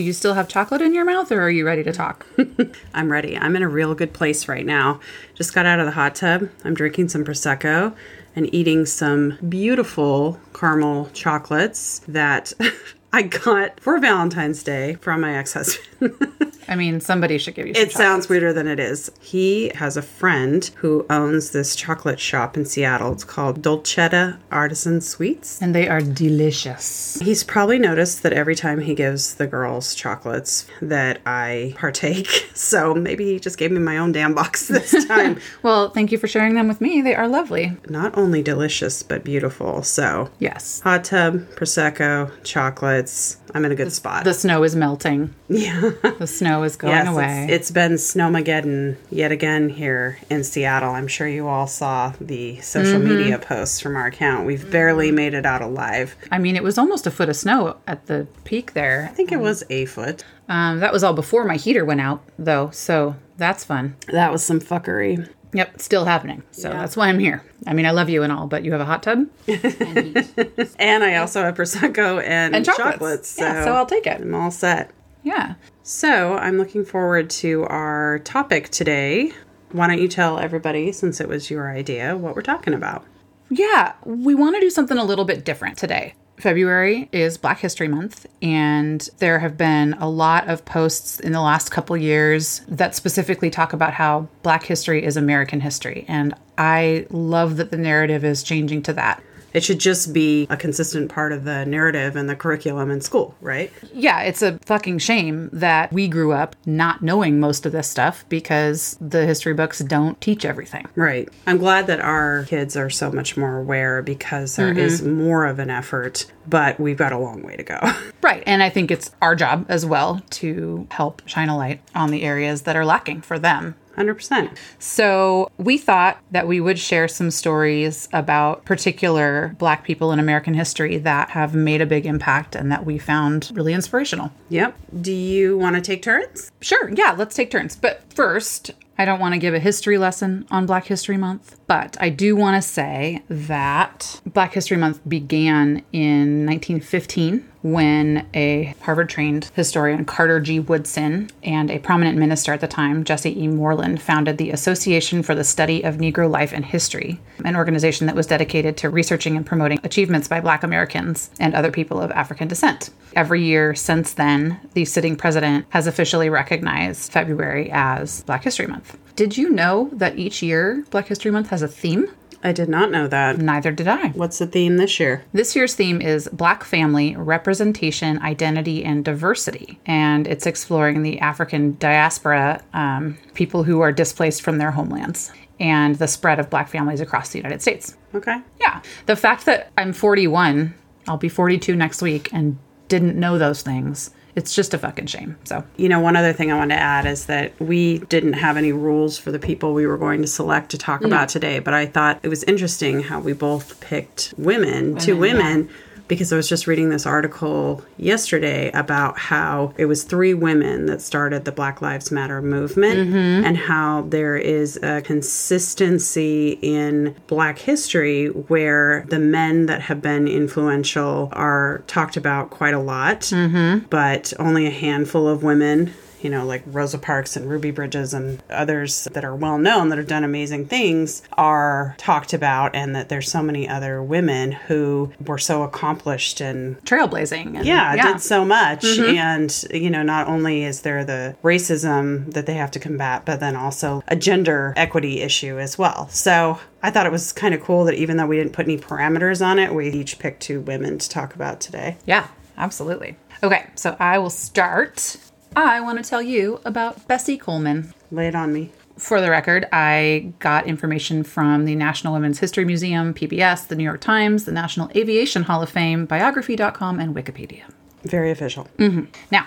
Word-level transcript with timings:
Do 0.00 0.06
you 0.06 0.14
still 0.14 0.32
have 0.32 0.48
chocolate 0.48 0.80
in 0.80 0.94
your 0.94 1.04
mouth 1.04 1.30
or 1.30 1.42
are 1.42 1.50
you 1.50 1.66
ready 1.66 1.82
to 1.82 1.92
talk? 1.92 2.24
I'm 2.94 3.12
ready. 3.12 3.36
I'm 3.36 3.54
in 3.54 3.60
a 3.60 3.68
real 3.68 3.94
good 3.94 4.14
place 4.14 4.48
right 4.48 4.64
now. 4.64 4.98
Just 5.34 5.54
got 5.54 5.66
out 5.66 5.78
of 5.78 5.84
the 5.84 5.92
hot 5.92 6.14
tub. 6.14 6.48
I'm 6.64 6.72
drinking 6.72 7.10
some 7.10 7.22
Prosecco 7.22 7.94
and 8.34 8.48
eating 8.54 8.86
some 8.86 9.36
beautiful 9.46 10.40
caramel 10.54 11.10
chocolates 11.12 11.98
that 12.08 12.54
I 13.12 13.24
got 13.24 13.78
for 13.78 13.98
Valentine's 13.98 14.62
Day 14.62 14.94
from 15.02 15.20
my 15.20 15.36
ex 15.36 15.52
husband. 15.52 16.14
I 16.68 16.76
mean, 16.76 17.00
somebody 17.00 17.38
should 17.38 17.54
give 17.54 17.66
you 17.66 17.74
some 17.74 17.82
It 17.82 17.92
sounds 17.92 18.28
weirder 18.28 18.52
than 18.52 18.68
it 18.68 18.78
is. 18.80 19.10
He 19.20 19.70
has 19.74 19.96
a 19.96 20.02
friend 20.02 20.64
who 20.76 21.04
owns 21.10 21.50
this 21.50 21.74
chocolate 21.76 22.20
shop 22.20 22.56
in 22.56 22.64
Seattle. 22.64 23.12
It's 23.12 23.24
called 23.24 23.62
Dolcetta 23.62 24.38
Artisan 24.52 25.00
Sweets. 25.00 25.60
And 25.60 25.74
they 25.74 25.88
are 25.88 26.00
delicious. 26.00 27.18
He's 27.22 27.44
probably 27.44 27.78
noticed 27.78 28.22
that 28.22 28.32
every 28.32 28.54
time 28.54 28.80
he 28.80 28.94
gives 28.94 29.34
the 29.34 29.46
girls 29.46 29.94
chocolates 29.94 30.66
that 30.82 31.20
I 31.26 31.74
partake. 31.76 32.46
So 32.60 32.94
maybe 32.94 33.24
he 33.24 33.40
just 33.40 33.56
gave 33.58 33.70
me 33.72 33.78
my 33.80 33.96
own 33.98 34.12
damn 34.12 34.34
box 34.34 34.68
this 34.68 35.04
time. 35.08 35.40
Well, 35.62 35.88
thank 35.90 36.12
you 36.12 36.18
for 36.18 36.28
sharing 36.28 36.54
them 36.54 36.68
with 36.68 36.80
me. 36.80 37.00
They 37.00 37.14
are 37.14 37.26
lovely. 37.26 37.76
Not 37.88 38.16
only 38.18 38.42
delicious, 38.42 39.02
but 39.02 39.24
beautiful. 39.24 39.82
So 39.82 40.30
Yes. 40.38 40.80
hot 40.80 41.04
tub, 41.04 41.38
Prosecco, 41.56 42.30
chocolates. 42.44 43.38
I'm 43.54 43.64
in 43.64 43.72
a 43.72 43.74
good 43.74 43.92
spot. 43.92 44.24
The 44.24 44.34
snow 44.34 44.62
is 44.62 44.76
melting. 44.76 45.34
yeah. 45.48 45.90
The 46.18 46.26
snow 46.26 46.49
is 46.64 46.76
going 46.76 46.92
Yes, 46.94 47.08
away. 47.08 47.44
it's, 47.44 47.52
it's 47.52 47.70
been 47.70 47.92
snowmageddon 47.92 48.96
yet 49.10 49.32
again 49.32 49.68
here 49.68 50.18
in 50.30 50.44
Seattle. 50.44 50.90
I'm 50.92 51.06
sure 51.08 51.26
you 51.28 51.48
all 51.48 51.66
saw 51.66 52.12
the 52.20 52.60
social 52.60 53.00
Mm-hmm. 53.00 53.08
media 53.18 53.38
posts 53.38 53.80
from 53.80 53.96
our 53.96 54.06
account. 54.06 54.46
We've 54.46 54.70
barely 54.70 55.10
made 55.12 55.34
it 55.34 55.46
out 55.46 55.62
alive. 55.62 56.16
I 56.30 56.38
mean, 56.38 56.56
it 56.56 56.62
was 56.62 56.76
almost 56.78 57.06
a 57.06 57.10
foot 57.10 57.28
of 57.28 57.36
snow 57.36 57.76
at 57.86 58.06
the 58.06 58.26
peak 58.44 58.72
there. 58.74 59.08
I 59.10 59.14
think 59.14 59.32
it 59.32 59.38
was 59.40 59.62
a 59.70 59.84
foot. 59.86 60.24
Um, 60.48 60.80
that 60.80 60.92
was 60.92 61.04
all 61.04 61.12
before 61.14 61.44
my 61.44 61.56
heater 61.56 61.84
went 61.84 62.00
out, 62.00 62.22
though, 62.38 62.70
so 62.70 63.14
that's 63.36 63.64
fun. 63.64 63.96
That 64.08 64.32
was 64.32 64.42
some 64.42 64.60
fuckery. 64.60 65.28
Yep, 65.52 65.80
still 65.80 66.04
happening. 66.04 66.42
So 66.52 66.68
that's 66.70 66.96
why 66.96 67.08
I'm 67.08 67.18
here. 67.18 67.42
I 67.66 67.72
mean, 67.72 67.84
I 67.86 67.90
love 67.90 68.08
you 68.08 68.22
and 68.22 68.32
all, 68.32 68.46
but 68.46 68.64
you 68.64 68.70
have 68.72 68.80
a 68.80 68.84
hot 68.84 69.02
tub 69.02 69.26
and. 69.48 70.28
And 70.78 71.04
I 71.04 71.16
also 71.16 71.42
have 71.42 71.54
prosecco 71.56 72.22
and, 72.24 72.54
And 72.54 72.64
chocolates. 72.64 72.92
chocolates. 72.94 73.28
so, 73.30 73.44
Yeah, 73.44 73.64
so 73.64 73.72
I'll 73.74 73.86
take 73.86 74.06
it. 74.06 74.20
I'm 74.20 74.34
all 74.34 74.50
set. 74.50 74.90
Yeah. 75.22 75.54
So 75.82 76.34
I'm 76.34 76.58
looking 76.58 76.84
forward 76.84 77.30
to 77.30 77.64
our 77.64 78.20
topic 78.20 78.70
today. 78.70 79.32
Why 79.72 79.86
don't 79.86 80.00
you 80.00 80.08
tell 80.08 80.38
everybody, 80.38 80.92
since 80.92 81.20
it 81.20 81.28
was 81.28 81.50
your 81.50 81.70
idea, 81.70 82.16
what 82.16 82.34
we're 82.34 82.42
talking 82.42 82.74
about? 82.74 83.04
Yeah, 83.50 83.94
we 84.04 84.34
want 84.34 84.54
to 84.56 84.60
do 84.60 84.70
something 84.70 84.96
a 84.96 85.04
little 85.04 85.24
bit 85.24 85.44
different 85.44 85.76
today. 85.76 86.14
February 86.38 87.08
is 87.12 87.36
Black 87.36 87.58
History 87.58 87.88
Month, 87.88 88.26
and 88.40 89.06
there 89.18 89.38
have 89.40 89.58
been 89.58 89.92
a 89.94 90.08
lot 90.08 90.48
of 90.48 90.64
posts 90.64 91.20
in 91.20 91.32
the 91.32 91.40
last 91.40 91.70
couple 91.70 91.96
years 91.96 92.62
that 92.68 92.94
specifically 92.94 93.50
talk 93.50 93.72
about 93.72 93.92
how 93.92 94.28
Black 94.42 94.64
history 94.64 95.04
is 95.04 95.16
American 95.16 95.60
history. 95.60 96.04
And 96.08 96.34
I 96.56 97.06
love 97.10 97.58
that 97.58 97.70
the 97.70 97.76
narrative 97.76 98.24
is 98.24 98.42
changing 98.42 98.82
to 98.84 98.92
that. 98.94 99.22
It 99.52 99.64
should 99.64 99.78
just 99.78 100.12
be 100.12 100.46
a 100.50 100.56
consistent 100.56 101.10
part 101.10 101.32
of 101.32 101.44
the 101.44 101.64
narrative 101.64 102.16
and 102.16 102.28
the 102.28 102.36
curriculum 102.36 102.90
in 102.90 103.00
school, 103.00 103.34
right? 103.40 103.72
Yeah, 103.92 104.22
it's 104.22 104.42
a 104.42 104.58
fucking 104.60 104.98
shame 104.98 105.50
that 105.52 105.92
we 105.92 106.08
grew 106.08 106.32
up 106.32 106.56
not 106.66 107.02
knowing 107.02 107.40
most 107.40 107.66
of 107.66 107.72
this 107.72 107.88
stuff 107.88 108.24
because 108.28 108.96
the 109.00 109.26
history 109.26 109.54
books 109.54 109.80
don't 109.80 110.20
teach 110.20 110.44
everything. 110.44 110.86
Right. 110.94 111.28
I'm 111.46 111.58
glad 111.58 111.86
that 111.88 112.00
our 112.00 112.44
kids 112.44 112.76
are 112.76 112.90
so 112.90 113.10
much 113.10 113.36
more 113.36 113.58
aware 113.58 114.02
because 114.02 114.56
there 114.56 114.76
is 114.76 115.00
mm-hmm. 115.00 115.24
more 115.24 115.46
of 115.46 115.58
an 115.58 115.70
effort, 115.70 116.30
but 116.48 116.78
we've 116.78 116.96
got 116.96 117.12
a 117.12 117.18
long 117.18 117.42
way 117.42 117.56
to 117.56 117.62
go. 117.62 117.78
Right. 118.22 118.42
And 118.46 118.62
I 118.62 118.68
think 118.68 118.90
it's 118.90 119.10
our 119.22 119.34
job 119.34 119.64
as 119.68 119.86
well 119.86 120.22
to 120.30 120.86
help 120.90 121.22
shine 121.26 121.48
a 121.48 121.56
light 121.56 121.80
on 121.94 122.10
the 122.10 122.22
areas 122.22 122.62
that 122.62 122.76
are 122.76 122.84
lacking 122.84 123.22
for 123.22 123.38
them. 123.38 123.74
100%. 123.96 124.56
So, 124.78 125.50
we 125.58 125.78
thought 125.78 126.18
that 126.30 126.46
we 126.46 126.60
would 126.60 126.78
share 126.78 127.08
some 127.08 127.30
stories 127.30 128.08
about 128.12 128.64
particular 128.64 129.54
Black 129.58 129.84
people 129.84 130.12
in 130.12 130.18
American 130.18 130.54
history 130.54 130.98
that 130.98 131.30
have 131.30 131.54
made 131.54 131.80
a 131.80 131.86
big 131.86 132.06
impact 132.06 132.54
and 132.54 132.70
that 132.70 132.84
we 132.86 132.98
found 132.98 133.50
really 133.54 133.72
inspirational. 133.72 134.32
Yep. 134.48 134.76
Do 135.00 135.12
you 135.12 135.58
want 135.58 135.76
to 135.76 135.82
take 135.82 136.02
turns? 136.02 136.50
Sure, 136.60 136.90
yeah, 136.94 137.14
let's 137.16 137.34
take 137.34 137.50
turns. 137.50 137.76
But 137.76 138.02
first, 138.12 138.72
I 139.00 139.06
don't 139.06 139.18
want 139.18 139.32
to 139.32 139.38
give 139.38 139.54
a 139.54 139.58
history 139.58 139.96
lesson 139.96 140.46
on 140.50 140.66
Black 140.66 140.84
History 140.84 141.16
Month, 141.16 141.58
but 141.66 141.96
I 141.98 142.10
do 142.10 142.36
want 142.36 142.62
to 142.62 142.68
say 142.68 143.22
that 143.30 144.20
Black 144.26 144.52
History 144.52 144.76
Month 144.76 145.00
began 145.08 145.82
in 145.90 146.44
1915 146.44 147.48
when 147.62 148.26
a 148.34 148.74
Harvard 148.80 149.08
trained 149.08 149.50
historian, 149.54 150.04
Carter 150.04 150.40
G. 150.40 150.60
Woodson, 150.60 151.30
and 151.42 151.70
a 151.70 151.78
prominent 151.78 152.18
minister 152.18 152.52
at 152.52 152.60
the 152.60 152.68
time, 152.68 153.04
Jesse 153.04 153.38
E. 153.38 153.48
Moorland, 153.48 154.00
founded 154.00 154.38
the 154.38 154.50
Association 154.50 155.22
for 155.22 155.34
the 155.34 155.44
Study 155.44 155.82
of 155.82 155.96
Negro 155.96 156.30
Life 156.30 156.52
and 156.52 156.64
History, 156.64 157.20
an 157.44 157.56
organization 157.56 158.06
that 158.06 158.16
was 158.16 158.26
dedicated 158.26 158.76
to 158.78 158.90
researching 158.90 159.36
and 159.36 159.44
promoting 159.44 159.80
achievements 159.84 160.28
by 160.28 160.40
Black 160.40 160.62
Americans 160.62 161.30
and 161.38 161.54
other 161.54 161.70
people 161.70 162.00
of 162.00 162.10
African 162.12 162.48
descent. 162.48 162.90
Every 163.14 163.42
year 163.42 163.74
since 163.74 164.14
then, 164.14 164.60
the 164.74 164.84
sitting 164.84 165.16
president 165.16 165.66
has 165.70 165.86
officially 165.86 166.30
recognized 166.30 167.12
February 167.12 167.70
as 167.72 168.22
Black 168.22 168.44
History 168.44 168.66
Month. 168.66 168.96
Did 169.16 169.36
you 169.36 169.50
know 169.50 169.90
that 169.92 170.18
each 170.18 170.42
year 170.42 170.84
Black 170.90 171.08
History 171.08 171.30
Month 171.30 171.50
has 171.50 171.62
a 171.62 171.68
theme? 171.68 172.06
I 172.42 172.52
did 172.52 172.68
not 172.68 172.90
know 172.90 173.06
that. 173.06 173.38
Neither 173.38 173.70
did 173.70 173.86
I. 173.88 174.08
What's 174.08 174.38
the 174.38 174.46
theme 174.46 174.76
this 174.76 174.98
year? 174.98 175.22
This 175.32 175.54
year's 175.54 175.74
theme 175.74 176.00
is 176.00 176.28
Black 176.32 176.64
Family, 176.64 177.14
Representation, 177.16 178.18
Identity, 178.22 178.84
and 178.84 179.04
Diversity. 179.04 179.78
And 179.86 180.26
it's 180.26 180.46
exploring 180.46 181.02
the 181.02 181.18
African 181.20 181.76
diaspora, 181.78 182.62
um, 182.72 183.18
people 183.34 183.62
who 183.62 183.80
are 183.80 183.92
displaced 183.92 184.42
from 184.42 184.58
their 184.58 184.70
homelands, 184.70 185.32
and 185.58 185.96
the 185.96 186.08
spread 186.08 186.40
of 186.40 186.48
Black 186.48 186.68
families 186.68 187.00
across 187.00 187.30
the 187.30 187.38
United 187.38 187.60
States. 187.60 187.96
Okay. 188.14 188.40
Yeah. 188.58 188.80
The 189.06 189.16
fact 189.16 189.44
that 189.44 189.70
I'm 189.76 189.92
41, 189.92 190.74
I'll 191.08 191.18
be 191.18 191.28
42 191.28 191.76
next 191.76 192.00
week, 192.00 192.32
and 192.32 192.58
didn't 192.88 193.18
know 193.18 193.38
those 193.38 193.62
things, 193.62 194.10
it's 194.36 194.54
just 194.54 194.74
a 194.74 194.78
fucking 194.78 195.06
shame. 195.06 195.36
So, 195.44 195.64
You 195.76 195.88
know, 195.88 196.00
one 196.00 196.16
other 196.16 196.32
thing 196.32 196.52
I 196.52 196.56
want 196.56 196.70
to 196.70 196.76
add 196.76 197.06
is 197.06 197.26
that 197.26 197.58
we 197.60 197.98
didn't 197.98 198.34
have 198.34 198.56
any 198.56 198.72
rules 198.72 199.18
for 199.18 199.32
the 199.32 199.38
people 199.38 199.74
we 199.74 199.86
were 199.86 199.98
going 199.98 200.22
to 200.22 200.28
select 200.28 200.70
to 200.70 200.78
talk 200.78 201.00
mm. 201.00 201.06
about 201.06 201.28
today, 201.28 201.58
but 201.58 201.74
I 201.74 201.86
thought 201.86 202.20
it 202.22 202.28
was 202.28 202.44
interesting 202.44 203.02
how 203.02 203.20
we 203.20 203.32
both 203.32 203.80
picked 203.80 204.34
women, 204.36 204.96
two 204.96 205.16
women. 205.16 205.68
Because 206.10 206.32
I 206.32 206.36
was 206.36 206.48
just 206.48 206.66
reading 206.66 206.88
this 206.88 207.06
article 207.06 207.84
yesterday 207.96 208.72
about 208.72 209.16
how 209.16 209.72
it 209.76 209.84
was 209.84 210.02
three 210.02 210.34
women 210.34 210.86
that 210.86 211.00
started 211.00 211.44
the 211.44 211.52
Black 211.52 211.80
Lives 211.80 212.10
Matter 212.10 212.42
movement 212.42 212.98
mm-hmm. 212.98 213.44
and 213.46 213.56
how 213.56 214.02
there 214.08 214.36
is 214.36 214.76
a 214.82 215.02
consistency 215.02 216.58
in 216.62 217.14
Black 217.28 217.60
history 217.60 218.26
where 218.26 219.06
the 219.08 219.20
men 219.20 219.66
that 219.66 219.82
have 219.82 220.02
been 220.02 220.26
influential 220.26 221.28
are 221.30 221.84
talked 221.86 222.16
about 222.16 222.50
quite 222.50 222.74
a 222.74 222.80
lot, 222.80 223.20
mm-hmm. 223.20 223.86
but 223.88 224.32
only 224.40 224.66
a 224.66 224.70
handful 224.70 225.28
of 225.28 225.44
women 225.44 225.92
you 226.22 226.30
know, 226.30 226.44
like 226.44 226.62
Rosa 226.66 226.98
Parks 226.98 227.36
and 227.36 227.48
Ruby 227.48 227.70
Bridges 227.70 228.14
and 228.14 228.42
others 228.50 229.08
that 229.12 229.24
are 229.24 229.34
well 229.34 229.58
known 229.58 229.88
that 229.88 229.98
have 229.98 230.06
done 230.06 230.24
amazing 230.24 230.66
things 230.66 231.22
are 231.32 231.94
talked 231.98 232.32
about, 232.32 232.74
and 232.74 232.94
that 232.94 233.08
there's 233.08 233.30
so 233.30 233.42
many 233.42 233.68
other 233.68 234.02
women 234.02 234.52
who 234.52 235.12
were 235.26 235.38
so 235.38 235.62
accomplished 235.62 236.40
and 236.40 236.82
trailblazing. 236.84 237.56
And, 237.56 237.64
yeah, 237.66 238.12
did 238.12 238.20
so 238.20 238.44
much. 238.44 238.82
Mm-hmm. 238.82 239.16
And, 239.16 239.64
you 239.72 239.90
know, 239.90 240.02
not 240.02 240.28
only 240.28 240.64
is 240.64 240.82
there 240.82 241.04
the 241.04 241.36
racism 241.42 242.32
that 242.32 242.46
they 242.46 242.54
have 242.54 242.70
to 242.72 242.78
combat, 242.78 243.24
but 243.24 243.40
then 243.40 243.56
also 243.56 244.02
a 244.08 244.16
gender 244.16 244.74
equity 244.76 245.20
issue 245.20 245.58
as 245.58 245.78
well. 245.78 246.08
So 246.08 246.58
I 246.82 246.90
thought 246.90 247.06
it 247.06 247.12
was 247.12 247.32
kind 247.32 247.54
of 247.54 247.62
cool 247.62 247.84
that 247.84 247.94
even 247.94 248.16
though 248.16 248.26
we 248.26 248.36
didn't 248.36 248.52
put 248.52 248.66
any 248.66 248.78
parameters 248.78 249.44
on 249.44 249.58
it, 249.58 249.74
we 249.74 249.90
each 249.90 250.18
picked 250.18 250.42
two 250.42 250.60
women 250.60 250.98
to 250.98 251.08
talk 251.08 251.34
about 251.34 251.60
today. 251.60 251.96
Yeah, 252.06 252.28
absolutely. 252.56 253.16
Okay, 253.42 253.66
so 253.74 253.96
I 253.98 254.18
will 254.18 254.30
start. 254.30 255.16
I 255.56 255.80
want 255.80 256.02
to 256.02 256.08
tell 256.08 256.22
you 256.22 256.60
about 256.64 257.06
Bessie 257.08 257.36
Coleman. 257.36 257.92
Lay 258.10 258.28
it 258.28 258.34
on 258.34 258.52
me. 258.52 258.72
For 258.96 259.20
the 259.20 259.30
record, 259.30 259.66
I 259.72 260.32
got 260.40 260.66
information 260.66 261.24
from 261.24 261.64
the 261.64 261.74
National 261.74 262.12
Women's 262.12 262.38
History 262.38 262.64
Museum, 262.64 263.14
PBS, 263.14 263.66
the 263.68 263.74
New 263.74 263.84
York 263.84 264.00
Times, 264.00 264.44
the 264.44 264.52
National 264.52 264.90
Aviation 264.94 265.44
Hall 265.44 265.62
of 265.62 265.70
Fame, 265.70 266.04
biography.com, 266.04 267.00
and 267.00 267.14
Wikipedia. 267.14 267.62
Very 268.02 268.30
official. 268.30 268.68
Mm-hmm. 268.78 269.04
Now, 269.30 269.46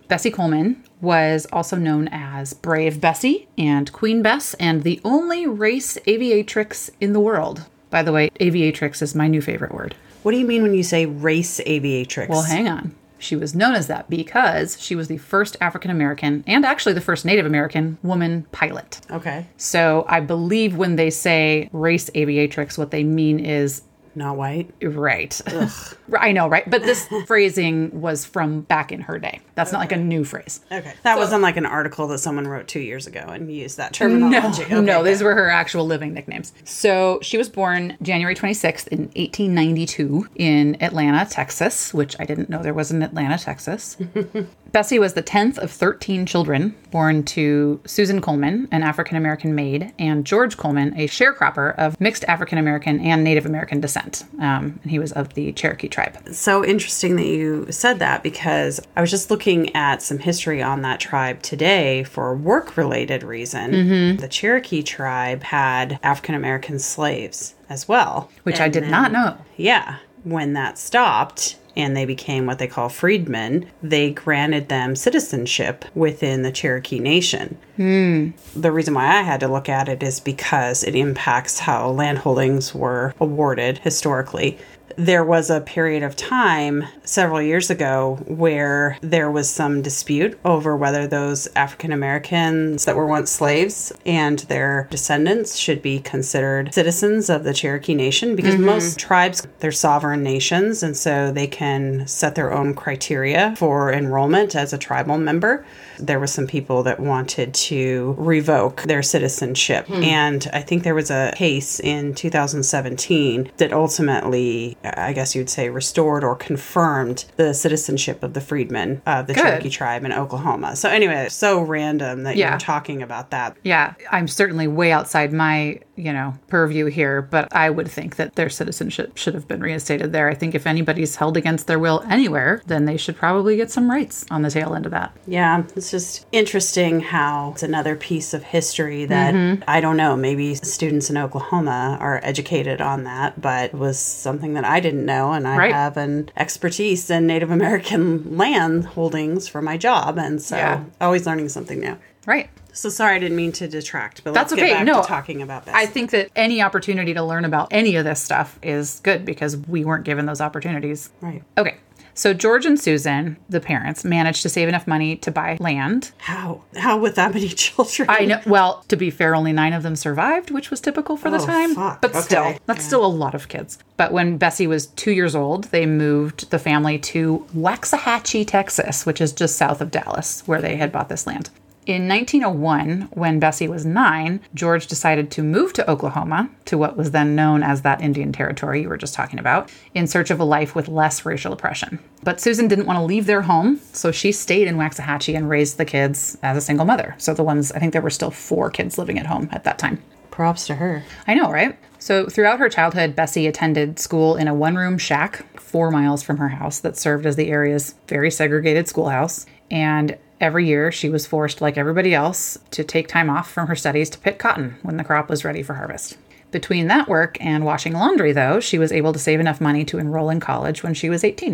Bessie 0.08 0.30
Coleman 0.30 0.82
was 1.00 1.46
also 1.52 1.76
known 1.76 2.08
as 2.08 2.54
Brave 2.54 3.00
Bessie 3.00 3.48
and 3.56 3.92
Queen 3.92 4.22
Bess, 4.22 4.54
and 4.54 4.82
the 4.82 5.00
only 5.04 5.46
race 5.46 5.98
aviatrix 6.06 6.90
in 7.00 7.12
the 7.12 7.20
world. 7.20 7.66
By 7.90 8.02
the 8.02 8.12
way, 8.12 8.30
aviatrix 8.40 9.02
is 9.02 9.14
my 9.14 9.28
new 9.28 9.40
favorite 9.40 9.72
word. 9.72 9.94
What 10.22 10.32
do 10.32 10.38
you 10.38 10.46
mean 10.46 10.62
when 10.62 10.74
you 10.74 10.82
say 10.82 11.06
race 11.06 11.60
aviatrix? 11.60 12.28
Well, 12.28 12.42
hang 12.42 12.68
on. 12.68 12.94
She 13.18 13.36
was 13.36 13.54
known 13.54 13.74
as 13.74 13.86
that 13.88 14.08
because 14.08 14.80
she 14.80 14.94
was 14.94 15.08
the 15.08 15.18
first 15.18 15.56
African 15.60 15.90
American 15.90 16.44
and 16.46 16.64
actually 16.64 16.92
the 16.92 17.00
first 17.00 17.24
Native 17.24 17.46
American 17.46 17.98
woman 18.02 18.46
pilot. 18.52 19.00
Okay. 19.10 19.46
So 19.56 20.04
I 20.08 20.20
believe 20.20 20.76
when 20.76 20.96
they 20.96 21.10
say 21.10 21.68
race 21.72 22.10
aviatrix, 22.14 22.78
what 22.78 22.90
they 22.90 23.04
mean 23.04 23.40
is 23.40 23.82
not 24.18 24.36
white. 24.36 24.70
Right. 24.82 25.40
I 26.18 26.32
know, 26.32 26.48
right? 26.48 26.68
But 26.68 26.82
this 26.82 27.08
phrasing 27.26 28.00
was 28.00 28.24
from 28.24 28.62
back 28.62 28.92
in 28.92 29.00
her 29.02 29.18
day. 29.18 29.40
That's 29.54 29.72
not 29.72 29.78
like 29.78 29.92
a 29.92 29.96
new 29.96 30.24
phrase. 30.24 30.60
Okay. 30.70 30.92
That 31.02 31.16
wasn't 31.18 31.42
like 31.42 31.56
an 31.56 31.66
article 31.66 32.06
that 32.08 32.18
someone 32.18 32.46
wrote 32.46 32.68
two 32.68 32.80
years 32.80 33.06
ago 33.06 33.20
and 33.20 33.50
used 33.52 33.76
that 33.78 33.92
No, 33.92 34.08
terminology. 34.08 34.62
Okay, 34.64 34.80
no, 34.80 35.02
good. 35.02 35.06
these 35.10 35.22
were 35.22 35.34
her 35.34 35.48
actual 35.50 35.86
living 35.86 36.12
nicknames. 36.14 36.52
So 36.64 37.18
she 37.22 37.38
was 37.38 37.48
born 37.48 37.96
January 38.02 38.34
26th 38.34 38.88
in 38.88 39.00
1892 39.16 40.28
in 40.36 40.76
Atlanta, 40.82 41.26
Texas, 41.28 41.92
which 41.94 42.16
I 42.20 42.24
didn't 42.24 42.48
know 42.50 42.62
there 42.62 42.74
was 42.74 42.90
an 42.90 43.02
Atlanta, 43.02 43.38
Texas. 43.38 43.96
Bessie 44.72 44.98
was 44.98 45.14
the 45.14 45.22
10th 45.22 45.56
of 45.58 45.70
13 45.70 46.26
children 46.26 46.74
born 46.90 47.22
to 47.24 47.80
Susan 47.86 48.20
Coleman, 48.20 48.68
an 48.70 48.82
African 48.82 49.16
American 49.16 49.54
maid, 49.54 49.92
and 49.98 50.26
George 50.26 50.56
Coleman, 50.58 50.92
a 50.94 51.06
sharecropper 51.08 51.74
of 51.76 51.98
mixed 52.00 52.24
African 52.24 52.58
American 52.58 53.00
and 53.00 53.24
Native 53.24 53.46
American 53.46 53.80
descent. 53.80 54.07
Um, 54.38 54.78
and 54.82 54.90
he 54.90 54.98
was 54.98 55.12
of 55.12 55.34
the 55.34 55.52
Cherokee 55.52 55.88
tribe. 55.88 56.16
so 56.32 56.64
interesting 56.64 57.16
that 57.16 57.26
you 57.26 57.66
said 57.70 57.98
that 57.98 58.22
because 58.22 58.80
I 58.96 59.00
was 59.00 59.10
just 59.10 59.30
looking 59.30 59.74
at 59.74 60.02
some 60.02 60.18
history 60.18 60.62
on 60.62 60.82
that 60.82 61.00
tribe 61.00 61.42
today 61.42 62.04
for 62.04 62.34
work 62.34 62.76
related 62.76 63.22
reason. 63.22 63.72
Mm-hmm. 63.72 64.16
The 64.20 64.28
Cherokee 64.28 64.82
tribe 64.82 65.42
had 65.44 65.98
African 66.02 66.34
American 66.34 66.78
slaves 66.78 67.54
as 67.68 67.86
well. 67.88 68.30
Which 68.44 68.60
I 68.60 68.68
did 68.68 68.84
then- 68.84 68.90
not 68.90 69.12
know. 69.12 69.36
Yeah. 69.56 69.96
When 70.24 70.52
that 70.54 70.78
stopped 70.78 71.56
and 71.78 71.96
they 71.96 72.04
became 72.04 72.44
what 72.44 72.58
they 72.58 72.66
call 72.66 72.88
freedmen, 72.88 73.70
they 73.82 74.10
granted 74.10 74.68
them 74.68 74.96
citizenship 74.96 75.84
within 75.94 76.42
the 76.42 76.52
Cherokee 76.52 76.98
Nation. 76.98 77.56
Hmm. 77.76 78.30
The 78.56 78.72
reason 78.72 78.94
why 78.94 79.06
I 79.06 79.22
had 79.22 79.40
to 79.40 79.48
look 79.48 79.68
at 79.68 79.88
it 79.88 80.02
is 80.02 80.18
because 80.18 80.82
it 80.82 80.96
impacts 80.96 81.60
how 81.60 81.88
land 81.90 82.18
holdings 82.18 82.74
were 82.74 83.14
awarded 83.20 83.78
historically. 83.78 84.58
There 84.98 85.22
was 85.22 85.48
a 85.48 85.60
period 85.60 86.02
of 86.02 86.16
time 86.16 86.84
several 87.04 87.40
years 87.40 87.70
ago 87.70 88.18
where 88.26 88.98
there 89.00 89.30
was 89.30 89.48
some 89.48 89.80
dispute 89.80 90.36
over 90.44 90.76
whether 90.76 91.06
those 91.06 91.46
African 91.54 91.92
Americans 91.92 92.84
that 92.84 92.96
were 92.96 93.06
once 93.06 93.30
slaves 93.30 93.92
and 94.04 94.40
their 94.40 94.88
descendants 94.90 95.56
should 95.56 95.82
be 95.82 96.00
considered 96.00 96.74
citizens 96.74 97.30
of 97.30 97.44
the 97.44 97.54
Cherokee 97.54 97.94
Nation 97.94 98.34
because 98.34 98.56
mm-hmm. 98.56 98.64
most 98.64 98.98
tribes 98.98 99.46
they're 99.60 99.70
sovereign 99.70 100.24
nations 100.24 100.82
and 100.82 100.96
so 100.96 101.30
they 101.30 101.46
can 101.46 102.04
set 102.08 102.34
their 102.34 102.52
own 102.52 102.74
criteria 102.74 103.54
for 103.56 103.92
enrollment 103.92 104.56
as 104.56 104.72
a 104.72 104.78
tribal 104.78 105.16
member. 105.16 105.64
There 105.98 106.20
was 106.20 106.32
some 106.32 106.46
people 106.46 106.82
that 106.84 107.00
wanted 107.00 107.54
to 107.54 108.14
revoke 108.18 108.82
their 108.82 109.02
citizenship 109.02 109.86
hmm. 109.86 110.02
and 110.02 110.48
I 110.52 110.62
think 110.62 110.82
there 110.82 110.94
was 110.94 111.10
a 111.10 111.32
case 111.36 111.80
in 111.80 112.14
2017 112.14 113.50
that 113.56 113.72
ultimately 113.72 114.76
I 114.84 115.12
guess 115.12 115.34
you'd 115.34 115.50
say 115.50 115.68
restored 115.68 116.24
or 116.24 116.36
confirmed 116.36 117.24
the 117.36 117.54
citizenship 117.54 118.22
of 118.22 118.34
the 118.34 118.40
freedmen 118.40 119.02
of 119.06 119.26
the 119.26 119.34
Good. 119.34 119.42
Cherokee 119.42 119.70
tribe 119.70 120.04
in 120.04 120.12
Oklahoma. 120.12 120.76
So 120.76 120.88
anyway, 120.88 121.28
so 121.30 121.60
random 121.60 122.24
that 122.24 122.36
Yeah. 122.36 122.50
you're 122.50 122.58
talking 122.58 123.02
about 123.02 123.30
that. 123.30 123.56
Yeah, 123.62 123.94
I'm 124.10 124.28
certainly 124.28 124.66
way 124.66 124.92
outside 124.92 125.32
my, 125.32 125.80
you 125.96 126.12
know, 126.12 126.34
purview 126.48 126.86
here, 126.86 127.22
but 127.22 127.54
I 127.54 127.70
would 127.70 127.88
think 127.88 128.16
that 128.16 128.36
their 128.36 128.48
citizenship 128.48 129.16
should 129.16 129.34
have 129.34 129.48
been 129.48 129.60
reinstated 129.60 130.12
there. 130.12 130.28
I 130.28 130.34
think 130.34 130.54
if 130.54 130.66
anybody's 130.66 131.16
held 131.16 131.36
against 131.36 131.66
their 131.66 131.78
will 131.78 132.04
anywhere, 132.08 132.62
then 132.66 132.84
they 132.84 132.96
should 132.96 133.16
probably 133.16 133.56
get 133.56 133.70
some 133.70 133.90
rights 133.90 134.24
on 134.30 134.42
the 134.42 134.50
tail 134.50 134.74
end 134.74 134.86
of 134.86 134.92
that. 134.92 135.12
Yeah, 135.26 135.62
it's 135.92 136.06
just 136.14 136.26
interesting 136.32 137.00
how 137.00 137.52
it's 137.52 137.62
another 137.62 137.96
piece 137.96 138.34
of 138.34 138.42
history 138.42 139.04
that 139.06 139.34
Mm-hmm. 139.34 139.62
I 139.68 139.80
don't 139.80 139.96
know, 139.96 140.16
maybe 140.16 140.54
students 140.54 141.10
in 141.10 141.16
Oklahoma 141.16 141.96
are 142.00 142.20
educated 142.22 142.80
on 142.80 143.04
that, 143.04 143.40
but 143.40 143.72
was 143.74 143.98
something 143.98 144.54
that 144.54 144.64
I 144.64 144.80
didn't 144.80 145.04
know. 145.04 145.32
And 145.32 145.46
I 145.46 145.56
Right. 145.56 145.72
have 145.72 145.96
an 145.96 146.30
expertise 146.36 147.08
in 147.10 147.26
Native 147.26 147.50
American 147.50 148.36
land 148.42 148.84
holdings 148.86 149.48
for 149.48 149.60
my 149.62 149.76
job. 149.76 150.18
And 150.18 150.40
so 150.42 150.56
Yeah. 150.56 150.84
always 151.00 151.26
learning 151.26 151.48
something 151.50 151.80
new. 151.80 151.96
Right. 152.26 152.48
So 152.72 152.88
sorry, 152.90 153.16
I 153.16 153.18
didn't 153.18 153.36
mean 153.36 153.52
to 153.52 153.68
detract, 153.68 154.22
but 154.24 154.34
That's 154.34 154.52
let's 154.52 154.60
okay. 154.62 154.70
get 154.70 154.76
back 154.78 154.86
No, 154.86 155.00
to 155.02 155.06
talking 155.08 155.42
about 155.42 155.64
this. 155.66 155.74
I 155.74 155.86
think 155.86 156.10
that 156.10 156.30
any 156.36 156.62
opportunity 156.62 157.12
to 157.14 157.22
learn 157.22 157.44
about 157.44 157.68
any 157.70 157.96
of 157.96 158.04
this 158.04 158.20
stuff 158.22 158.58
is 158.62 159.00
good 159.02 159.24
because 159.24 159.56
we 159.56 159.84
weren't 159.84 160.04
given 160.04 160.26
those 160.26 160.40
opportunities. 160.40 161.10
right. 161.20 161.42
Okay. 161.56 161.76
So 162.18 162.34
George 162.34 162.66
and 162.66 162.80
Susan, 162.80 163.36
the 163.48 163.60
parents, 163.60 164.04
managed 164.04 164.42
to 164.42 164.48
save 164.48 164.68
enough 164.68 164.88
money 164.88 165.14
to 165.18 165.30
buy 165.30 165.56
land. 165.60 166.10
How? 166.18 166.62
How 166.76 166.98
with 166.98 167.14
that 167.14 167.32
many 167.32 167.48
children? 167.64 168.10
I 168.10 168.24
know. 168.24 168.40
Well, 168.44 168.84
to 168.88 168.96
be 168.96 169.08
fair, 169.10 169.36
only 169.36 169.52
nine 169.52 169.72
of 169.72 169.84
them 169.84 169.94
survived, 169.94 170.50
which 170.50 170.68
was 170.68 170.80
typical 170.80 171.16
for 171.16 171.30
the 171.30 171.38
Oh, 171.38 171.46
time. 171.46 171.76
fuck. 171.76 172.00
But 172.00 172.10
Okay. 172.10 172.20
still, 172.22 172.58
that's 172.66 172.84
still 172.84 173.04
a 173.04 173.06
lot 173.06 173.36
of 173.36 173.46
kids. 173.46 173.78
But 173.96 174.10
when 174.10 174.36
Bessie 174.36 174.66
was 174.66 174.86
two 174.86 175.12
years 175.12 175.36
old, 175.36 175.64
they 175.70 175.86
moved 175.86 176.50
the 176.50 176.58
family 176.58 176.98
to 176.98 177.46
Waxahachie, 177.56 178.48
Texas, 178.48 179.06
which 179.06 179.20
is 179.20 179.32
just 179.32 179.54
south 179.56 179.80
of 179.80 179.92
Dallas, 179.92 180.42
where 180.46 180.60
they 180.60 180.74
had 180.74 180.90
bought 180.90 181.08
this 181.08 181.24
land. 181.24 181.50
In 181.88 182.06
1901, 182.06 183.08
when 183.14 183.38
Bessie 183.38 183.66
was 183.66 183.86
nine, 183.86 184.42
George 184.52 184.88
decided 184.88 185.30
to 185.30 185.42
move 185.42 185.72
to 185.72 185.90
Oklahoma, 185.90 186.50
to 186.66 186.76
what 186.76 186.98
was 186.98 187.12
then 187.12 187.34
known 187.34 187.62
as 187.62 187.80
that 187.80 188.02
Indian 188.02 188.30
Territory 188.30 188.82
you 188.82 188.90
were 188.90 188.98
just 188.98 189.14
talking 189.14 189.38
about, 189.38 189.72
in 189.94 190.06
search 190.06 190.30
of 190.30 190.38
a 190.38 190.44
life 190.44 190.74
with 190.74 190.86
less 190.86 191.24
racial 191.24 191.54
oppression. 191.54 191.98
But 192.22 192.42
Susan 192.42 192.68
didn't 192.68 192.84
want 192.84 192.98
to 192.98 193.04
leave 193.04 193.24
their 193.24 193.40
home, 193.40 193.80
so 193.94 194.12
she 194.12 194.32
stayed 194.32 194.68
in 194.68 194.76
Waxahachie 194.76 195.34
and 195.34 195.48
raised 195.48 195.78
the 195.78 195.86
kids 195.86 196.36
as 196.42 196.58
a 196.58 196.60
single 196.60 196.84
mother. 196.84 197.14
So 197.16 197.32
the 197.32 197.42
ones, 197.42 197.72
I 197.72 197.78
think 197.78 197.94
there 197.94 198.02
were 198.02 198.10
still 198.10 198.30
four 198.30 198.68
kids 198.68 198.98
living 198.98 199.18
at 199.18 199.24
home 199.24 199.48
at 199.50 199.64
that 199.64 199.78
time. 199.78 200.02
Props 200.30 200.66
to 200.66 200.74
her. 200.74 201.04
I 201.26 201.32
know, 201.32 201.50
right? 201.50 201.78
So, 201.98 202.26
throughout 202.26 202.58
her 202.58 202.68
childhood, 202.68 203.16
Bessie 203.16 203.46
attended 203.46 203.98
school 203.98 204.36
in 204.36 204.46
a 204.46 204.54
one 204.54 204.76
room 204.76 204.98
shack 204.98 205.58
four 205.58 205.90
miles 205.90 206.22
from 206.22 206.36
her 206.36 206.50
house 206.50 206.80
that 206.80 206.98
served 206.98 207.24
as 207.24 207.36
the 207.36 207.48
area's 207.48 207.94
very 208.06 208.30
segregated 208.30 208.88
schoolhouse. 208.88 209.46
And 209.70 210.16
every 210.40 210.66
year, 210.66 210.90
she 210.92 211.08
was 211.08 211.26
forced, 211.26 211.60
like 211.60 211.76
everybody 211.76 212.14
else, 212.14 212.58
to 212.72 212.84
take 212.84 213.08
time 213.08 213.30
off 213.30 213.50
from 213.50 213.66
her 213.66 213.76
studies 213.76 214.10
to 214.10 214.18
pick 214.18 214.38
cotton 214.38 214.76
when 214.82 214.96
the 214.96 215.04
crop 215.04 215.28
was 215.28 215.44
ready 215.44 215.62
for 215.62 215.74
harvest. 215.74 216.16
Between 216.50 216.86
that 216.86 217.08
work 217.08 217.36
and 217.40 217.64
washing 217.64 217.92
laundry, 217.92 218.32
though, 218.32 218.58
she 218.58 218.78
was 218.78 218.90
able 218.90 219.12
to 219.12 219.18
save 219.18 219.38
enough 219.38 219.60
money 219.60 219.84
to 219.84 219.98
enroll 219.98 220.30
in 220.30 220.40
college 220.40 220.82
when 220.82 220.94
she 220.94 221.10
was 221.10 221.22
18. 221.22 221.52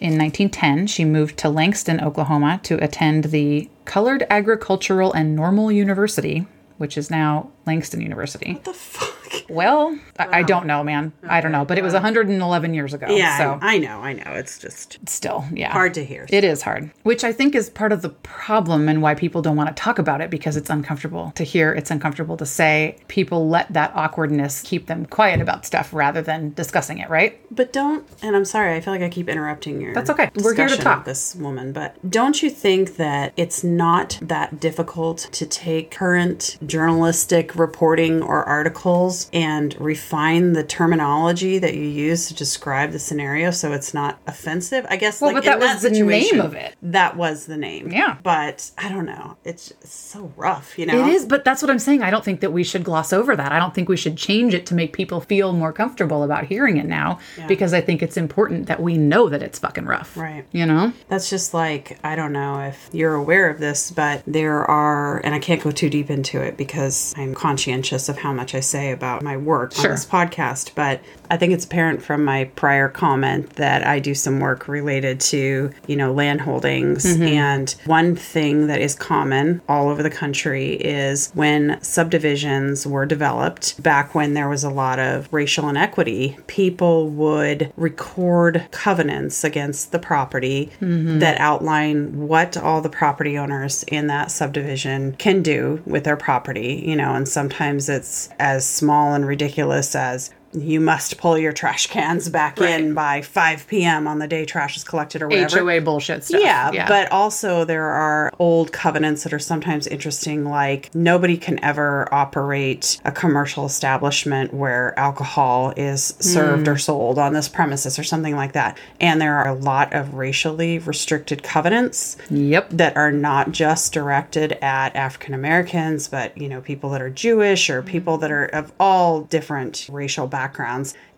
In 0.00 0.18
1910, 0.18 0.86
she 0.86 1.04
moved 1.04 1.38
to 1.38 1.48
Langston, 1.48 2.00
Oklahoma 2.00 2.60
to 2.64 2.82
attend 2.84 3.24
the 3.24 3.70
Colored 3.86 4.26
Agricultural 4.28 5.14
and 5.14 5.34
Normal 5.34 5.72
University, 5.72 6.46
which 6.76 6.98
is 6.98 7.10
now 7.10 7.50
Langston 7.66 8.00
University. 8.00 8.52
What 8.54 8.64
the 8.64 8.72
fuck? 8.72 9.14
Well, 9.48 9.98
I, 10.18 10.40
I 10.40 10.42
don't 10.42 10.66
know, 10.66 10.84
man. 10.84 11.12
I 11.28 11.40
don't 11.40 11.52
know, 11.52 11.64
but 11.64 11.78
it 11.78 11.82
was 11.82 11.92
111 11.92 12.74
years 12.74 12.94
ago. 12.94 13.06
Yeah, 13.08 13.38
So 13.38 13.58
I, 13.60 13.74
I 13.74 13.78
know, 13.78 14.00
I 14.00 14.12
know. 14.12 14.32
It's 14.32 14.58
just 14.58 14.98
still, 15.08 15.44
yeah. 15.52 15.72
hard 15.72 15.94
to 15.94 16.04
hear. 16.04 16.26
It 16.28 16.44
is 16.44 16.62
hard, 16.62 16.90
which 17.02 17.24
I 17.24 17.32
think 17.32 17.54
is 17.54 17.70
part 17.70 17.92
of 17.92 18.02
the 18.02 18.10
problem 18.10 18.88
and 18.88 19.02
why 19.02 19.14
people 19.14 19.42
don't 19.42 19.56
want 19.56 19.74
to 19.74 19.80
talk 19.80 19.98
about 19.98 20.20
it 20.20 20.30
because 20.30 20.56
it's 20.56 20.70
uncomfortable 20.70 21.32
to 21.34 21.44
hear, 21.44 21.72
it's 21.72 21.90
uncomfortable 21.90 22.36
to 22.36 22.46
say. 22.46 22.96
People 23.08 23.48
let 23.48 23.72
that 23.72 23.92
awkwardness 23.94 24.62
keep 24.62 24.86
them 24.86 25.06
quiet 25.06 25.40
about 25.40 25.66
stuff 25.66 25.92
rather 25.92 26.22
than 26.22 26.52
discussing 26.54 26.98
it, 26.98 27.10
right? 27.10 27.40
But 27.54 27.72
don't, 27.72 28.06
and 28.22 28.36
I'm 28.36 28.44
sorry, 28.44 28.74
I 28.74 28.80
feel 28.80 28.92
like 28.92 29.02
I 29.02 29.08
keep 29.08 29.28
interrupting 29.28 29.80
your. 29.80 29.94
That's 29.94 30.10
okay. 30.10 30.30
We're 30.36 30.54
here 30.54 30.68
to 30.68 30.76
talk. 30.76 31.04
This 31.04 31.34
woman, 31.34 31.72
but 31.72 31.96
don't 32.08 32.42
you 32.42 32.50
think 32.50 32.96
that 32.96 33.32
it's 33.36 33.62
not 33.64 34.18
that 34.22 34.60
difficult 34.60 35.18
to 35.32 35.44
take 35.46 35.90
current 35.90 36.56
journalistic 36.64 37.53
reporting 37.56 38.22
or 38.22 38.44
articles 38.44 39.28
and 39.32 39.78
refine 39.80 40.52
the 40.52 40.64
terminology 40.64 41.58
that 41.58 41.74
you 41.74 41.84
use 41.84 42.28
to 42.28 42.34
describe 42.34 42.92
the 42.92 42.98
scenario 42.98 43.50
so 43.50 43.72
it's 43.72 43.94
not 43.94 44.18
offensive? 44.26 44.86
I 44.88 44.96
guess. 44.96 45.20
Well, 45.20 45.32
like 45.32 45.44
but 45.44 45.50
that 45.50 45.58
was 45.60 45.82
the 45.82 45.88
situation, 45.90 46.38
name 46.38 46.46
of 46.46 46.54
it. 46.54 46.76
That 46.82 47.16
was 47.16 47.46
the 47.46 47.56
name. 47.56 47.90
Yeah. 47.92 48.16
But 48.22 48.70
I 48.78 48.88
don't 48.88 49.06
know. 49.06 49.36
It's, 49.44 49.70
it's 49.70 49.94
so 49.94 50.32
rough, 50.36 50.78
you 50.78 50.86
know. 50.86 51.06
It 51.06 51.12
is, 51.12 51.26
but 51.26 51.44
that's 51.44 51.62
what 51.62 51.70
I'm 51.70 51.78
saying. 51.78 52.02
I 52.02 52.10
don't 52.10 52.24
think 52.24 52.40
that 52.40 52.52
we 52.52 52.64
should 52.64 52.84
gloss 52.84 53.12
over 53.12 53.36
that. 53.36 53.52
I 53.52 53.58
don't 53.58 53.74
think 53.74 53.88
we 53.88 53.96
should 53.96 54.16
change 54.16 54.54
it 54.54 54.66
to 54.66 54.74
make 54.74 54.92
people 54.92 55.20
feel 55.20 55.52
more 55.52 55.72
comfortable 55.72 56.22
about 56.22 56.44
hearing 56.44 56.76
it 56.76 56.86
now 56.86 57.18
because 57.48 57.72
I 57.72 57.80
think 57.80 58.02
it's 58.02 58.16
important 58.16 58.66
that 58.66 58.80
we 58.80 58.96
know 58.96 59.28
that 59.28 59.42
it's 59.42 59.58
fucking 59.58 59.84
rough. 59.84 60.16
Right. 60.16 60.44
You 60.52 60.66
know? 60.66 60.92
That's 61.08 61.30
just 61.30 61.54
like, 61.54 61.98
I 62.04 62.16
don't 62.16 62.32
know 62.32 62.60
if 62.60 62.90
you're 62.92 63.14
aware 63.14 63.50
of 63.50 63.58
this, 63.58 63.90
but 63.90 64.22
there 64.26 64.64
are, 64.64 65.18
and 65.24 65.34
I 65.34 65.38
can't 65.38 65.62
go 65.62 65.70
too 65.70 65.90
deep 65.90 66.10
into 66.10 66.40
it 66.40 66.56
because 66.56 67.14
I'm 67.16 67.34
conscientious 67.44 68.08
of 68.08 68.16
how 68.16 68.32
much 68.32 68.54
I 68.54 68.60
say 68.60 68.90
about 68.90 69.22
my 69.22 69.36
work 69.36 69.74
Sure. 69.74 69.84
on 69.84 69.90
this 69.90 70.06
podcast. 70.06 70.70
But 70.74 71.02
I 71.30 71.36
think 71.36 71.52
it's 71.52 71.66
apparent 71.66 72.02
from 72.02 72.24
my 72.24 72.44
prior 72.56 72.88
comment 72.88 73.56
that 73.56 73.86
I 73.86 73.98
do 73.98 74.14
some 74.14 74.40
work 74.40 74.66
related 74.66 75.20
to, 75.32 75.70
you 75.86 75.96
know, 75.96 76.10
land 76.10 76.40
holdings. 76.40 77.04
Mm-hmm. 77.04 77.22
And 77.22 77.74
one 77.84 78.16
thing 78.16 78.68
that 78.68 78.80
is 78.80 78.94
common 78.94 79.60
all 79.68 79.90
over 79.90 80.02
the 80.02 80.08
country 80.08 80.72
is 80.76 81.32
when 81.34 81.78
subdivisions 81.82 82.86
were 82.86 83.04
developed 83.04 83.82
back 83.82 84.14
when 84.14 84.32
there 84.32 84.48
was 84.48 84.64
a 84.64 84.70
lot 84.70 84.98
of 84.98 85.28
racial 85.30 85.68
inequity, 85.68 86.38
people 86.46 87.10
would 87.10 87.70
record 87.76 88.66
covenants 88.70 89.44
against 89.44 89.92
the 89.92 89.98
property 89.98 90.70
mm-hmm. 90.80 91.18
that 91.18 91.38
outline 91.40 92.26
what 92.26 92.56
all 92.56 92.80
the 92.80 92.88
property 92.88 93.36
owners 93.36 93.82
in 93.88 94.06
that 94.06 94.30
subdivision 94.30 95.14
can 95.16 95.42
do 95.42 95.82
with 95.84 96.04
their 96.04 96.16
property, 96.16 96.82
you 96.86 96.96
know, 96.96 97.14
and 97.14 97.28
sometimes 97.34 97.88
it's 97.88 98.30
as 98.38 98.64
small 98.64 99.12
and 99.12 99.26
ridiculous 99.26 99.94
as 99.94 100.30
you 100.54 100.80
must 100.80 101.18
pull 101.18 101.36
your 101.36 101.52
trash 101.52 101.86
cans 101.88 102.28
back 102.28 102.60
in 102.60 102.94
by 102.94 103.22
5 103.22 103.66
p.m. 103.66 104.06
on 104.06 104.18
the 104.18 104.28
day 104.28 104.44
trash 104.44 104.76
is 104.76 104.84
collected 104.84 105.22
or 105.22 105.28
whatever. 105.28 105.60
HOA 105.60 105.80
bullshit 105.80 106.24
stuff. 106.24 106.40
Yeah, 106.40 106.88
but 106.88 107.10
also 107.10 107.64
there 107.64 107.90
are 107.90 108.32
old 108.38 108.72
covenants 108.72 109.24
that 109.24 109.32
are 109.32 109.38
sometimes 109.38 109.86
interesting, 109.86 110.44
like 110.44 110.94
nobody 110.94 111.36
can 111.36 111.62
ever 111.64 112.12
operate 112.12 113.00
a 113.04 113.12
commercial 113.12 113.66
establishment 113.66 114.54
where 114.54 114.98
alcohol 114.98 115.72
is 115.76 116.14
served 116.20 116.68
or 116.68 116.74
hmm. 116.74 116.78
sold 116.78 117.18
on 117.18 117.32
this 117.32 117.48
premises 117.48 117.98
or 117.98 118.04
something 118.04 118.36
like 118.36 118.52
that. 118.52 118.78
And 119.00 119.20
there 119.20 119.36
are 119.36 119.48
a 119.48 119.54
lot 119.54 119.92
of 119.92 120.14
racially 120.14 120.78
restricted 120.78 121.42
covenants 121.42 122.16
Yep. 122.30 122.70
that 122.70 122.96
are 122.96 123.12
not 123.12 123.52
just 123.52 123.92
directed 123.92 124.52
at 124.62 124.94
African 124.94 125.34
Americans, 125.34 126.08
but 126.08 126.36
you 126.36 126.48
know, 126.48 126.60
people 126.60 126.90
that 126.90 127.02
are 127.02 127.10
Jewish 127.10 127.70
or 127.70 127.82
people 127.82 128.18
that 128.18 128.30
are 128.30 128.46
of 128.46 128.72
all 128.78 129.22
different 129.22 129.88
racial 129.90 130.26
backgrounds. 130.26 130.43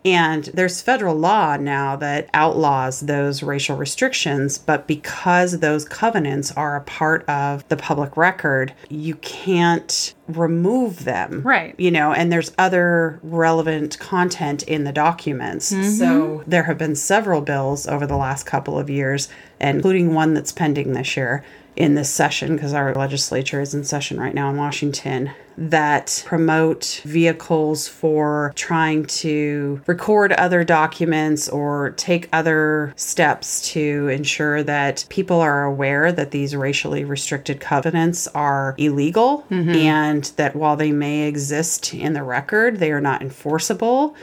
And 0.05 0.45
there's 0.45 0.81
federal 0.81 1.15
law 1.15 1.57
now 1.57 1.97
that 1.97 2.29
outlaws 2.33 3.01
those 3.01 3.43
racial 3.43 3.75
restrictions, 3.75 4.57
but 4.57 4.87
because 4.87 5.59
those 5.59 5.83
covenants 5.83 6.51
are 6.53 6.77
a 6.77 6.81
part 6.81 7.27
of 7.27 7.67
the 7.67 7.75
public 7.75 8.15
record, 8.15 8.73
you 8.89 9.15
can't 9.15 10.13
remove 10.29 11.03
them. 11.03 11.41
Right. 11.41 11.75
You 11.77 11.91
know, 11.91 12.13
and 12.13 12.31
there's 12.31 12.53
other 12.57 13.19
relevant 13.21 13.99
content 13.99 14.63
in 14.63 14.85
the 14.85 14.93
documents. 14.93 15.73
Mm-hmm. 15.73 15.89
So 15.89 16.43
there 16.47 16.63
have 16.63 16.77
been 16.77 16.95
several 16.95 17.41
bills 17.41 17.85
over 17.85 18.07
the 18.07 18.17
last 18.17 18.45
couple 18.45 18.79
of 18.79 18.89
years, 18.89 19.27
including 19.59 20.13
one 20.13 20.33
that's 20.33 20.53
pending 20.53 20.93
this 20.93 21.17
year 21.17 21.43
in 21.77 21.93
this 21.93 22.09
session 22.09 22.55
because 22.55 22.73
our 22.73 22.93
legislature 22.95 23.61
is 23.61 23.75
in 23.75 23.83
session 23.83 24.19
right 24.19 24.33
now 24.33 24.49
in 24.49 24.57
Washington 24.57 25.29
that 25.59 26.23
promote 26.25 27.01
vehicles 27.05 27.87
for 27.87 28.51
trying 28.55 29.05
to 29.05 29.79
record 29.85 30.31
other 30.33 30.63
documents 30.63 31.47
or 31.47 31.91
take 31.91 32.29
other 32.33 32.93
steps 32.95 33.69
to 33.71 34.07
ensure 34.07 34.63
that 34.63 35.05
people 35.09 35.39
are 35.39 35.63
aware 35.63 36.11
that 36.11 36.31
these 36.31 36.55
racially 36.55 37.03
restricted 37.03 37.59
covenants 37.59 38.27
are 38.29 38.73
illegal 38.79 39.45
mm-hmm. 39.49 39.69
and 39.69 40.25
that 40.35 40.55
while 40.55 40.75
they 40.75 40.91
may 40.91 41.27
exist 41.27 41.93
in 41.93 42.13
the 42.13 42.23
record, 42.23 42.77
they 42.77 42.91
are 42.91 43.01
not 43.01 43.21
enforceable. 43.21 44.15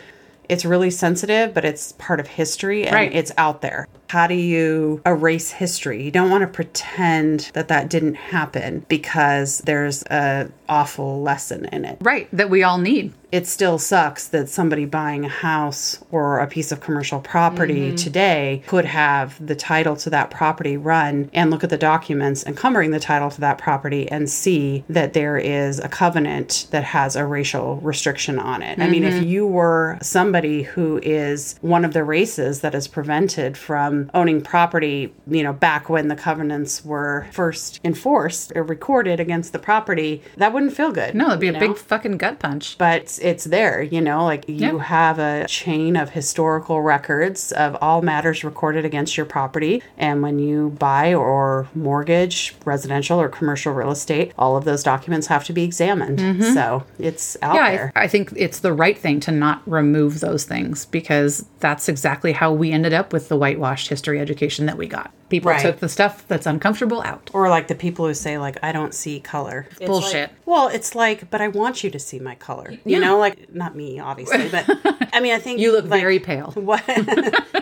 It's 0.49 0.65
really 0.65 0.91
sensitive, 0.91 1.55
but 1.55 1.65
it's 1.65 1.93
part 1.93 2.21
of 2.21 2.27
history 2.27 2.85
and 2.85 2.95
Right. 2.95 3.15
it's 3.15 3.33
out 3.39 3.61
there. 3.61 3.89
How 4.09 4.27
do 4.27 4.35
you 4.35 5.01
erase 5.07 5.51
history? 5.51 6.03
You 6.05 6.11
don't 6.11 6.31
want 6.31 6.43
to 6.43 6.47
pretend 6.49 7.51
that 7.55 7.69
that 7.69 7.89
didn't 7.91 8.15
happen 8.15 8.85
because 8.89 9.59
there's 9.61 10.03
a 10.05 10.51
awful 10.69 11.21
lesson 11.23 11.67
in 11.67 11.85
it. 11.85 11.99
Right. 12.01 12.29
That 12.33 12.49
we 12.51 12.63
all 12.63 12.79
need. 12.79 13.13
It 13.33 13.49
still 13.49 13.79
sucks 13.79 14.29
that 14.29 14.49
somebody 14.49 14.85
buying 14.85 15.25
a 15.25 15.29
house 15.29 15.99
or 16.13 16.39
a 16.39 16.47
piece 16.47 16.71
of 16.71 16.81
commercial 16.81 17.19
property 17.21 17.89
Mm-hmm. 17.89 17.97
today 17.97 18.63
could 18.69 18.85
have 18.85 19.45
the 19.45 19.57
title 19.57 19.97
to 19.97 20.11
that 20.11 20.31
property 20.31 20.77
run 20.77 21.29
and 21.33 21.51
look 21.51 21.65
at 21.65 21.71
the 21.71 21.77
documents 21.77 22.45
encumbering 22.47 22.93
the 22.93 23.01
title 23.01 23.31
to 23.33 23.41
that 23.41 23.59
property 23.59 24.09
and 24.09 24.31
see 24.31 24.85
that 24.89 25.15
there 25.15 25.37
is 25.37 25.81
a 25.81 25.89
covenant 25.89 26.69
that 26.71 26.85
has 26.85 27.17
a 27.17 27.27
racial 27.27 27.77
restriction 27.79 28.39
on 28.39 28.63
it. 28.63 28.79
I 28.79 28.89
mean, 28.89 29.03
Mm-hmm. 29.03 29.17
if 29.19 29.25
you 29.25 29.47
were 29.47 29.99
somebody 30.01 30.63
who 30.63 31.01
is 31.03 31.57
one 31.61 31.85
of 31.85 31.93
the 31.93 32.05
races 32.05 32.61
that 32.61 32.75
is 32.75 32.87
prevented 32.87 33.57
from 33.57 33.94
owning 34.15 34.41
property, 34.41 35.13
you 35.27 35.43
know, 35.43 35.53
back 35.53 35.89
when 35.89 36.09
the 36.09 36.17
covenants 36.17 36.85
were 36.85 37.27
first 37.33 37.81
enforced 37.85 38.53
or 38.55 38.63
recorded 38.63 39.21
against 39.21 39.53
the 39.53 39.59
property, 39.59 40.23
that 40.37 40.53
wouldn't 40.53 40.73
feel 40.75 40.93
good. 40.93 41.15
No, 41.15 41.29
it'd 41.29 41.41
be 41.41 41.49
a 41.49 41.53
know? 41.53 41.59
big 41.61 41.77
fucking 41.77 42.17
gut 42.19 42.39
punch. 42.39 42.77
but 42.79 43.03
it's, 43.03 43.19
it's 43.21 43.45
there, 43.45 43.83
you 43.83 44.01
know, 44.01 44.25
like 44.25 44.49
you 44.49 44.55
Yeah. 44.77 44.79
have 44.85 45.19
a 45.19 45.47
chain 45.49 45.97
of 45.97 46.11
historical 46.11 46.83
records 46.83 47.53
of 47.53 47.77
all 47.81 48.03
matters 48.03 48.45
recorded 48.45 48.85
against 48.85 49.17
your 49.17 49.27
property. 49.27 49.83
And 49.99 50.23
when 50.23 50.39
you 50.39 50.71
buy 50.79 51.15
or 51.15 51.69
mortgage 51.75 52.55
residential 52.65 53.21
or 53.21 53.29
commercial 53.29 53.73
real 53.73 53.91
estate, 53.91 54.33
all 54.39 54.57
of 54.57 54.65
those 54.65 54.83
documents 54.83 55.27
have 55.29 55.45
to 55.45 55.53
be 55.53 55.63
examined. 55.65 56.21
So 56.55 56.85
it's 56.99 57.37
out 57.43 57.55
Mm-hmm. 57.55 57.65
Yeah, 57.65 57.71
there. 57.77 57.93
I, 57.95 58.05
I 58.05 58.09
think 58.09 58.33
it's 58.37 58.61
the 58.61 58.73
right 58.73 58.99
thing 58.99 59.21
to 59.21 59.31
not 59.31 59.63
remove 59.67 60.21
those 60.21 60.45
things 60.45 60.87
because 60.87 61.45
that's 61.61 61.89
exactly 61.89 62.33
how 62.33 62.53
we 62.53 62.73
ended 62.73 62.93
up 62.93 63.13
with 63.13 63.29
the 63.29 63.37
whitewashed 63.85 63.89
history 63.91 64.21
education 64.21 64.67
that 64.67 64.77
we 64.79 64.87
got. 64.87 65.11
People 65.29 65.51
Right. 65.51 65.61
took 65.61 65.81
the 65.81 65.89
stuff 65.89 66.25
that's 66.29 66.47
uncomfortable 66.47 67.03
out. 67.03 67.31
or 67.33 67.49
like 67.49 67.67
the 67.69 67.75
people 67.75 68.07
who 68.07 68.15
say 68.15 68.39
like 68.39 68.57
I 68.63 68.73
don't 68.73 68.95
see 68.95 69.21
color. 69.21 69.67
It's 69.81 69.87
Bullshit. 69.87 70.31
like- 70.31 70.47
well, 70.47 70.69
it's 70.69 70.95
like, 70.95 71.31
but 71.31 71.41
I 71.41 71.49
want 71.49 71.83
you 71.83 71.91
to 71.91 71.99
see 71.99 72.19
my 72.21 72.35
color. 72.37 72.75
You 72.85 73.01
know, 73.01 73.19
like 73.19 73.53
not 73.55 73.75
me, 73.75 73.99
obviously, 74.01 74.49
but 74.49 74.65
I 75.13 75.21
mean, 75.21 75.33
I 75.35 75.39
think 75.39 75.59
You 75.65 75.73
look 75.73 75.87
like, 75.89 76.01
very 76.01 76.19
pale. 76.19 76.53
What 76.65 76.83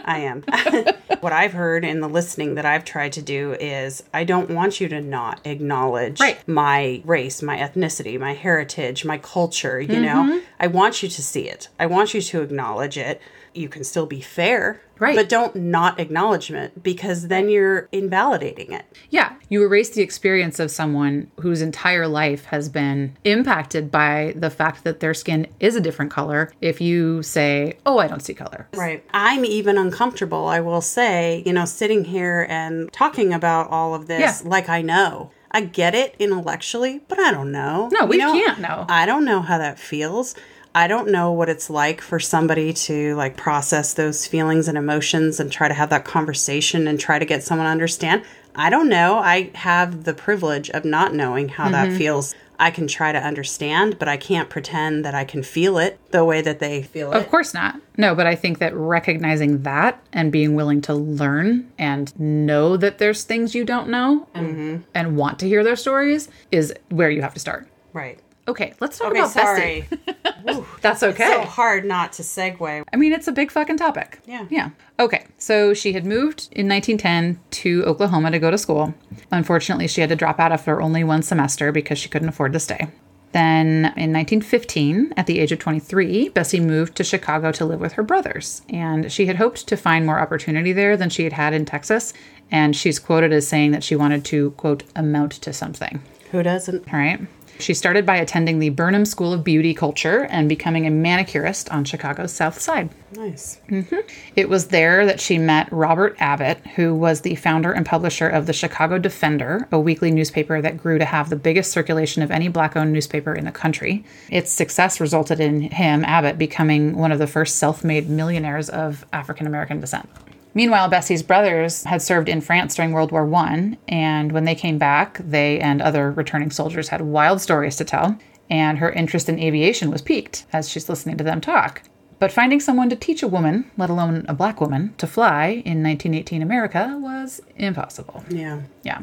I 0.04 0.18
am. 0.20 0.42
what 1.20 1.32
I've 1.32 1.52
heard 1.52 1.84
in 1.84 2.00
the 2.00 2.08
listening 2.08 2.56
that 2.56 2.66
I've 2.66 2.84
tried 2.84 3.12
to 3.12 3.22
do 3.22 3.54
is 3.60 4.02
I 4.12 4.24
don't 4.24 4.50
want 4.50 4.80
you 4.80 4.88
to 4.88 5.00
not 5.00 5.40
acknowledge 5.44 6.20
Right. 6.20 6.38
my 6.48 7.00
race, 7.04 7.42
my 7.42 7.56
ethnicity, 7.58 8.18
my 8.18 8.34
heritage, 8.34 9.04
my 9.04 9.18
culture, 9.18 9.80
you 9.80 9.88
Mm-hmm. 9.92 10.02
know. 10.28 10.40
I 10.60 10.66
want 10.68 11.02
you 11.02 11.08
to 11.08 11.22
see 11.22 11.48
it. 11.48 11.68
I 11.78 11.86
want 11.86 12.14
you 12.14 12.20
to 12.20 12.42
acknowledge 12.42 12.96
it. 12.98 13.20
You 13.54 13.68
can 13.68 13.84
still 13.84 14.06
be 14.06 14.20
fair. 14.20 14.80
Right. 14.98 15.16
But 15.16 15.28
don't 15.28 15.56
not 15.56 15.98
acknowledgement 15.98 16.82
because 16.82 17.26
then 17.26 17.48
you're 17.48 17.88
invalidating 17.90 18.72
it. 18.72 18.84
Yeah, 19.10 19.34
you 19.48 19.64
erase 19.64 19.90
the 19.90 20.00
experience 20.02 20.60
of 20.60 20.70
someone 20.70 21.28
whose 21.40 21.60
entire 21.60 22.06
life 22.06 22.44
has 22.46 22.68
been 22.68 23.16
impacted 23.24 23.90
by 23.90 24.32
the 24.36 24.48
fact 24.48 24.84
that 24.84 25.00
their 25.00 25.12
skin 25.12 25.48
is 25.58 25.74
a 25.74 25.80
different 25.80 26.12
color 26.12 26.52
if 26.60 26.80
you 26.80 27.20
say, 27.24 27.78
Oh, 27.84 27.98
I 27.98 28.06
don't 28.06 28.20
see 28.22 28.34
color. 28.34 28.68
Right. 28.74 29.04
I'm 29.12 29.44
even 29.44 29.76
uncomfortable, 29.76 30.46
I 30.46 30.60
will 30.60 30.80
say, 30.82 31.42
you 31.44 31.52
know, 31.52 31.64
sitting 31.64 32.04
here 32.04 32.46
and 32.48 32.92
talking 32.92 33.32
about 33.32 33.70
all 33.70 33.94
of 33.96 34.06
this 34.06 34.20
Yeah. 34.20 34.48
like 34.48 34.68
I 34.68 34.82
know. 34.82 35.32
I 35.50 35.62
get 35.62 35.94
it 35.96 36.14
intellectually, 36.18 37.00
but 37.08 37.18
I 37.18 37.30
don't 37.32 37.50
know. 37.52 37.90
No, 37.92 38.06
we 38.06 38.16
You 38.16 38.22
know, 38.22 38.32
can't 38.32 38.60
know. 38.60 38.86
I 38.88 39.04
don't 39.04 39.24
know 39.24 39.40
how 39.42 39.58
that 39.58 39.78
feels. 39.80 40.34
I 40.74 40.86
don't 40.88 41.08
know 41.10 41.32
what 41.32 41.48
it's 41.50 41.68
like 41.68 42.00
for 42.00 42.18
somebody 42.18 42.72
to 42.72 43.14
like 43.14 43.36
process 43.36 43.92
those 43.94 44.26
feelings 44.26 44.68
and 44.68 44.78
emotions 44.78 45.38
and 45.38 45.52
try 45.52 45.68
to 45.68 45.74
have 45.74 45.90
that 45.90 46.04
conversation 46.04 46.86
and 46.88 46.98
try 46.98 47.18
to 47.18 47.24
get 47.26 47.42
someone 47.42 47.66
to 47.66 47.70
understand. 47.70 48.24
I 48.54 48.70
don't 48.70 48.88
know. 48.88 49.18
I 49.18 49.50
have 49.54 50.04
the 50.04 50.14
privilege 50.14 50.70
of 50.70 50.84
not 50.84 51.14
knowing 51.14 51.48
how 51.50 51.64
Mm-hmm. 51.64 51.72
that 51.90 51.92
feels. 51.98 52.34
I 52.58 52.70
can 52.70 52.86
try 52.86 53.10
to 53.10 53.18
understand, 53.18 53.98
but 53.98 54.06
I 54.08 54.16
can't 54.16 54.48
pretend 54.48 55.04
that 55.04 55.14
I 55.16 55.24
can 55.24 55.42
feel 55.42 55.78
it 55.78 55.98
the 56.12 56.24
way 56.24 56.42
that 56.42 56.60
they 56.60 56.82
feel 56.82 57.12
it. 57.12 57.16
Of 57.16 57.28
course 57.28 57.52
not. 57.52 57.80
No, 57.96 58.14
but 58.14 58.26
I 58.28 58.36
think 58.36 58.58
that 58.60 58.72
recognizing 58.74 59.62
that 59.64 60.00
and 60.12 60.30
being 60.30 60.54
willing 60.54 60.80
to 60.82 60.94
learn 60.94 61.72
and 61.76 62.16
know 62.20 62.76
that 62.76 62.98
there's 62.98 63.24
things 63.24 63.54
you 63.54 63.64
don't 63.64 63.88
know 63.88 64.28
and, 64.32 64.84
and 64.94 65.16
want 65.16 65.40
to 65.40 65.48
hear 65.48 65.64
their 65.64 65.74
stories 65.76 66.28
is 66.52 66.72
where 66.90 67.10
you 67.10 67.20
have 67.22 67.34
to 67.34 67.40
start. 67.40 67.66
Right. 67.92 68.20
Okay, 68.48 68.74
let's 68.80 68.98
talk 68.98 69.10
Okay, 69.12 69.20
about 69.20 69.30
sorry. 69.30 69.86
Bestie. 69.90 70.64
That's 70.80 71.02
okay. 71.04 71.26
so 71.28 71.42
hard 71.42 71.84
not 71.84 72.12
to 72.14 72.22
segue. 72.22 72.84
I 72.92 72.96
mean, 72.96 73.12
it's 73.12 73.28
a 73.28 73.32
big 73.32 73.52
fucking 73.52 73.76
topic. 73.76 74.18
Yeah. 74.26 74.46
Yeah. 74.50 74.70
Okay. 74.98 75.26
So 75.38 75.74
she 75.74 75.92
had 75.92 76.04
moved 76.04 76.48
in 76.50 76.68
1910 76.68 77.38
to 77.62 77.84
Oklahoma 77.84 78.32
to 78.32 78.40
go 78.40 78.50
to 78.50 78.58
school. 78.58 78.94
Unfortunately, 79.30 79.86
she 79.86 80.00
had 80.00 80.10
to 80.10 80.16
drop 80.16 80.40
out 80.40 80.50
after 80.50 80.82
only 80.82 81.04
one 81.04 81.22
semester 81.22 81.70
because 81.70 81.98
she 81.98 82.08
couldn't 82.08 82.28
afford 82.30 82.52
to 82.54 82.60
stay. 82.60 82.88
Then 83.30 83.86
in 83.96 84.12
1915, 84.12 85.14
at 85.16 85.26
the 85.26 85.38
age 85.38 85.52
of 85.52 85.58
23, 85.60 86.28
Bessie 86.30 86.60
moved 86.60 86.96
to 86.96 87.04
Chicago 87.04 87.50
to 87.52 87.64
live 87.64 87.80
with 87.80 87.92
her 87.94 88.02
brothers. 88.02 88.62
And 88.68 89.10
she 89.10 89.26
had 89.26 89.36
hoped 89.36 89.66
to 89.68 89.76
find 89.76 90.04
more 90.04 90.18
opportunity 90.18 90.72
there 90.72 90.96
than 90.96 91.08
she 91.10 91.24
had 91.24 91.32
had 91.32 91.54
in 91.54 91.64
Texas. 91.64 92.12
And 92.50 92.76
she's 92.76 92.98
quoted 92.98 93.32
as 93.32 93.46
saying 93.46 93.70
that 93.70 93.84
she 93.84 93.96
wanted 93.96 94.24
to, 94.26 94.50
quote, 94.52 94.82
amount 94.96 95.32
to 95.32 95.52
something. 95.52 96.02
Who 96.32 96.42
doesn't? 96.42 96.92
All 96.92 96.98
right. 96.98 97.20
She 97.62 97.74
started 97.74 98.04
by 98.04 98.16
attending 98.16 98.58
the 98.58 98.70
Burnham 98.70 99.04
School 99.04 99.32
of 99.32 99.44
Beauty 99.44 99.72
Culture 99.72 100.24
and 100.30 100.48
becoming 100.48 100.84
a 100.84 100.90
manicurist 100.90 101.70
on 101.70 101.84
Chicago's 101.84 102.32
South 102.32 102.60
Side. 102.60 102.90
Nice. 103.12 103.60
Mm-hmm. 103.68 104.00
It 104.34 104.48
was 104.48 104.68
there 104.68 105.06
that 105.06 105.20
she 105.20 105.38
met 105.38 105.70
Robert 105.70 106.16
Abbott, 106.18 106.58
who 106.74 106.92
was 106.92 107.20
the 107.20 107.36
founder 107.36 107.70
and 107.70 107.86
publisher 107.86 108.28
of 108.28 108.46
the 108.46 108.52
Chicago 108.52 108.98
Defender, 108.98 109.68
a 109.70 109.78
weekly 109.78 110.10
newspaper 110.10 110.60
that 110.60 110.76
grew 110.76 110.98
to 110.98 111.04
have 111.04 111.30
the 111.30 111.36
biggest 111.36 111.70
circulation 111.70 112.20
of 112.22 112.32
any 112.32 112.48
black 112.48 112.76
owned 112.76 112.92
newspaper 112.92 113.32
in 113.32 113.44
the 113.44 113.52
country. 113.52 114.04
Its 114.28 114.50
success 114.50 115.00
resulted 115.00 115.38
in 115.38 115.60
him, 115.60 116.04
Abbott, 116.04 116.38
becoming 116.38 116.96
one 116.96 117.12
of 117.12 117.20
the 117.20 117.28
first 117.28 117.56
self 117.56 117.84
made 117.84 118.10
millionaires 118.10 118.68
of 118.68 119.06
African 119.12 119.46
American 119.46 119.78
descent. 119.78 120.08
Meanwhile, 120.54 120.88
Bessie's 120.88 121.22
brothers 121.22 121.84
had 121.84 122.02
served 122.02 122.28
in 122.28 122.40
France 122.40 122.74
during 122.74 122.92
World 122.92 123.10
War 123.10 123.32
I, 123.34 123.78
and 123.88 124.32
when 124.32 124.44
they 124.44 124.54
came 124.54 124.78
back, 124.78 125.18
they 125.18 125.58
and 125.60 125.80
other 125.80 126.10
returning 126.10 126.50
soldiers 126.50 126.88
had 126.88 127.00
wild 127.00 127.40
stories 127.40 127.76
to 127.76 127.84
tell, 127.84 128.18
and 128.50 128.78
her 128.78 128.90
interest 128.90 129.28
in 129.28 129.38
aviation 129.38 129.90
was 129.90 130.02
piqued 130.02 130.44
as 130.52 130.68
she's 130.68 130.88
listening 130.88 131.16
to 131.16 131.24
them 131.24 131.40
talk. 131.40 131.82
But 132.18 132.30
finding 132.30 132.60
someone 132.60 132.90
to 132.90 132.96
teach 132.96 133.22
a 133.22 133.28
woman, 133.28 133.70
let 133.76 133.90
alone 133.90 134.26
a 134.28 134.34
black 134.34 134.60
woman, 134.60 134.94
to 134.98 135.06
fly 135.06 135.62
in 135.64 135.82
1918 135.82 136.42
America 136.42 136.98
was 137.00 137.40
impossible. 137.56 138.24
Yeah. 138.28 138.60
Yeah. 138.84 139.00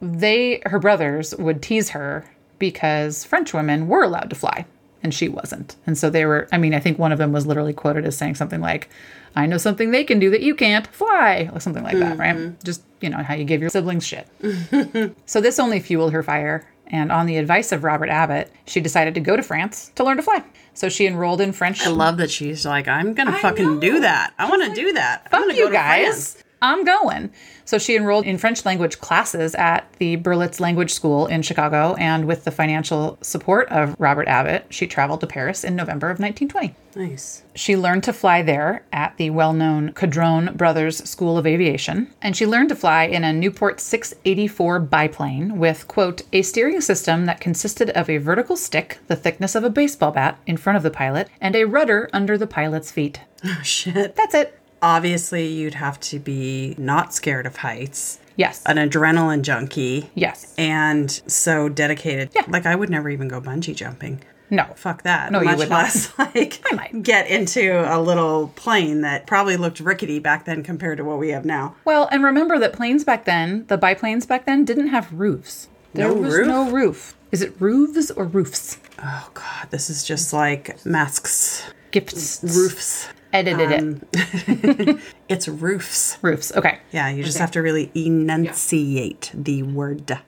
They, 0.00 0.62
her 0.66 0.78
brothers, 0.78 1.34
would 1.34 1.62
tease 1.62 1.90
her 1.90 2.30
because 2.58 3.24
French 3.24 3.52
women 3.52 3.88
were 3.88 4.04
allowed 4.04 4.30
to 4.30 4.36
fly. 4.36 4.66
And 5.02 5.14
she 5.14 5.28
wasn't. 5.28 5.76
And 5.86 5.96
so 5.96 6.10
they 6.10 6.26
were, 6.26 6.48
I 6.52 6.58
mean, 6.58 6.74
I 6.74 6.80
think 6.80 6.98
one 6.98 7.12
of 7.12 7.18
them 7.18 7.32
was 7.32 7.46
literally 7.46 7.72
quoted 7.72 8.04
as 8.04 8.16
saying 8.16 8.34
something 8.34 8.60
like, 8.60 8.88
I 9.36 9.46
know 9.46 9.58
something 9.58 9.90
they 9.90 10.04
can 10.04 10.18
do 10.18 10.30
that 10.30 10.42
you 10.42 10.54
can't 10.54 10.86
fly, 10.88 11.48
or 11.52 11.60
something 11.60 11.84
like 11.84 11.98
that, 11.98 12.18
right? 12.18 12.36
Mm-hmm. 12.36 12.62
Just, 12.64 12.82
you 13.00 13.08
know, 13.08 13.18
how 13.18 13.34
you 13.34 13.44
give 13.44 13.60
your 13.60 13.70
siblings 13.70 14.04
shit. 14.04 14.26
so 15.26 15.40
this 15.40 15.58
only 15.58 15.80
fueled 15.80 16.12
her 16.12 16.22
fire. 16.22 16.68
And 16.88 17.12
on 17.12 17.26
the 17.26 17.36
advice 17.36 17.70
of 17.70 17.84
Robert 17.84 18.08
Abbott, 18.08 18.50
she 18.66 18.80
decided 18.80 19.14
to 19.14 19.20
go 19.20 19.36
to 19.36 19.42
France 19.42 19.92
to 19.94 20.02
learn 20.02 20.16
to 20.16 20.22
fly. 20.24 20.42
So 20.74 20.88
she 20.88 21.06
enrolled 21.06 21.40
in 21.40 21.52
French. 21.52 21.86
I 21.86 21.90
love 21.90 22.16
that 22.16 22.30
she's 22.30 22.66
like, 22.66 22.88
I'm 22.88 23.14
gonna 23.14 23.38
fucking 23.38 23.74
know. 23.74 23.80
do 23.80 24.00
that. 24.00 24.34
I 24.38 24.48
want 24.50 24.64
to 24.64 24.74
do 24.74 24.92
that. 24.94 25.22
I'm 25.26 25.30
Fuck 25.30 25.40
gonna 25.42 25.54
you 25.54 25.64
go 25.66 25.70
to 25.70 25.74
guys. 25.76 26.34
France. 26.34 26.44
I'm 26.62 26.84
going. 26.84 27.30
So 27.64 27.78
she 27.78 27.96
enrolled 27.96 28.26
in 28.26 28.36
French 28.36 28.64
language 28.64 29.00
classes 29.00 29.54
at 29.54 29.90
the 29.98 30.16
Berlitz 30.16 30.60
Language 30.60 30.92
School 30.92 31.26
in 31.26 31.42
Chicago, 31.42 31.94
and 31.94 32.26
with 32.26 32.44
the 32.44 32.50
financial 32.50 33.16
support 33.22 33.68
of 33.68 33.94
Robert 33.98 34.28
Abbott, 34.28 34.66
she 34.70 34.86
traveled 34.86 35.20
to 35.20 35.26
Paris 35.26 35.64
in 35.64 35.76
November 35.76 36.10
of 36.10 36.18
1920. 36.18 36.74
Nice. 36.96 37.42
She 37.54 37.76
learned 37.76 38.02
to 38.04 38.12
fly 38.12 38.42
there 38.42 38.84
at 38.92 39.16
the 39.16 39.30
well 39.30 39.52
known 39.52 39.92
Caudron 39.92 40.56
Brothers 40.56 41.08
School 41.08 41.38
of 41.38 41.46
Aviation, 41.46 42.12
and 42.20 42.36
she 42.36 42.46
learned 42.46 42.70
to 42.70 42.76
fly 42.76 43.04
in 43.04 43.22
a 43.24 43.28
Nieuport 43.28 43.78
684 43.78 44.80
biplane 44.80 45.58
with, 45.58 45.86
quote, 45.86 46.22
a 46.32 46.42
steering 46.42 46.80
system 46.80 47.26
that 47.26 47.40
consisted 47.40 47.90
of 47.90 48.10
a 48.10 48.18
vertical 48.18 48.56
stick 48.56 48.98
the 49.06 49.16
thickness 49.16 49.54
of 49.54 49.64
a 49.64 49.70
baseball 49.70 50.10
bat 50.10 50.38
in 50.46 50.56
front 50.56 50.76
of 50.76 50.82
the 50.82 50.90
pilot 50.90 51.28
and 51.40 51.54
a 51.54 51.64
rudder 51.64 52.10
under 52.12 52.36
the 52.36 52.46
pilot's 52.46 52.90
feet. 52.90 53.20
Oh 53.42 53.62
shit. 53.62 54.16
That's 54.16 54.34
it. 54.34 54.59
Obviously, 54.82 55.46
you'd 55.46 55.74
have 55.74 56.00
to 56.00 56.18
be 56.18 56.74
not 56.78 57.12
scared 57.12 57.46
of 57.46 57.56
heights, 57.56 58.18
Yes. 58.36 58.62
an 58.64 58.76
adrenaline 58.76 59.42
junkie, 59.42 60.10
yes. 60.14 60.54
and 60.56 61.10
so 61.26 61.68
dedicated. 61.68 62.30
Yeah. 62.34 62.44
Like 62.48 62.64
I 62.66 62.74
would 62.74 62.88
never 62.90 63.10
even 63.10 63.28
go 63.28 63.40
bungee 63.40 63.74
jumping. 63.76 64.22
No. 64.52 64.64
Fuck 64.74 65.02
that. 65.02 65.30
No, 65.30 65.40
you 65.40 65.44
Much 65.44 65.58
would 65.58 65.68
not. 65.68 65.82
less 65.84 66.12
like 66.18 66.60
I 66.72 66.74
might. 66.74 67.02
get 67.02 67.28
into 67.28 67.84
a 67.94 68.00
little 68.00 68.48
plane 68.56 69.02
that 69.02 69.26
probably 69.26 69.56
looked 69.56 69.78
rickety 69.80 70.18
back 70.18 70.44
then 70.44 70.62
compared 70.64 70.96
to 70.98 71.04
what 71.04 71.18
we 71.18 71.28
have 71.28 71.44
now. 71.44 71.76
Well, 71.84 72.08
and 72.10 72.24
remember 72.24 72.58
that 72.58 72.72
planes 72.72 73.04
back 73.04 73.26
then, 73.26 73.66
the 73.68 73.76
biplanes 73.76 74.26
back 74.26 74.46
then, 74.46 74.64
didn't 74.64 74.88
have 74.88 75.12
roofs. 75.12 75.68
There 75.94 76.08
No 76.08 76.14
was 76.14 76.34
roof? 76.34 76.46
no 76.48 76.70
roof. 76.70 77.16
Is 77.30 77.42
it 77.42 77.54
roofs 77.60 78.10
or 78.10 78.24
roofs? 78.24 78.78
Oh 79.00 79.30
god, 79.34 79.70
this 79.70 79.88
is 79.88 80.02
just 80.04 80.32
like 80.32 80.84
masks, 80.84 81.62
Gifts. 81.90 82.40
roofs. 82.42 83.08
Edited 83.32 83.72
Um, 83.72 84.02
it. 84.12 84.98
It's 85.28 85.46
roofs. 85.46 86.18
Roofs. 86.22 86.50
Okay. 86.56 86.78
Yeah, 86.92 87.08
you 87.10 87.22
just 87.22 87.38
have 87.38 87.52
to 87.52 87.62
really 87.62 87.90
enunciate 87.94 89.30
the 89.34 89.62
word. 89.62 90.18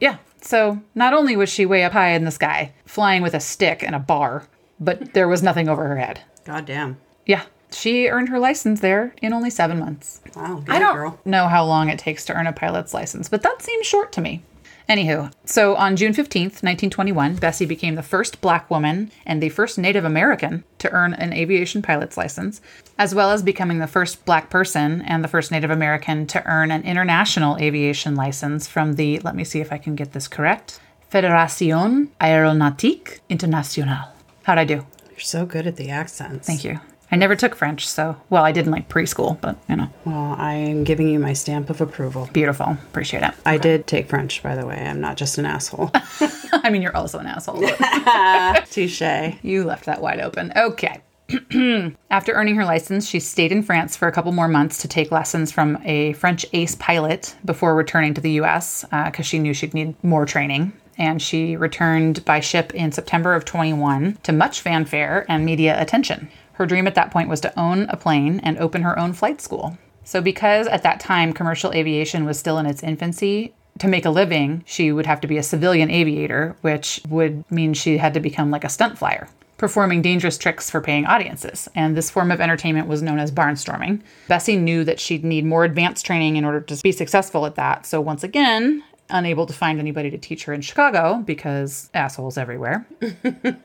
Yeah. 0.00 0.18
So 0.40 0.80
not 0.94 1.12
only 1.14 1.36
was 1.36 1.48
she 1.48 1.66
way 1.66 1.82
up 1.84 1.92
high 1.92 2.10
in 2.10 2.24
the 2.24 2.30
sky, 2.30 2.72
flying 2.84 3.22
with 3.22 3.34
a 3.34 3.40
stick 3.40 3.82
and 3.82 3.94
a 3.94 3.98
bar, 3.98 4.46
but 4.78 5.14
there 5.14 5.26
was 5.28 5.42
nothing 5.42 5.68
over 5.68 5.86
her 5.88 5.96
head. 5.96 6.20
God 6.44 6.66
damn. 6.66 6.98
Yeah. 7.26 7.42
She 7.72 8.06
earned 8.08 8.28
her 8.28 8.38
license 8.38 8.78
there 8.80 9.14
in 9.20 9.32
only 9.32 9.50
seven 9.50 9.80
months. 9.80 10.20
Wow, 10.36 10.62
good 10.64 10.76
I 10.76 10.78
don't 10.78 10.94
girl. 10.94 11.18
know 11.24 11.48
how 11.48 11.64
long 11.64 11.88
it 11.88 11.98
takes 11.98 12.24
to 12.26 12.34
earn 12.34 12.46
a 12.46 12.52
pilot's 12.52 12.94
license, 12.94 13.28
but 13.28 13.42
that 13.42 13.62
seems 13.62 13.84
short 13.86 14.12
to 14.12 14.20
me. 14.20 14.44
Anywho, 14.88 15.32
so 15.46 15.76
on 15.76 15.96
June 15.96 16.12
15th, 16.12 16.62
1921, 16.62 17.36
Bessie 17.36 17.64
became 17.64 17.94
the 17.94 18.02
first 18.02 18.40
black 18.42 18.70
woman 18.70 19.10
and 19.24 19.42
the 19.42 19.48
first 19.48 19.78
Native 19.78 20.04
American 20.04 20.62
to 20.78 20.90
earn 20.92 21.14
an 21.14 21.32
aviation 21.32 21.80
pilot's 21.80 22.18
license, 22.18 22.60
as 22.98 23.14
well 23.14 23.30
as 23.30 23.42
becoming 23.42 23.78
the 23.78 23.86
first 23.86 24.24
black 24.26 24.50
person 24.50 25.00
and 25.02 25.24
the 25.24 25.28
first 25.28 25.50
Native 25.50 25.70
American 25.70 26.26
to 26.26 26.44
earn 26.46 26.70
an 26.70 26.82
international 26.82 27.56
aviation 27.56 28.14
license 28.14 28.68
from 28.68 28.94
the, 28.94 29.18
let 29.20 29.34
me 29.34 29.44
see 29.44 29.60
if 29.60 29.72
I 29.72 29.78
can 29.78 29.94
get 29.94 30.12
this 30.12 30.28
correct, 30.28 30.80
Fédération 31.10 32.08
Aéronautique 32.20 33.20
Internationale. 33.30 34.12
How'd 34.42 34.58
I 34.58 34.64
do? 34.64 34.86
You're 35.10 35.20
so 35.20 35.46
good 35.46 35.66
at 35.66 35.76
the 35.76 35.88
accents. 35.88 36.46
Thank 36.46 36.64
you. 36.64 36.80
I 37.14 37.16
never 37.16 37.36
took 37.36 37.54
French, 37.54 37.86
so, 37.86 38.16
well, 38.28 38.42
I 38.42 38.50
did 38.50 38.66
in 38.66 38.72
like 38.72 38.88
preschool, 38.88 39.40
but 39.40 39.56
you 39.68 39.76
know, 39.76 39.88
Well, 40.04 40.34
I 40.36 40.54
am 40.54 40.82
giving 40.82 41.06
you 41.08 41.20
my 41.20 41.32
stamp 41.32 41.70
of 41.70 41.80
approval. 41.80 42.28
beautiful. 42.32 42.70
Appreciate 42.90 43.22
it. 43.22 43.30
I 43.46 43.56
did 43.56 43.86
take 43.86 44.08
French, 44.08 44.42
by 44.42 44.56
the 44.56 44.66
way. 44.66 44.74
I'm 44.84 45.00
not 45.00 45.16
just 45.16 45.38
an 45.38 45.46
asshole. 45.46 45.92
I 46.52 46.70
mean, 46.70 46.82
you're 46.82 46.96
also 46.96 47.20
an 47.20 47.26
asshole. 47.28 47.62
Touche. 48.68 49.36
You 49.44 49.62
left 49.62 49.84
that 49.86 50.02
wide 50.02 50.18
open. 50.18 50.52
Okay. 50.56 51.02
After 52.10 52.32
earning 52.32 52.56
her 52.56 52.64
license, 52.64 53.06
she 53.08 53.20
stayed 53.20 53.52
in 53.52 53.62
France 53.62 53.96
for 53.96 54.08
a 54.08 54.12
couple 54.12 54.32
more 54.32 54.48
months 54.48 54.78
to 54.78 54.88
take 54.88 55.12
lessons 55.12 55.52
from 55.52 55.78
a 55.84 56.14
French 56.14 56.44
ace 56.52 56.74
pilot 56.74 57.36
before 57.44 57.76
returning 57.76 58.14
to 58.14 58.20
the 58.20 58.32
US 58.42 58.82
because 58.90 59.20
uh, 59.20 59.22
she 59.22 59.38
knew 59.38 59.54
she'd 59.54 59.72
need 59.72 59.94
more 60.02 60.26
training. 60.26 60.72
And 60.98 61.22
she 61.22 61.56
returned 61.56 62.24
by 62.24 62.40
ship 62.40 62.74
in 62.74 62.90
September 62.90 63.34
of 63.34 63.44
21 63.44 64.18
to 64.24 64.32
much 64.32 64.60
fanfare 64.62 65.26
and 65.28 65.44
media 65.44 65.80
attention. 65.80 66.28
Her 66.54 66.66
dream 66.66 66.86
at 66.86 66.94
that 66.94 67.10
point 67.10 67.28
was 67.28 67.40
to 67.42 67.58
own 67.58 67.82
a 67.90 67.96
plane 67.96 68.40
and 68.40 68.58
open 68.58 68.82
her 68.82 68.98
own 68.98 69.12
flight 69.12 69.40
school. 69.40 69.76
So, 70.04 70.20
because 70.20 70.66
at 70.66 70.82
that 70.82 71.00
time 71.00 71.32
commercial 71.32 71.72
aviation 71.72 72.24
was 72.24 72.38
still 72.38 72.58
in 72.58 72.66
its 72.66 72.82
infancy, 72.82 73.54
to 73.78 73.88
make 73.88 74.04
a 74.04 74.10
living, 74.10 74.62
she 74.66 74.92
would 74.92 75.06
have 75.06 75.20
to 75.22 75.28
be 75.28 75.38
a 75.38 75.42
civilian 75.42 75.90
aviator, 75.90 76.56
which 76.60 77.00
would 77.08 77.50
mean 77.50 77.74
she 77.74 77.98
had 77.98 78.14
to 78.14 78.20
become 78.20 78.50
like 78.50 78.64
a 78.64 78.68
stunt 78.68 78.98
flyer, 78.98 79.28
performing 79.56 80.02
dangerous 80.02 80.38
tricks 80.38 80.70
for 80.70 80.80
paying 80.80 81.06
audiences. 81.06 81.68
And 81.74 81.96
this 81.96 82.10
form 82.10 82.30
of 82.30 82.40
entertainment 82.40 82.86
was 82.86 83.02
known 83.02 83.18
as 83.18 83.32
barnstorming. 83.32 84.02
Bessie 84.28 84.56
knew 84.56 84.84
that 84.84 85.00
she'd 85.00 85.24
need 85.24 85.44
more 85.44 85.64
advanced 85.64 86.06
training 86.06 86.36
in 86.36 86.44
order 86.44 86.60
to 86.60 86.76
be 86.82 86.92
successful 86.92 87.46
at 87.46 87.56
that. 87.56 87.86
So, 87.86 88.00
once 88.00 88.22
again, 88.22 88.82
unable 89.10 89.46
to 89.46 89.52
find 89.52 89.78
anybody 89.78 90.10
to 90.10 90.18
teach 90.18 90.44
her 90.44 90.52
in 90.52 90.60
Chicago 90.60 91.22
because 91.24 91.90
assholes 91.94 92.38
everywhere. 92.38 92.86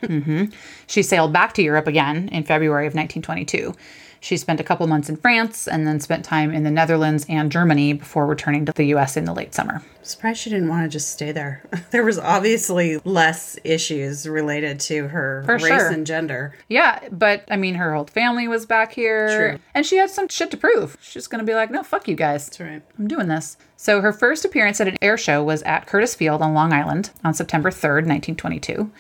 Mm-hmm. 0.10 0.46
She 0.88 1.04
sailed 1.04 1.32
back 1.32 1.54
to 1.54 1.62
Europe 1.62 1.88
again 1.88 2.30
in 2.30 2.44
February 2.44 2.88
of 2.88 2.94
1922. 2.94 3.74
She 4.22 4.36
spent 4.38 4.60
a 4.60 4.64
couple 4.64 4.86
months 4.88 5.10
in 5.10 5.16
France 5.16 5.68
and 5.68 5.88
then 5.88 6.00
spent 6.00 6.26
time 6.26 6.54
in 6.54 6.64
the 6.64 6.72
Netherlands 6.72 7.26
and 7.30 7.52
Germany 7.52 7.94
before 7.94 8.26
returning 8.26 8.66
to 8.66 8.74
the 8.74 8.86
US 8.96 9.16
in 9.16 9.26
the 9.26 9.34
late 9.34 9.54
summer. 9.54 9.82
Surprised 10.02 10.40
she 10.42 10.50
didn't 10.50 10.68
want 10.68 10.84
to 10.84 10.90
just 10.90 11.12
stay 11.12 11.32
there. 11.32 11.64
there 11.92 12.04
was 12.04 12.20
obviously 12.20 12.98
less 13.06 13.58
issues 13.64 14.28
related 14.28 14.80
to 14.82 15.08
her 15.08 15.44
For 15.46 15.56
race 15.56 15.68
sure. 15.68 15.92
and 15.92 16.06
gender. 16.06 16.54
Yeah, 16.68 17.00
but 17.12 17.46
I 17.50 17.56
mean, 17.56 17.76
her 17.76 17.94
whole 17.94 18.06
family 18.06 18.48
was 18.48 18.66
back 18.66 18.92
here. 18.92 19.52
True. 19.52 19.60
And 19.74 19.86
she 19.86 19.98
had 19.98 20.10
some 20.10 20.28
shit 20.28 20.52
to 20.52 20.58
prove. 20.58 20.98
She's 21.02 21.28
going 21.28 21.40
to 21.40 21.50
be 21.50 21.56
like, 21.56 21.72
no, 21.72 21.84
fuck 21.84 22.08
you 22.08 22.16
guys. 22.16 22.46
That's 22.46 22.60
right. 22.60 22.82
I'm 22.98 23.08
doing 23.08 23.28
this. 23.28 23.58
So 23.78 24.02
her 24.02 24.12
first 24.12 24.44
appearance 24.44 24.82
at 24.82 24.88
an 24.88 24.98
air 25.02 25.18
show 25.18 25.44
was 25.44 25.62
at 25.64 25.88
Curtiss 25.88 26.16
Field 26.16 26.42
on 26.42 26.54
Long 26.54 26.74
Island 26.74 27.12
on 27.24 27.34
September 27.34 27.70
3rd, 27.70 28.06
1922. 28.06 28.92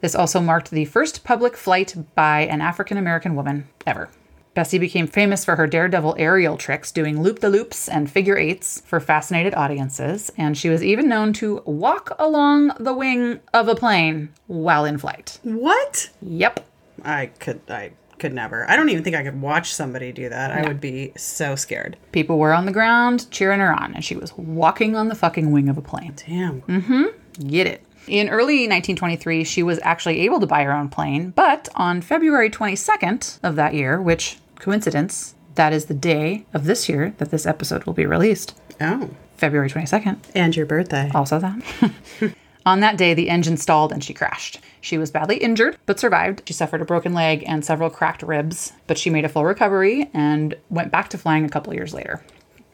This 0.00 0.14
also 0.14 0.40
marked 0.40 0.70
the 0.70 0.84
first 0.84 1.24
public 1.24 1.56
flight 1.56 1.94
by 2.14 2.40
an 2.42 2.60
African 2.60 2.96
American 2.96 3.34
woman 3.34 3.68
ever. 3.86 4.08
Bessie 4.54 4.78
became 4.78 5.06
famous 5.06 5.44
for 5.44 5.56
her 5.56 5.66
daredevil 5.66 6.16
aerial 6.18 6.56
tricks, 6.56 6.90
doing 6.90 7.22
loop 7.22 7.38
the 7.38 7.50
loops 7.50 7.88
and 7.88 8.10
figure 8.10 8.36
eights 8.36 8.82
for 8.84 8.98
fascinated 8.98 9.54
audiences, 9.54 10.30
and 10.36 10.58
she 10.58 10.68
was 10.68 10.82
even 10.82 11.08
known 11.08 11.32
to 11.34 11.62
walk 11.64 12.12
along 12.18 12.72
the 12.80 12.94
wing 12.94 13.40
of 13.54 13.68
a 13.68 13.74
plane 13.76 14.30
while 14.48 14.84
in 14.84 14.98
flight. 14.98 15.38
What? 15.44 16.10
Yep. 16.20 16.66
I 17.04 17.26
could 17.26 17.60
I 17.68 17.92
could 18.18 18.34
never. 18.34 18.68
I 18.70 18.76
don't 18.76 18.90
even 18.90 19.02
think 19.02 19.16
I 19.16 19.22
could 19.22 19.40
watch 19.40 19.72
somebody 19.72 20.12
do 20.12 20.28
that. 20.28 20.50
I 20.50 20.66
would 20.66 20.80
be 20.80 21.12
so 21.16 21.56
scared. 21.56 21.96
People 22.12 22.38
were 22.38 22.52
on 22.52 22.66
the 22.66 22.72
ground 22.72 23.30
cheering 23.30 23.60
her 23.60 23.72
on, 23.72 23.94
and 23.94 24.04
she 24.04 24.16
was 24.16 24.36
walking 24.36 24.94
on 24.94 25.08
the 25.08 25.14
fucking 25.14 25.50
wing 25.50 25.68
of 25.68 25.78
a 25.78 25.82
plane. 25.82 26.14
Damn. 26.26 26.60
Mm-hmm. 26.62 27.48
Get 27.48 27.66
it. 27.66 27.84
In 28.10 28.28
early 28.28 28.66
1923, 28.66 29.44
she 29.44 29.62
was 29.62 29.78
actually 29.84 30.18
able 30.22 30.40
to 30.40 30.46
buy 30.46 30.64
her 30.64 30.72
own 30.72 30.88
plane, 30.88 31.30
but 31.30 31.68
on 31.76 32.00
February 32.02 32.50
22nd 32.50 33.38
of 33.44 33.54
that 33.54 33.72
year, 33.72 34.02
which 34.02 34.36
coincidence, 34.58 35.36
that 35.54 35.72
is 35.72 35.84
the 35.84 35.94
day 35.94 36.44
of 36.52 36.64
this 36.64 36.88
year 36.88 37.14
that 37.18 37.30
this 37.30 37.46
episode 37.46 37.84
will 37.84 37.92
be 37.92 38.06
released, 38.06 38.58
Oh. 38.80 39.10
February 39.36 39.70
22nd, 39.70 40.16
And 40.34 40.56
your 40.56 40.66
birthday. 40.66 41.08
also 41.14 41.38
that. 41.38 41.92
On 42.66 42.80
that 42.80 42.98
day, 42.98 43.14
the 43.14 43.30
engine 43.30 43.56
stalled 43.56 43.92
and 43.92 44.02
she 44.02 44.12
crashed. 44.12 44.58
She 44.80 44.98
was 44.98 45.12
badly 45.12 45.36
injured, 45.36 45.78
but 45.86 46.00
survived. 46.00 46.42
She 46.46 46.52
suffered 46.52 46.82
a 46.82 46.84
broken 46.84 47.14
leg 47.14 47.44
and 47.46 47.64
several 47.64 47.90
cracked 47.90 48.22
ribs, 48.22 48.72
but 48.88 48.98
she 48.98 49.08
made 49.08 49.24
a 49.24 49.28
full 49.28 49.44
recovery 49.44 50.10
and 50.12 50.56
went 50.68 50.90
back 50.90 51.10
to 51.10 51.18
flying 51.18 51.44
a 51.44 51.48
couple 51.48 51.72
years 51.74 51.94
later. 51.94 52.24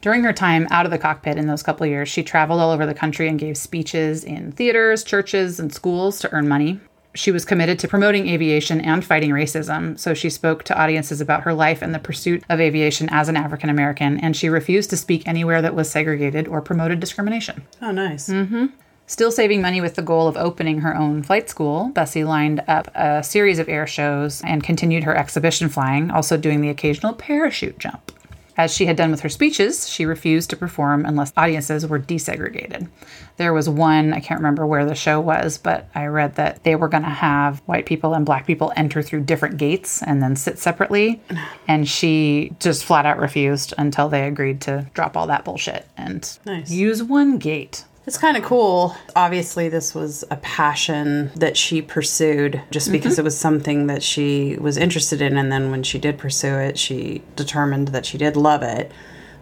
During 0.06 0.22
her 0.22 0.32
time 0.32 0.68
out 0.70 0.84
of 0.84 0.92
the 0.92 0.98
cockpit 0.98 1.36
in 1.36 1.48
those 1.48 1.64
couple 1.64 1.84
years, 1.84 2.08
she 2.08 2.22
traveled 2.22 2.60
all 2.60 2.70
over 2.70 2.86
the 2.86 2.94
country 2.94 3.26
and 3.26 3.40
gave 3.40 3.56
speeches 3.56 4.22
in 4.22 4.52
theaters, 4.52 5.02
churches, 5.02 5.58
and 5.58 5.74
schools 5.74 6.20
to 6.20 6.32
earn 6.32 6.46
money. 6.46 6.78
She 7.16 7.32
was 7.32 7.44
committed 7.44 7.80
to 7.80 7.88
promoting 7.88 8.28
aviation 8.28 8.80
and 8.80 9.04
fighting 9.04 9.30
racism, 9.30 9.98
so 9.98 10.14
she 10.14 10.30
spoke 10.30 10.62
to 10.62 10.80
audiences 10.80 11.20
about 11.20 11.42
her 11.42 11.52
life 11.52 11.82
and 11.82 11.92
the 11.92 11.98
pursuit 11.98 12.44
of 12.48 12.60
aviation 12.60 13.08
as 13.10 13.28
an 13.28 13.36
African 13.36 13.68
American, 13.68 14.20
and 14.20 14.36
she 14.36 14.48
refused 14.48 14.90
to 14.90 14.96
speak 14.96 15.26
anywhere 15.26 15.60
that 15.60 15.74
was 15.74 15.90
segregated 15.90 16.46
or 16.46 16.62
promoted 16.62 17.00
discrimination. 17.00 17.66
Oh, 17.82 17.90
nice. 17.90 18.28
mhm 18.28 18.70
Still 19.08 19.32
saving 19.32 19.60
money 19.60 19.80
with 19.80 19.94
the 19.94 20.02
goal 20.02 20.28
of 20.28 20.36
opening 20.36 20.80
her 20.80 20.96
own 20.96 21.24
flight 21.24 21.48
school, 21.48 21.90
Bessie 21.94 22.24
lined 22.24 22.62
up 22.68 22.90
a 22.94 23.24
series 23.24 23.58
of 23.60 23.68
air 23.68 23.86
shows 23.88 24.40
and 24.42 24.62
continued 24.62 25.02
her 25.04 25.16
exhibition 25.16 25.68
flying, 25.68 26.12
also 26.12 26.36
doing 26.36 26.60
the 26.60 26.70
occasional 26.70 27.12
parachute 27.12 27.78
jump. 27.78 28.12
As 28.58 28.72
she 28.74 28.86
had 28.86 28.96
done 28.96 29.10
with 29.10 29.20
her 29.20 29.28
speeches, 29.28 29.88
she 29.88 30.06
refused 30.06 30.48
to 30.50 30.56
perform 30.56 31.04
unless 31.04 31.32
audiences 31.36 31.86
were 31.86 31.98
desegregated. 31.98 32.88
There 33.36 33.52
was 33.52 33.68
one, 33.68 34.14
I 34.14 34.20
can't 34.20 34.40
remember 34.40 34.66
where 34.66 34.86
the 34.86 34.94
show 34.94 35.20
was, 35.20 35.58
but 35.58 35.88
I 35.94 36.06
read 36.06 36.36
that 36.36 36.64
they 36.64 36.74
were 36.74 36.88
going 36.88 37.02
to 37.02 37.08
have 37.10 37.58
white 37.66 37.84
people 37.84 38.14
and 38.14 38.24
black 38.24 38.46
people 38.46 38.72
enter 38.74 39.02
through 39.02 39.24
different 39.24 39.58
gates 39.58 40.02
and 40.02 40.22
then 40.22 40.36
sit 40.36 40.58
separately. 40.58 41.20
And 41.68 41.86
she 41.86 42.52
just 42.58 42.84
flat 42.84 43.04
out 43.04 43.18
refused 43.18 43.74
until 43.76 44.08
they 44.08 44.26
agreed 44.26 44.62
to 44.62 44.86
drop 44.94 45.16
all 45.18 45.26
that 45.26 45.44
bullshit 45.44 45.86
and 45.98 46.26
Nice. 46.46 46.70
use 46.70 47.02
one 47.02 47.36
gate. 47.38 47.84
It's 48.06 48.18
kind 48.18 48.36
of 48.36 48.44
cool. 48.44 48.94
Obviously, 49.16 49.68
this 49.68 49.94
was 49.94 50.24
a 50.30 50.36
passion 50.36 51.32
that 51.34 51.56
she 51.56 51.82
pursued 51.82 52.62
just 52.70 52.92
because 52.92 53.14
mm-hmm. 53.14 53.22
it 53.22 53.24
was 53.24 53.36
something 53.36 53.88
that 53.88 54.02
she 54.02 54.56
was 54.60 54.76
interested 54.76 55.20
in. 55.20 55.36
And 55.36 55.50
then 55.50 55.70
when 55.72 55.82
she 55.82 55.98
did 55.98 56.16
pursue 56.16 56.54
it, 56.54 56.78
she 56.78 57.22
determined 57.34 57.88
that 57.88 58.06
she 58.06 58.16
did 58.16 58.36
love 58.36 58.62
it. 58.62 58.92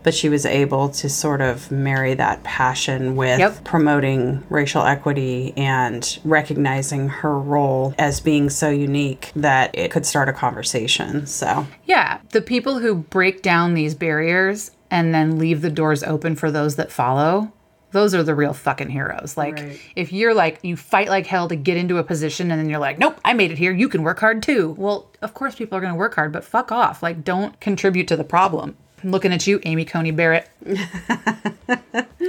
But 0.03 0.15
she 0.15 0.29
was 0.29 0.45
able 0.45 0.91
to 0.91 1.09
sort 1.09 1.41
of 1.41 1.71
marry 1.71 2.13
that 2.15 2.43
passion 2.43 3.17
with 3.17 3.39
Yep. 3.39 3.65
promoting 3.65 4.45
racial 4.51 4.83
equity 4.83 5.55
and 5.57 6.19
recognizing 6.25 7.09
her 7.09 7.39
role 7.39 7.95
as 7.99 8.21
being 8.21 8.51
so 8.51 8.69
unique 8.69 9.33
that 9.35 9.71
it 9.73 9.91
could 9.91 10.05
start 10.05 10.29
a 10.29 10.35
conversation. 10.35 11.27
So, 11.27 11.67
Yeah, 11.87 12.19
the 12.33 12.43
people 12.43 12.81
who 12.81 12.95
break 12.97 13.41
down 13.41 13.73
these 13.73 13.95
barriers 13.95 14.73
and 14.91 15.15
then 15.15 15.39
leave 15.39 15.63
the 15.63 15.71
doors 15.71 16.03
open 16.03 16.37
for 16.37 16.51
those 16.51 16.77
that 16.77 16.93
follow, 16.93 17.51
those 17.95 18.15
are 18.15 18.23
the 18.23 18.35
real 18.35 18.53
fucking 18.53 18.91
heroes. 18.91 19.37
Like, 19.39 19.55
Right. 19.55 19.81
if 19.97 20.13
you're 20.13 20.35
like, 20.35 20.59
you 20.63 20.77
fight 20.77 21.09
like 21.09 21.27
hell 21.27 21.49
to 21.49 21.57
get 21.57 21.79
into 21.79 21.97
a 21.97 22.05
position 22.05 22.51
and 22.51 22.61
then 22.61 22.69
you're 22.69 22.79
like, 22.79 22.99
nope, 22.99 23.19
I 23.25 23.33
made 23.33 23.51
it 23.53 23.57
here. 23.59 23.73
You 23.73 23.89
can 23.89 24.03
work 24.03 24.19
hard 24.21 24.43
too. 24.43 24.75
Well, 24.77 25.09
of 25.23 25.33
course, 25.33 25.55
people 25.55 25.79
are 25.79 25.81
going 25.81 25.93
to 25.95 25.99
work 25.99 26.15
hard, 26.17 26.33
but 26.33 26.45
fuck 26.45 26.71
off. 26.71 27.03
Like, 27.03 27.25
don't 27.25 27.59
contribute 27.61 28.07
to 28.09 28.17
the 28.17 28.25
problem. 28.25 28.77
I'm 29.03 29.11
looking 29.11 29.33
at 29.33 29.47
you, 29.47 29.61
Amy 29.65 29.85
Coney 29.85 30.11
Barrett. 30.11 30.49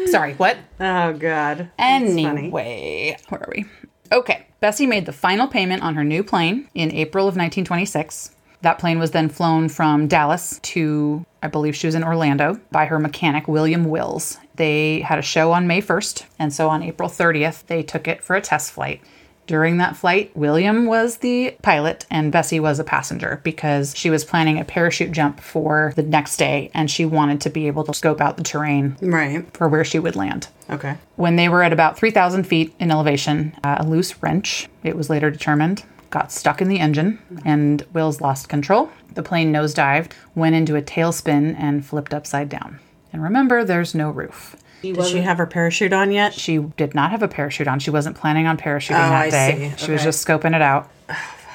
Sorry, 0.08 0.34
what? 0.36 0.58
oh, 0.80 1.14
God. 1.14 1.70
Anyway, 1.80 3.18
where 3.30 3.42
are 3.42 3.50
we? 3.56 3.66
Okay. 4.12 4.46
Bessie 4.60 4.88
made 4.88 5.06
the 5.06 5.14
final 5.14 5.48
payment 5.48 5.84
on 5.84 5.96
her 5.96 6.04
new 6.04 6.24
plane 6.24 6.70
in 6.74 6.92
April 6.92 7.24
of 7.26 7.34
1926. 7.36 8.32
That 8.62 8.80
plane 8.80 9.00
was 9.00 9.12
then 9.12 9.30
flown 9.30 9.70
from 9.70 10.08
Dallas 10.08 10.60
to, 10.64 11.26
I 11.46 11.48
believe 11.48 11.76
she 11.76 11.86
was 11.86 11.94
in 11.94 12.04
Orlando, 12.04 12.60
by 12.72 12.86
her 12.88 12.98
mechanic, 12.98 13.48
William 13.48 13.86
Wills. 13.86 14.40
They 14.56 15.02
had 15.02 15.20
a 15.20 15.22
show 15.22 15.52
on 15.52 15.68
May 15.68 15.80
1st, 15.80 16.26
and 16.40 16.52
so 16.52 16.70
on 16.70 16.82
April 16.82 17.08
30th, 17.08 17.68
they 17.68 17.84
took 17.84 18.08
it 18.08 18.24
for 18.24 18.36
a 18.36 18.42
test 18.42 18.72
flight. 18.72 19.00
During 19.46 19.78
that 19.78 19.96
flight, 19.96 20.36
William 20.36 20.88
was 20.88 21.18
the 21.18 21.56
pilot 21.62 22.08
and 22.10 22.32
Bessie 22.32 22.60
was 22.60 22.80
a 22.80 22.84
passenger 22.84 23.42
because 23.44 23.96
she 23.96 24.10
was 24.10 24.26
planning 24.26 24.60
a 24.60 24.66
parachute 24.66 25.12
jump 25.12 25.40
for 25.40 25.94
the 25.96 26.02
next 26.02 26.38
day 26.38 26.72
and 26.74 26.90
she 26.90 27.06
wanted 27.06 27.42
to 27.42 27.52
be 27.52 27.68
able 27.68 27.84
to 27.84 27.94
scope 27.94 28.20
out 28.22 28.38
the 28.38 28.44
terrain 28.44 28.98
Right. 29.04 29.46
for 29.56 29.68
where 29.68 29.84
she 29.86 30.00
would 30.00 30.16
land. 30.16 30.48
Okay. 30.72 30.96
When 31.16 31.36
they 31.36 31.48
were 31.48 31.62
at 31.62 31.72
about 31.74 31.96
3,000 31.96 32.46
feet 32.46 32.74
in 32.80 32.90
elevation, 32.90 33.56
uh, 33.64 33.76
a 33.82 33.86
loose 33.86 34.20
wrench, 34.24 34.68
it 34.82 34.98
was 34.98 35.12
later 35.12 35.30
determined, 35.30 35.84
got 36.16 36.32
stuck 36.32 36.62
in 36.62 36.70
the 36.70 36.80
engine 36.80 37.20
and 37.44 37.86
Wills 37.94 38.22
lost 38.22 38.48
control. 38.48 38.90
The 39.16 39.22
plane 39.22 39.52
nosedived, 39.52 40.12
went 40.34 40.56
into 40.56 40.76
a 40.78 40.82
tailspin, 40.82 41.56
and 41.60 41.86
flipped 41.86 42.14
upside 42.14 42.48
down. 42.48 42.80
And 43.12 43.22
remember, 43.22 43.64
there's 43.66 43.94
no 43.94 44.10
roof. 44.10 44.56
Did 44.82 45.04
she 45.06 45.20
have 45.22 45.38
her 45.40 45.46
parachute 45.48 45.92
on 45.94 46.12
yet? 46.12 46.34
She 46.34 46.58
did 46.58 46.96
not 46.96 47.12
have 47.12 47.22
a 47.24 47.28
parachute 47.28 47.68
on. 47.68 47.80
She 47.80 47.90
wasn't 47.90 48.16
planning 48.16 48.46
on 48.48 48.56
parachuting 48.58 48.96
Oh, 48.96 49.10
that 49.10 49.24
I 49.24 49.30
day. 49.30 49.74
see. 49.78 49.86
She 49.86 49.92
was 49.92 50.04
just 50.04 50.26
scoping 50.26 50.56
it 50.56 50.62
out. 50.62 50.90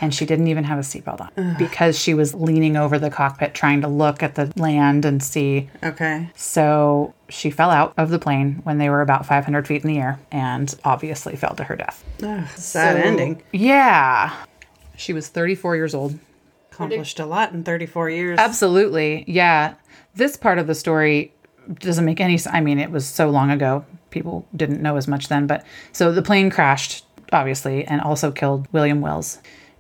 And 0.03 0.15
she 0.15 0.25
didn't 0.25 0.47
even 0.49 0.65
have 0.65 0.79
a 0.79 0.81
seatbelt 0.81 1.21
on 1.21 1.57
because 1.59 1.99
she 1.99 2.15
was 2.15 2.33
leaning 2.35 2.75
over 2.75 2.99
the 2.99 3.11
cockpit 3.11 3.53
trying 3.53 3.83
to 3.83 3.89
look 3.89 4.23
at 4.23 4.35
the 4.35 4.51
land 4.57 5.05
and 5.05 5.23
see 5.23 5.69
Okay. 5.85 6.31
so 6.35 7.13
she 7.29 7.51
fell 7.51 7.69
out 7.71 7.93
of 7.99 8.09
the 8.09 8.19
plane 8.19 8.61
when 8.65 8.79
they 8.79 8.89
were 8.89 9.03
about 9.03 9.27
500 9.27 9.67
feet 9.69 9.85
in 9.85 9.89
the 9.93 9.99
air 9.99 10.19
and 10.33 10.75
obviously 10.87 11.37
fell 11.37 11.55
to 11.55 11.65
her 11.65 11.77
death. 11.77 12.03
Ugh, 12.23 12.49
sad 12.57 12.97
ending. 12.97 13.43
Yeah. 13.53 14.35
She 15.01 15.13
was 15.15 15.29
34 15.29 15.77
years 15.77 15.95
old. 15.95 16.19
Accomplished 16.71 17.19
a 17.21 17.27
lot 17.27 17.53
in 17.53 17.65
34 17.65 18.11
years. 18.11 18.39
Absolutely. 18.39 19.25
Yeah. 19.27 19.75
This 20.15 20.37
part 20.37 20.59
of 20.59 20.67
the 20.67 20.75
story 20.75 21.33
doesn't 21.79 22.05
make 22.05 22.21
any 22.21 22.37
sense. 22.37 22.55
I 22.55 22.61
mean, 22.61 22.79
it 22.79 22.91
was 22.91 23.07
so 23.07 23.31
long 23.31 23.51
ago. 23.51 23.85
People 24.11 24.47
didn't 24.55 24.83
know 24.83 24.97
as 24.97 25.09
much 25.09 25.29
then. 25.29 25.47
But 25.47 25.65
so 25.93 26.13
the 26.13 26.21
plane 26.21 26.51
crashed, 26.51 27.07
obviously, 27.33 27.85
and 27.87 28.03
also 28.03 28.31
killed 28.31 28.69
William 28.73 29.01
Wells. 29.01 29.39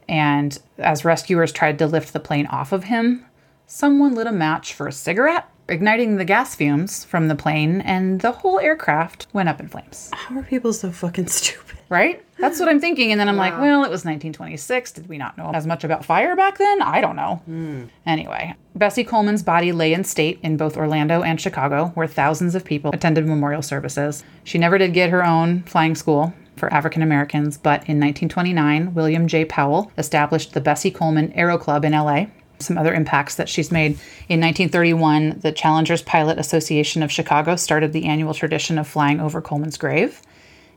And 0.08 0.58
as 0.78 1.04
rescuers 1.04 1.52
tried 1.52 1.78
to 1.80 1.86
lift 1.86 2.14
the 2.14 2.20
plane 2.20 2.46
off 2.46 2.72
of 2.72 2.84
him, 2.84 3.26
someone 3.66 4.14
lit 4.14 4.26
a 4.26 4.32
match 4.32 4.72
for 4.72 4.88
a 4.88 4.92
cigarette, 4.92 5.49
igniting 5.70 6.16
the 6.16 6.24
gas 6.24 6.54
fumes 6.54 7.04
from 7.04 7.28
the 7.28 7.34
plane, 7.34 7.80
and 7.80 8.20
the 8.20 8.32
whole 8.32 8.58
aircraft 8.58 9.26
went 9.32 9.48
up 9.48 9.60
in 9.60 9.68
flames. 9.68 10.10
How 10.12 10.38
are 10.38 10.42
people 10.42 10.72
so 10.72 10.90
fucking 10.90 11.26
stupid? 11.28 11.78
Right? 11.88 12.24
That's 12.38 12.60
what 12.60 12.68
I'm 12.68 12.80
thinking. 12.80 13.10
And 13.10 13.20
then 13.20 13.28
I'm 13.28 13.36
like, 13.36 13.58
well, 13.58 13.80
it 13.80 13.90
was 13.90 14.04
1926. 14.04 14.92
Did 14.92 15.08
we 15.08 15.18
not 15.18 15.36
know 15.36 15.50
as 15.52 15.66
much 15.66 15.82
about 15.82 16.04
fire 16.04 16.36
back 16.36 16.56
then? 16.56 16.82
I 16.82 17.00
don't 17.00 17.16
know. 17.16 17.42
Hmm. 17.46 17.84
Anyway, 18.06 18.54
Bessie 18.76 19.02
Coleman's 19.04 19.42
body 19.42 19.72
lay 19.72 19.92
in 19.92 20.04
state 20.04 20.38
in 20.42 20.56
both 20.56 20.76
Orlando 20.76 21.22
and 21.22 21.40
Chicago, 21.40 21.86
where 21.94 22.06
thousands 22.06 22.54
of 22.54 22.64
people 22.64 22.92
attended 22.92 23.26
memorial 23.26 23.62
services. 23.62 24.22
She 24.44 24.56
never 24.56 24.78
did 24.78 24.94
get 24.94 25.10
her 25.10 25.24
own 25.24 25.62
flying 25.64 25.96
school 25.96 26.32
for 26.56 26.72
African 26.72 27.02
Americans, 27.02 27.58
but 27.58 27.80
in 27.88 27.98
1929, 27.98 28.94
William 28.94 29.26
J. 29.26 29.44
Powell 29.44 29.90
established 29.98 30.52
the 30.52 30.60
Bessie 30.60 30.90
Coleman 30.90 31.32
Aero 31.32 31.58
Club 31.58 31.84
in 31.84 31.92
LA. 31.92 32.26
Some 32.60 32.76
other 32.78 32.94
impacts 32.94 33.34
that 33.36 33.48
she's 33.48 33.72
made. 33.72 33.92
In 34.28 34.40
1931, 34.40 35.40
the 35.40 35.50
Challengers 35.52 36.02
Pilot 36.02 36.38
Association 36.38 37.02
of 37.02 37.10
Chicago 37.10 37.56
started 37.56 37.92
the 37.92 38.04
annual 38.04 38.34
tradition 38.34 38.78
of 38.78 38.86
flying 38.86 39.18
over 39.18 39.40
Coleman's 39.40 39.78
grave. 39.78 40.20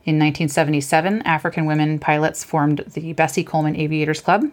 In 0.06 0.18
1977, 0.18 1.22
African 1.22 1.66
women 1.66 1.98
pilots 1.98 2.42
formed 2.42 2.84
the 2.94 3.12
Bessie 3.12 3.44
Coleman 3.44 3.76
Aviators 3.76 4.20
Club. 4.20 4.44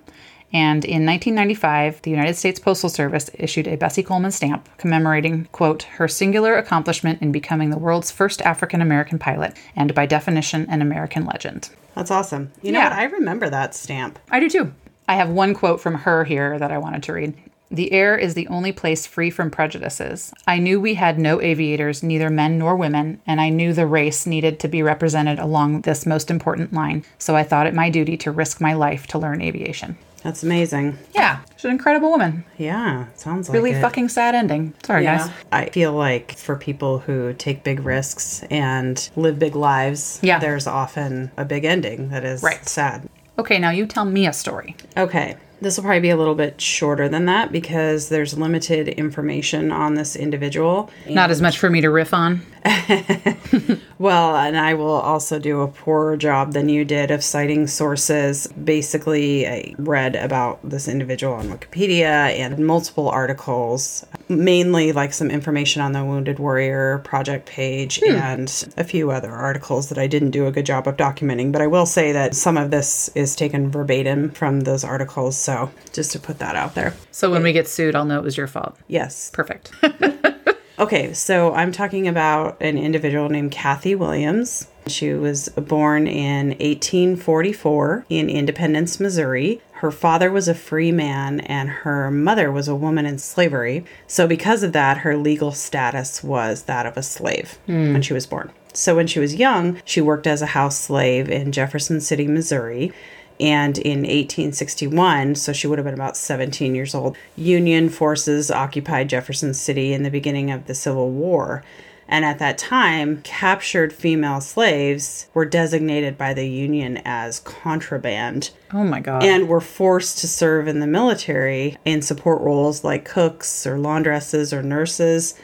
And 0.54 0.84
in 0.84 1.06
1995, 1.06 2.02
the 2.02 2.12
United 2.12 2.36
States 2.36 2.60
Postal 2.60 2.90
Service 2.90 3.30
issued 3.34 3.68
a 3.68 3.78
Bessie 3.78 4.04
Coleman 4.04 4.32
stamp 4.32 4.68
commemorating, 4.78 5.46
quote, 5.54 5.84
her 5.84 6.10
singular 6.10 6.56
accomplishment 6.58 7.22
in 7.22 7.32
becoming 7.32 7.70
the 7.70 7.78
world's 7.78 8.12
first 8.12 8.42
African 8.42 8.82
American 8.82 9.18
pilot 9.18 9.56
and, 9.78 9.96
by 9.96 10.06
definition, 10.06 10.68
an 10.70 10.82
American 10.82 11.26
legend. 11.26 11.70
That's 11.96 12.12
awesome. 12.12 12.52
You 12.62 12.74
know 12.74 12.80
Yeah. 12.80 12.90
what? 12.90 13.00
I 13.00 13.04
remember 13.06 13.50
that 13.50 13.74
stamp. 13.76 14.20
I 14.30 14.42
do 14.42 14.50
too. 14.50 14.74
I 15.12 15.16
have 15.16 15.28
one 15.30 15.54
quote 15.54 15.82
from 15.82 15.96
her 15.96 16.24
here 16.24 16.58
that 16.58 16.72
I 16.72 16.78
wanted 16.78 17.04
to 17.04 17.12
read. 17.12 17.34
The 17.70 17.92
air 17.92 18.18
is 18.18 18.34
the 18.34 18.48
only 18.48 18.72
place 18.72 19.06
free 19.06 19.30
from 19.30 19.52
prejudices. 19.52 20.34
I 20.48 20.58
knew 20.58 20.80
we 20.80 20.94
had 20.94 21.20
no 21.20 21.42
aviators, 21.42 22.02
neither 22.02 22.30
men 22.30 22.58
nor 22.58 22.78
women, 22.78 23.20
and 23.28 23.42
I 23.42 23.50
knew 23.50 23.74
the 23.74 23.86
race 23.86 24.26
needed 24.26 24.58
to 24.62 24.70
be 24.70 24.82
represented 24.82 25.38
along 25.38 25.82
this 25.82 26.06
most 26.06 26.32
important 26.32 26.72
line, 26.72 27.04
so 27.18 27.36
I 27.36 27.44
thought 27.44 27.68
it 27.68 27.74
my 27.74 27.90
duty 27.90 28.16
to 28.20 28.32
risk 28.32 28.62
my 28.62 28.72
life 28.74 29.06
to 29.08 29.20
learn 29.20 29.42
aviation. 29.42 29.98
That's 30.24 30.44
amazing. 30.44 30.98
Yeah, 31.14 31.40
she's 31.58 31.66
an 31.66 31.72
incredible 31.72 32.10
woman. 32.12 32.46
Yeah, 32.58 33.08
sounds 33.16 33.50
like 33.50 33.54
Really 33.56 33.72
it. 33.72 33.82
fucking 33.82 34.08
sad 34.08 34.34
ending. 34.34 34.74
Sorry, 34.86 35.04
Yeah. 35.04 35.18
guys. 35.18 35.30
I 35.52 35.66
feel 35.72 35.92
like 35.92 36.32
for 36.38 36.56
people 36.56 37.00
who 37.00 37.34
take 37.34 37.66
big 37.66 37.84
risks 37.84 38.44
and 38.50 39.10
live 39.18 39.40
big 39.40 39.56
lives, 39.58 40.20
Yeah. 40.22 40.40
there's 40.40 40.68
often 40.68 41.32
a 41.36 41.44
big 41.44 41.66
ending 41.66 42.10
that 42.12 42.24
is 42.24 42.42
Right. 42.44 42.66
sad. 42.70 43.10
Okay, 43.42 43.58
now 43.58 43.72
you 43.72 43.88
tell 43.88 44.06
me 44.06 44.28
a 44.28 44.34
story. 44.34 44.76
Okay. 44.96 45.36
This 45.62 45.78
will 45.78 45.84
probably 45.84 46.00
be 46.00 46.12
a 46.12 46.18
little 46.18 46.36
bit 46.36 46.62
shorter 46.62 47.10
than 47.10 47.26
that 47.26 47.52
because 47.52 48.10
there's 48.10 48.38
limited 48.38 48.88
information 48.88 49.72
on 49.72 49.96
this 49.96 50.16
individual. 50.16 50.92
Not 51.10 51.32
as 51.32 51.42
much 51.42 51.58
for 51.58 51.68
me 51.68 51.82
to 51.82 51.90
riff 51.90 52.14
on. 52.14 52.42
Well, 54.02 54.36
and 54.36 54.58
I 54.58 54.74
will 54.74 54.96
also 54.96 55.38
do 55.38 55.62
a 55.62 55.68
poorer 55.68 56.18
job 56.18 56.54
than 56.54 56.70
you 56.70 56.84
did 56.84 57.12
of 57.12 57.24
citing 57.24 57.68
sources. 57.68 58.48
Basically, 58.48 59.48
I 59.48 59.76
read 59.78 60.16
about 60.16 60.68
this 60.68 60.88
individual 60.88 61.36
on 61.36 61.50
Wikipedia 61.50 62.02
and 62.36 62.58
multiple 62.66 63.08
articles, 63.08 64.04
mainly 64.30 64.92
like 64.92 65.14
some 65.14 65.30
information 65.30 65.82
on 65.82 65.92
the 65.92 66.04
Wounded 66.04 66.40
Warrior 66.40 67.00
Project 67.00 67.46
page 67.46 68.02
hmm. 68.04 68.16
and 68.16 68.74
a 68.78 68.84
few 68.84 69.12
other 69.12 69.32
articles 69.32 69.90
that 69.90 69.98
I 69.98 70.08
didn't 70.08 70.32
do 70.32 70.48
a 70.48 70.52
good 70.52 70.66
job 70.66 70.88
of 70.88 70.98
documenting. 70.98 71.52
But 71.52 71.62
I 71.62 71.68
will 71.68 71.86
say 71.86 72.12
that 72.12 72.36
some 72.36 72.58
of 72.58 72.72
this 72.72 73.10
is 73.16 73.36
taken 73.36 73.72
verbatim 73.72 74.30
from 74.32 74.62
those 74.62 74.84
articles. 74.84 75.38
So 75.38 75.72
just 75.94 76.12
to 76.12 76.20
put 76.20 76.40
that 76.40 76.56
out 76.56 76.76
there. 76.76 76.94
So 77.12 77.32
when 77.32 77.44
we 77.44 77.54
get 77.54 77.68
sued, 77.68 77.96
I'll 77.96 78.06
know 78.06 78.18
it 78.18 78.24
was 78.24 78.38
your 78.38 78.48
fault. 78.48 78.78
Yes. 78.88 79.32
Perfect. 79.32 79.72
Okay, 80.82 81.14
so 81.14 81.54
I'm 81.54 81.72
talking 81.72 82.08
about 82.08 82.58
an 82.60 82.76
individual 82.76 83.30
named 83.30 83.52
Cathay 83.52 83.94
Williams. 83.94 84.68
She 84.88 85.14
was 85.14 85.48
born 85.50 86.08
in 86.08 86.48
1844 86.58 88.08
in 88.10 88.32
Independence, 88.32 89.00
Missouri. 89.00 89.62
Her 89.82 89.90
father 89.90 90.30
was 90.30 90.48
a 90.48 90.54
free 90.54 90.92
man 90.92 91.40
and 91.40 91.68
her 91.68 92.12
mother 92.12 92.52
was 92.52 92.68
a 92.68 92.76
woman 92.76 93.08
in 93.08 93.18
slavery. 93.18 93.84
So, 94.06 94.28
because 94.28 94.62
of 94.62 94.74
that, 94.74 95.00
her 95.00 95.18
legal 95.18 95.54
status 95.54 96.24
was 96.24 96.64
that 96.64 96.86
of 96.86 96.98
a 96.98 97.02
slave 97.02 97.58
hmm. 97.66 97.92
when 97.92 98.04
she 98.04 98.14
was 98.14 98.28
born. 98.28 98.52
So, 98.74 98.96
when 98.96 99.08
she 99.08 99.20
was 99.20 99.34
young, 99.34 99.82
she 99.84 100.00
worked 100.00 100.28
as 100.28 100.44
a 100.44 100.54
house 100.54 100.80
slave 100.80 101.32
in 101.32 101.52
Jefferson 101.52 102.00
City, 102.00 102.28
Missouri. 102.28 102.94
And 103.40 103.76
in 103.80 104.02
1861, 104.02 105.34
so 105.34 105.52
she 105.52 105.66
would 105.66 105.80
have 105.80 105.86
been 105.86 105.96
about 105.96 106.16
17 106.16 106.76
years 106.76 106.94
old, 106.94 107.18
Union 107.36 107.90
forces 107.90 108.52
occupied 108.52 109.10
Jefferson 109.10 109.56
City 109.56 109.94
in 109.94 110.04
the 110.04 110.12
beginning 110.12 110.52
of 110.52 110.68
the 110.68 110.76
Civil 110.76 111.10
War. 111.10 111.64
And 112.12 112.26
at 112.26 112.40
that 112.40 112.58
time, 112.58 113.22
captured 113.24 113.94
female 113.94 114.42
slaves 114.42 115.30
were 115.34 115.46
designated 115.46 116.18
by 116.18 116.34
the 116.34 116.48
Union 116.48 117.02
as 117.06 117.40
contraband 117.40 118.52
Oh 118.74 118.84
my 118.84 119.00
God. 119.00 119.24
and 119.24 119.48
were 119.48 119.62
forced 119.62 120.20
to 120.20 120.28
serve 120.28 120.68
in 120.68 120.82
the 120.82 120.88
military 120.88 121.78
in 121.86 122.02
support 122.02 122.42
roles 122.42 122.84
like 122.84 123.06
cooks 123.06 123.66
or 123.66 123.78
laundresses 123.78 124.52
or 124.52 124.62
nurses. 124.62 125.36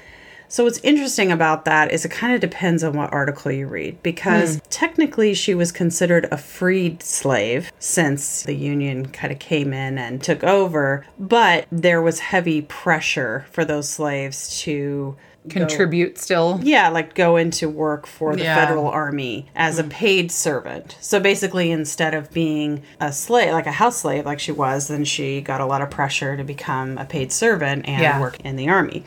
So 0.49 0.63
what's 0.63 0.79
interesting 0.79 1.31
about 1.31 1.65
that 1.65 1.91
is 1.91 2.05
it 2.05 2.11
kind 2.11 2.33
of 2.33 2.39
depends 2.41 2.83
on 2.83 2.93
what 2.93 3.11
article 3.11 3.51
you 3.51 3.67
read 3.67 4.01
because 4.03 4.55
hmm. 4.55 4.61
technically 4.69 5.33
she 5.33 5.53
was 5.53 5.71
considered 5.71 6.27
a 6.31 6.37
freed 6.37 7.01
slave 7.03 7.71
since 7.79 8.43
the 8.43 8.55
union 8.55 9.07
kind 9.07 9.31
of 9.31 9.39
came 9.39 9.73
in 9.73 9.97
and 9.97 10.21
took 10.21 10.43
over, 10.43 11.05
but 11.17 11.65
there 11.71 12.01
was 12.01 12.19
heavy 12.19 12.61
pressure 12.63 13.45
for 13.51 13.63
those 13.63 13.89
slaves 13.89 14.61
to 14.61 15.15
Contribute 15.49 16.17
still. 16.17 16.59
yeah, 16.63 16.89
like 16.89 17.13
go 17.15 17.37
into 17.37 17.69
work 17.69 18.05
for 18.07 18.35
the 18.35 18.43
Yeah. 18.43 18.55
federal 18.55 18.87
army 18.87 19.47
as 19.55 19.79
a 19.79 19.83
mm. 19.83 19.89
paid 19.89 20.31
servant. 20.31 20.97
So 21.01 21.19
basically, 21.19 21.71
instead 21.71 22.13
of 22.13 22.31
being 22.31 22.81
a 22.99 23.11
slave, 23.11 23.51
like 23.51 23.67
a 23.67 23.71
house 23.71 23.97
slave, 23.97 24.25
like 24.25 24.39
she 24.39 24.51
was, 24.51 24.87
then 24.87 25.03
she 25.05 25.41
got 25.41 25.61
a 25.61 25.65
lot 25.65 25.81
of 25.81 25.89
pressure 25.89 26.35
to 26.37 26.43
become 26.43 26.97
a 26.97 27.05
paid 27.05 27.31
servant 27.31 27.87
and 27.87 28.01
Yeah. 28.01 28.19
work 28.19 28.39
in 28.41 28.55
the 28.55 28.69
army. 28.69 29.03